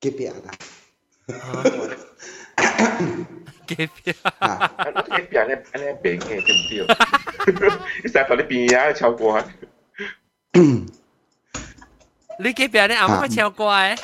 [0.00, 0.50] 几边啊？
[3.66, 4.14] 几边？
[4.38, 6.84] 啊， Ano ni pian ni, ano ni beng ni tem dia.
[8.04, 9.42] Isa pa ni pian chao qua.
[12.38, 12.96] 你几边咧？
[12.98, 13.98] 啱啱超过诶。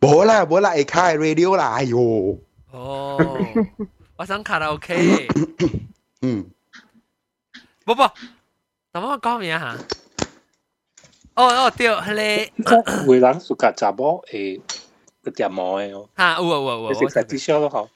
[0.00, 2.38] 冇啦冇啦，会开 radio 啦，哎呦，
[2.72, 3.38] 哦，
[4.16, 5.28] 我想卡拉 OK。
[6.22, 6.50] 嗯，
[7.84, 8.02] 不不，
[8.94, 9.76] 等我讲咩吓？
[11.36, 14.60] 哦哦，对，系你会人暑假查某诶
[15.22, 17.88] 个点毛嘅哦，吓，有啊有啊有啊，你食食啲烧咯嗬。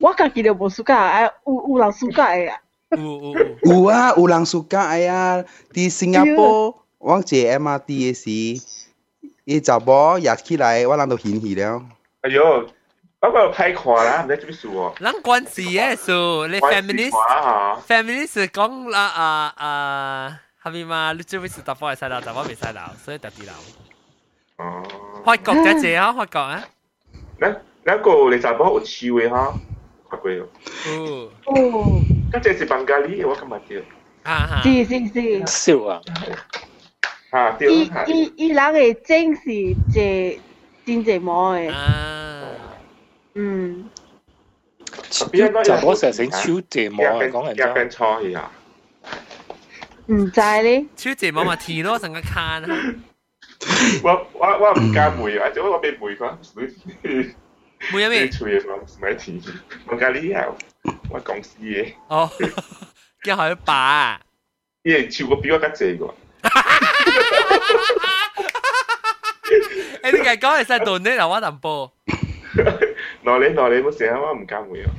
[0.00, 2.60] 我家己就冇暑假啊，有有人暑假嘅啊，
[2.90, 3.82] 有有有。
[3.82, 8.62] 有啊，有人 suka 哎呀，喺新加坡，我坐 MRT 嘅时，
[9.44, 11.82] 伊查某入起来，我人都显去了。
[13.22, 14.94] Ayo, apa pai kwa lah, mesti cepat suo.
[15.00, 17.76] 人关事嘅数，你 feminist Kwa ha.
[17.86, 21.12] feminist 讲啦啊啊，系咪嘛？
[21.16, 23.52] 你最尾是突破系细佬，突破未细佬，所以特啲佬。
[24.60, 25.24] Oh.
[25.24, 26.62] 法国嘅姐啊，法国啊，
[27.40, 27.54] Nah,
[27.84, 29.52] nah ko le sa bo chi we ha.
[30.08, 30.42] Kwa kwe.
[30.86, 32.02] 哦，哦，
[32.32, 33.82] Kan je si Bengali, wa kan mati.
[34.22, 35.44] 啊哈，是是是。
[35.44, 36.00] 烧啊！
[37.30, 38.04] Ha, 伊 dia ha.
[38.06, 40.40] 伊伊人嘅整是一
[40.86, 42.31] 真济毛嘅，啊，
[43.35, 43.89] 嗯，
[46.11, 46.61] 成超
[47.03, 47.19] 啊！
[47.31, 47.73] 讲人真，
[50.07, 51.55] 唔就呢超嘛，
[51.97, 52.13] 成
[52.61, 52.67] 个！
[54.03, 54.93] 我我我唔
[55.39, 55.49] 啊，
[58.09, 58.25] 咩？
[58.25, 58.29] 唔
[60.29, 60.35] 系，
[61.09, 61.19] 我，我。
[62.09, 62.29] 哦，
[63.23, 64.19] 一海白，
[64.83, 66.13] 耶超过比我夹蔗个。
[70.03, 71.09] 你而家讲系晒度呢？
[71.61, 71.93] 我。
[73.24, 74.90] 攞你攞你冇成日我唔加梅啊。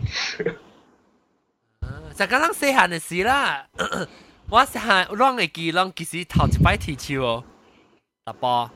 [2.16, 3.68] 就咁样细汉嘅事啦。
[4.49, 7.44] 我细汉啷会记啷其实头一摆踢球哦，
[8.26, 8.70] 特波，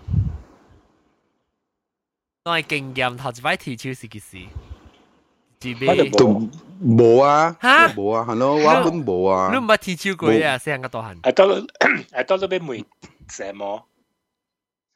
[2.46, 4.48] 我系经验头一摆踢球是几时？
[5.60, 6.12] 自备。
[6.18, 6.28] 都
[6.84, 9.58] 冇啊，吓冇啊，系咯，我本冇啊你。
[9.60, 10.58] 唔系踢球过啊？
[10.58, 11.22] 细汉个大汉。
[11.22, 11.68] 系多
[12.12, 12.86] 系多咗俾梅
[13.30, 13.84] 谢毛，系嘛？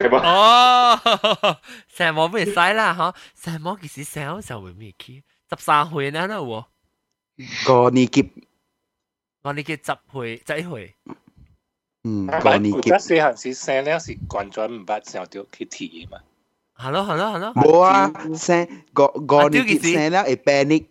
[0.02, 0.98] 哦，
[1.94, 2.94] 成毛咩使啦？
[2.98, 5.24] 嗬，成毛其实成就会咩去？
[5.50, 6.64] 十三岁呢啦喎，
[7.66, 8.30] 个年级，
[9.42, 10.94] 我哋嘅十岁，十一岁。
[12.04, 16.18] 嗯，啊个年级而家，四行时声咧是惯咗唔捌成日掉去贴嘛。
[16.76, 20.86] 系咯系咯系咯，冇啊，生个个年级啊丢几时生了会 panic，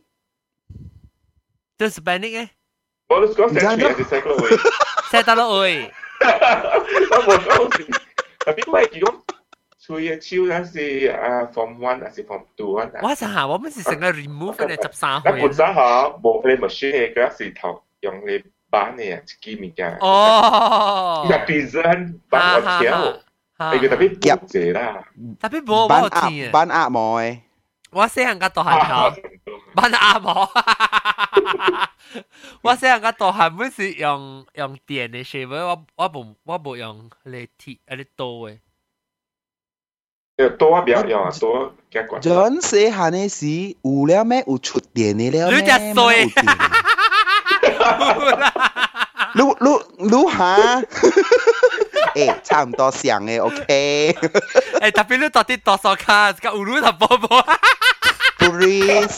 [1.77, 2.49] 都 Hispanic 嘅，
[3.07, 4.49] 我都讲成吹系细个会，
[5.11, 7.93] 细得咯喂，我冇讲
[8.41, 8.41] 事。
[8.41, 9.15] 特别我系讲
[9.79, 12.89] 吹嘅超嗰时啊，form one 还是 form two 啊？
[13.01, 15.53] 我成下我们是成个 remove 嘅十三那本岁。
[15.65, 15.81] 身吓
[16.21, 19.97] 冇你 machine 嘅嗰时头用你板嘅一机物件。
[20.01, 23.13] 哦，入边真把我跳，
[23.73, 25.03] 你佢特别夹谢啦。
[25.39, 26.29] 特别冇班我天啊！
[26.47, 27.39] 压班压冇诶，
[27.91, 29.21] 我细汉个大汉头，
[29.73, 30.49] 班阿毛。
[32.61, 38.59] 我细汉个大汉本是用用电嘅 shaver，我我冇我冇用你铁啊你刀嘅。
[40.57, 42.21] 多比较用啊，多夹棍。
[42.21, 44.43] 阵细汉嘅时有了咩？
[44.47, 45.59] 有出电嘅了咩？
[45.59, 46.25] 你只衰
[49.33, 50.81] 你你你吓？
[52.15, 54.15] 诶，差唔多像嘅，OK。
[54.19, 56.31] 诶，特别你到底多少卡？
[56.33, 57.90] 个乌鲁特波波， Buri 上嘅，人本是边顶嘅物件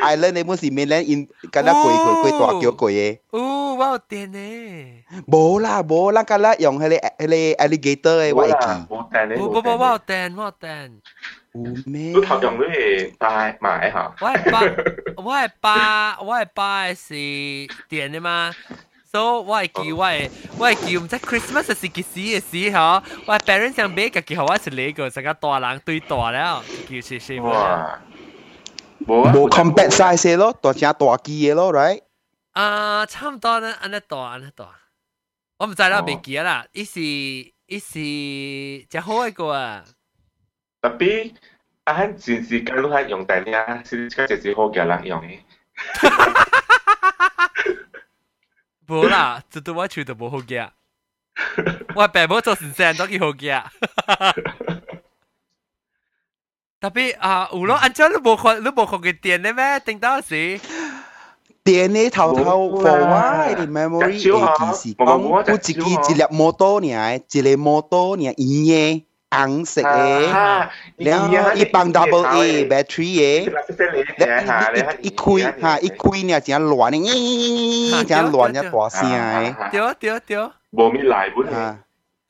[0.00, 3.18] ，island 嘅本是 mainland in，咁样过过过大桥过嘅。
[3.30, 5.04] 哦，我有电呢。
[5.26, 8.54] 冇啦冇，咱咁样用迄个迄个 alligator 嘅我会记。
[8.56, 10.90] 冇订你冇冇冇，我有电，我有电。
[11.54, 12.12] 有咩？
[12.12, 14.14] 都头用都系带买吓。
[14.20, 14.60] 我系爸，
[15.22, 17.14] 我系爸，我系爸是
[17.88, 18.52] 电的嘛。
[19.10, 27.50] 所以我系叫我系我系叫唔知 Christmas 是几时嘅时候，我系 parents 想俾个叫我是呢个成个大人对大了，叫谢谢我。
[27.50, 28.00] 哇！
[29.06, 29.32] 冇啊！
[29.34, 32.00] 冇 compact size 咯，大只大机嘅咯，right？
[32.52, 34.66] 啊，差唔多呢，安尼大安尼大。
[35.58, 39.84] 我唔知啦，未记啦，伊是伊是只好一个啊。
[40.82, 41.32] 特别
[41.84, 45.38] 啊，喺全时间都系用电呢，先个只只好嘅人用嘅。
[48.88, 50.68] 冇啦，就对我处就冇好嘅。
[51.94, 53.62] 我病冇做成成都几好嘅。
[56.80, 59.80] 特别啊，有咯，按照你冇看，你冇看嘅电咧咩？
[59.80, 60.60] 定到时。
[61.64, 65.72] 电呢头头 for 我 memory 嘅是讲，有一支
[66.12, 69.04] 一粒摩托尔，一个摩托尔圆嘅。
[69.30, 73.50] 红色嘅，然后一帮 double A battery 嘅，
[75.02, 79.70] 一开吓一开呢就乱嘅，就乱一大声嘅。
[79.70, 80.50] 对对对。
[80.72, 81.78] 冇咩来本啊！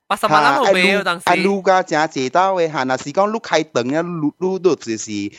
[0.06, 1.22] 八十万都冇俾，当时。
[1.28, 5.30] 啊，路家正借到嘅吓，那是讲路开灯咧，路路都就是诶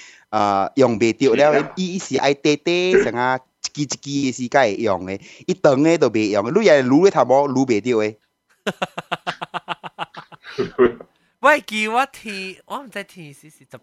[0.76, 3.40] 用袂着了，伊是爱滴滴成啊
[3.76, 8.16] 一支一支是该用嘅，一灯嘅都袂用，路也路咧头冇路袂着嘅。
[11.40, 13.80] 我系叫我天，我唔知天是是十，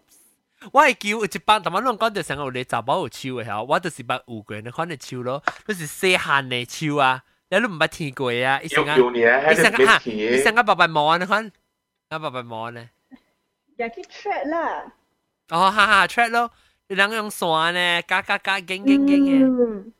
[0.71, 11.51] 我系叫一班，但系我讲就成个你杂包有超嘅吓，我就是捌有过，你可能超咯，都是细汉嘅超啊，你都唔捌听过啊，一成啊，一成啊，一成啊白白毛啊，你看，
[12.09, 12.89] 啊白白毛呢？
[13.77, 14.91] 又去 track 啦。
[15.49, 16.51] 哦，哈哈 track 咯，
[16.87, 19.91] 你两个用线呢，加加加，劲劲劲嘅。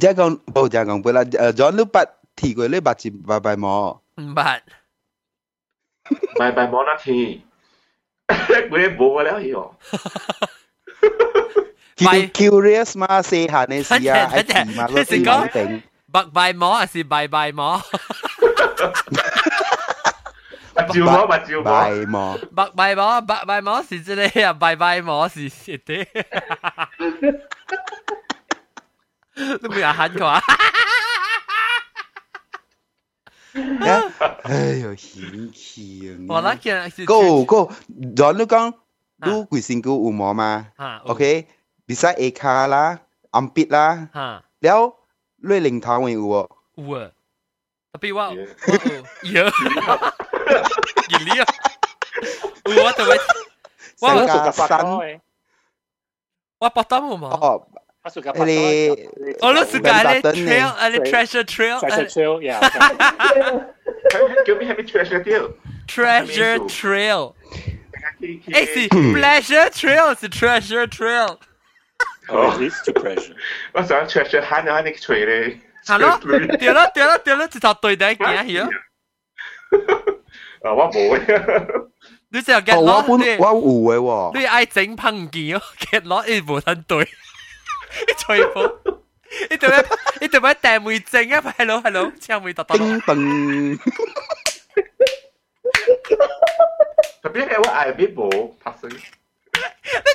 [0.00, 2.06] 即系讲，冇就系讲本啦，诶，John 都捌
[2.36, 4.02] 提过呢白字白白毛。
[6.10, 6.38] 唔捌。
[6.38, 7.42] 拜拜冇得天，
[8.28, 9.74] 佢冇了哟。
[12.32, 15.82] curious 嘛，细下你事啊，喺字嘛，嗰啲冇定。
[16.12, 17.80] 白拜摸还是拜拜摸？
[20.74, 21.64] 白照摸，白照摸。
[21.64, 22.38] 拜摸。
[22.54, 26.06] 白拜摸，白拜摸是这里啊，拜拜摸是是的。
[29.60, 30.40] 都没有喊过啊！
[34.42, 36.26] 哎呦，嫌弃啊！
[36.28, 37.70] 我那件，go go，
[38.16, 38.74] 咱你讲，
[39.16, 40.68] 你贵姓个有毛嘛？
[41.04, 41.48] OK，
[41.86, 43.00] 比赛 A 卡啦，
[43.30, 44.08] 暗笔啦，
[44.60, 44.96] 了
[45.36, 46.48] 你零头会有喎？
[46.76, 47.10] 有啊，
[47.92, 48.42] 特别我有，
[49.32, 49.44] 有
[51.24, 51.46] 你啊，
[52.66, 53.20] 有我特别，
[54.00, 54.68] 我加三，
[56.58, 57.30] 我八刀冇嘛？
[58.00, 58.00] 哦。
[58.36, 59.08] Ele,
[59.42, 61.80] oh, lu suka ada trail, ada treasure trail.
[61.80, 62.60] Treasure trail, yeah.
[64.46, 65.54] Give me happy treasure trail.
[65.88, 67.34] Treasure trail.
[68.22, 71.36] Eh, si pleasure trail 是 treasure trail.
[72.28, 73.34] Oh, it is to treasure.
[73.72, 75.60] 我想 treasure 慳咗啲锤咧。
[75.84, 76.20] 系咯，
[76.58, 78.68] 掉啦掉啦掉啦，直头对底件去咯。
[80.62, 81.88] 啊，我冇嘅。
[82.28, 84.38] 你成日 get 攞，我我有嘅喎。
[84.38, 87.08] 你爱整碰件咯，get 攞你冇得对。
[88.06, 88.76] 你吹风，
[89.50, 89.84] 你做咩？
[90.20, 91.54] 你做咩掟梅正啊？
[91.58, 92.76] Hello Hello，唱梅特特。
[92.76, 93.78] 叮噔。
[97.22, 98.90] 特别系我爱边部拍声。
[98.90, 98.98] 你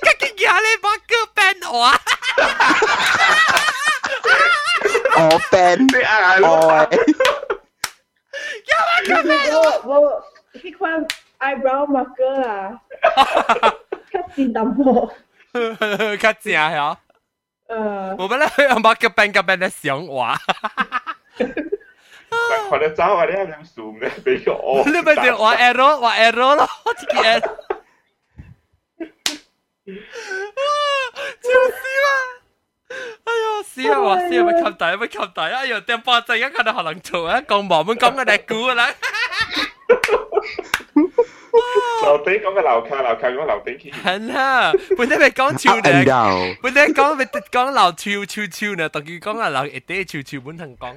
[0.02, 1.76] 家己嘢你把个 band 我。
[5.18, 5.20] 我
[5.52, 6.50] band 你爱我。
[9.08, 9.60] 有乜我
[9.90, 9.92] 我
[10.54, 11.08] 呢款
[11.40, 12.80] eyebrow marker 啊，
[14.12, 15.12] 较尖淡薄。
[16.20, 16.76] 较正系。
[16.78, 16.98] 呃，
[18.18, 20.38] 我本来要把个班个班的想话。
[22.70, 23.26] 看得早啊！
[23.26, 24.84] 你系咁数嘅，俾个我。
[24.86, 27.58] 你咪就话 error，话 error 咯，自己 error。
[31.42, 32.08] 笑死啦！
[33.24, 34.00] 哎呦，死啊！
[34.00, 35.42] 话死咪冚底，咪冚底！
[35.42, 38.90] 哎呦，掟巴仔而家看到可能做啊，讲毛们讲嘅嚟估啦。
[42.04, 43.92] 楼顶讲嘅楼卡，楼卡讲楼顶企。
[43.92, 45.82] 系啊，本来咪讲潮呢，
[46.62, 50.96] 本来讲咪讲楼潮潮潮呢，特别讲啊楼一啲潮潮本藤讲。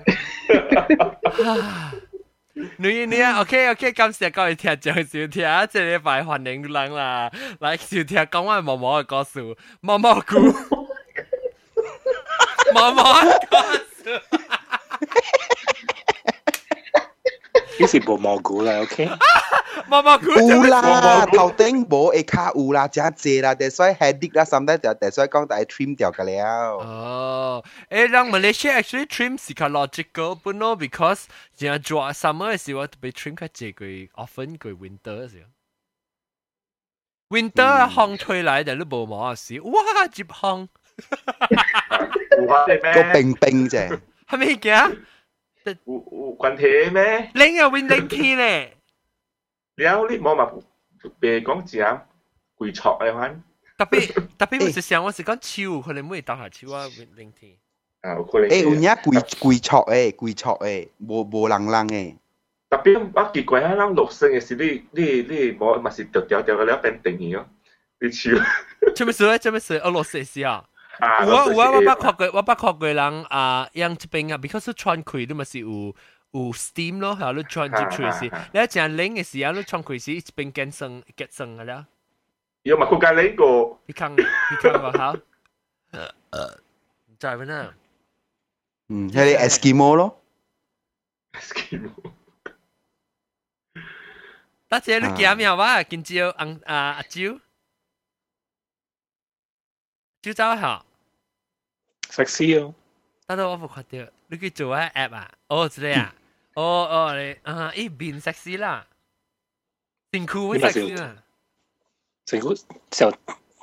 [2.77, 7.31] 你你啊，OK OK，感谢各位听众收听，这礼拜欢迎人啦，
[7.61, 10.36] 来收听讲我毛毛嘅故事，毛毛菇，
[12.73, 13.56] 毛毛嘅故
[14.11, 14.23] 事。
[17.78, 19.09] 呢是冇蘑菇啦，OK。
[19.89, 26.77] 毛毛菇有啦，我我头顶无会卡有啦，真济啦，但所以 headache 啦，甚至就但所以讲大 trim 掉㗎了。
[26.78, 31.24] 哦，诶，让 Malaysia actually trim 是较 logical，不 no because
[31.56, 35.51] 像 dry summer 嘅时候，被 trim 较济佢 often 佢 winter 嘅时候。
[37.36, 40.69] winter 风吹来就你无毛事，哇，接风，
[42.39, 43.12] 有法的个咩？
[43.12, 44.98] 冰冰啫，系咪嘅？
[45.69, 47.31] 有有关系咩？
[47.35, 48.77] 冷又 winter 天咧，
[49.77, 50.51] 了你冇嘛？
[51.20, 52.01] 别讲正
[52.59, 53.43] 贵错嘅款，
[53.78, 57.52] 特别特别我是想我是讲秋，可能每当下秋啊 winter 天。
[58.02, 58.48] 啊有可能。
[58.48, 62.16] 诶有影贵贵错诶，贵错诶，无无人人诶。
[62.70, 67.47] 特别我奇怪啊，咱陆生嘅时，你你你冇嘛是掉掉掉嘅了变定嘅咯，
[68.01, 68.31] 你笑
[68.94, 69.39] 做咩事？
[69.39, 69.78] 做咩事？
[69.78, 70.65] 俄罗斯事啊！
[70.98, 71.24] 啊！
[71.27, 75.69] 我我我捌看过，我捌看过人啊，样这边啊，because 穿开你咪是有
[76.32, 81.86] 有 steam 咯，系你穿入去时，你一阵冷嘅时候，你穿开时一边结霜结霜嘅啦，
[82.62, 84.23] 有嘛佢隔你个，你看你
[84.62, 85.20] 看个好，唔
[87.19, 87.74] 知咩呢？
[88.89, 90.23] 嗯，迄个 Eskimo 咯，
[94.69, 95.82] 大姐你惊咩哇？
[95.82, 97.39] 见招红啊阿招，
[100.23, 100.44] 招走
[102.09, 102.74] 下， sexy 哦，
[103.27, 105.31] 等到我冇看到，你去做下 app 啊？
[105.48, 106.15] 哦，之类啊？
[106.55, 108.86] 哦哦你啊，咦变 sexy 啦，
[110.11, 111.16] 变酷会 sexy 啦。
[112.27, 112.55] 成个
[112.90, 113.11] 小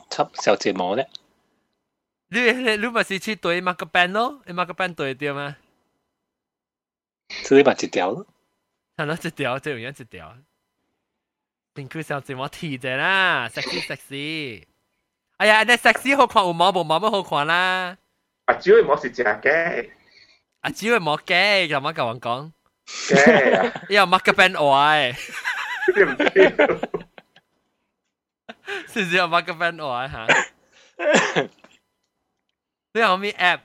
[0.10, 1.10] 辑小节目咧，
[2.28, 4.42] 你你你咪是去对马个 band 咯？
[4.46, 5.58] 你马个 band 对对吗？
[7.44, 8.28] 所以咪一条咯。
[8.98, 10.38] 系咯，一条就用一条。
[11.74, 14.66] 变酷小节目提啫啦，sexy sexy。
[15.38, 17.98] 哎呀，你 sexy 好看有毛无毛乜好看啦？
[18.46, 19.90] 阿蕉冇是正嘅，
[20.62, 22.52] 阿只会冇嘅，又乜教人讲？
[22.86, 25.16] 嘅啊，又马个 band 爱，
[25.96, 26.28] 你唔知。
[28.88, 30.28] 是唔是有马个 band 爱吓？
[32.94, 33.62] 你有咩 app？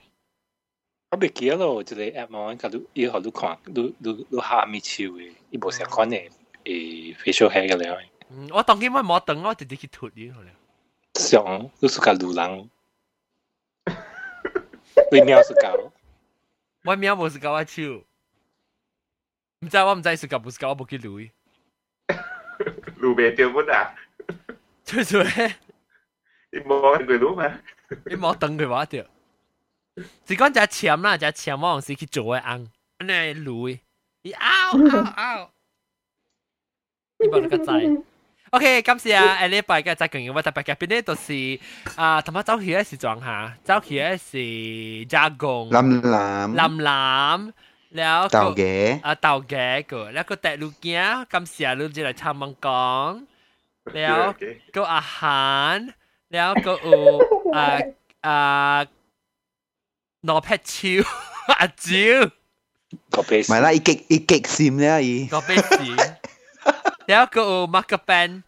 [1.11, 6.29] 我未记得咯，一个 app 嘛，甲你以后你看，你你你下面笑嘅，伊无相关嘅
[6.63, 7.99] 诶 facial hair 嘅了。
[8.29, 10.51] 嗯，我当今我冇等，我直接去脱咗佢啦。
[11.15, 12.69] 上你是甲路人，
[15.11, 15.91] 你喵是搞，
[16.83, 17.83] 我名冇是教我笑，
[19.59, 21.31] 唔知我唔知是教唔是教我冇去录。
[22.97, 23.95] 路边掉本啊，
[24.83, 25.55] 最最咧。
[26.51, 27.61] 你冇人佢路咩？
[28.05, 29.05] 你冇等佢话掉，
[30.25, 33.81] 只讲只签啦，只签我用时去做嘅红，安尼累，
[34.23, 35.51] 伊拗拗拗，
[37.19, 38.03] 你冇得知。
[38.51, 41.59] OK，今次啊，诶礼拜嘅再讲我特别嘅边呢，就是
[41.95, 47.51] 啊，同埋走去嘅时状下，走去嘅是加工，蓝蓝蓝蓝，
[47.97, 48.63] แล้ว 豆 ก็ 嘅，
[49.05, 51.01] อ่าเต่าแก่ก็แล้วก็แตะลูกเกี้ย
[51.33, 52.67] กำเสียลูกจะได้ทำมังก
[53.09, 53.11] ร
[53.95, 54.19] แล้ว
[54.75, 55.75] ก็อาหาร
[56.33, 56.95] แล้วก็อู
[57.55, 57.65] อ่า
[58.27, 58.77] อ่า
[60.27, 61.01] นอแพทชิว
[61.61, 62.17] อาจิว
[63.15, 66.30] 个 base 咪啦，伊激伊激闪咧伊， ก็เป็นสีแล้วก็อูมักกะแปนบ่มักกะแปนมักกะแปนสีแ
[67.06, 68.42] 你要个 marker pen，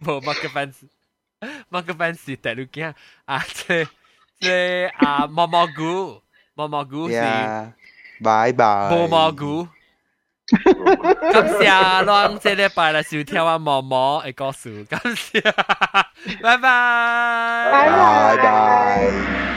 [0.00, 2.94] 无 marker pen，marker pen 是第六件
[3.24, 3.86] 啊，这
[4.40, 6.22] 这啊毛毛菇，
[6.54, 7.20] 毛毛菇是
[8.22, 9.68] 拜拜，毛毛菇。
[11.32, 19.51] 感谢咱这礼拜来收听我毛毛的故事，感谢，拜拜，拜拜。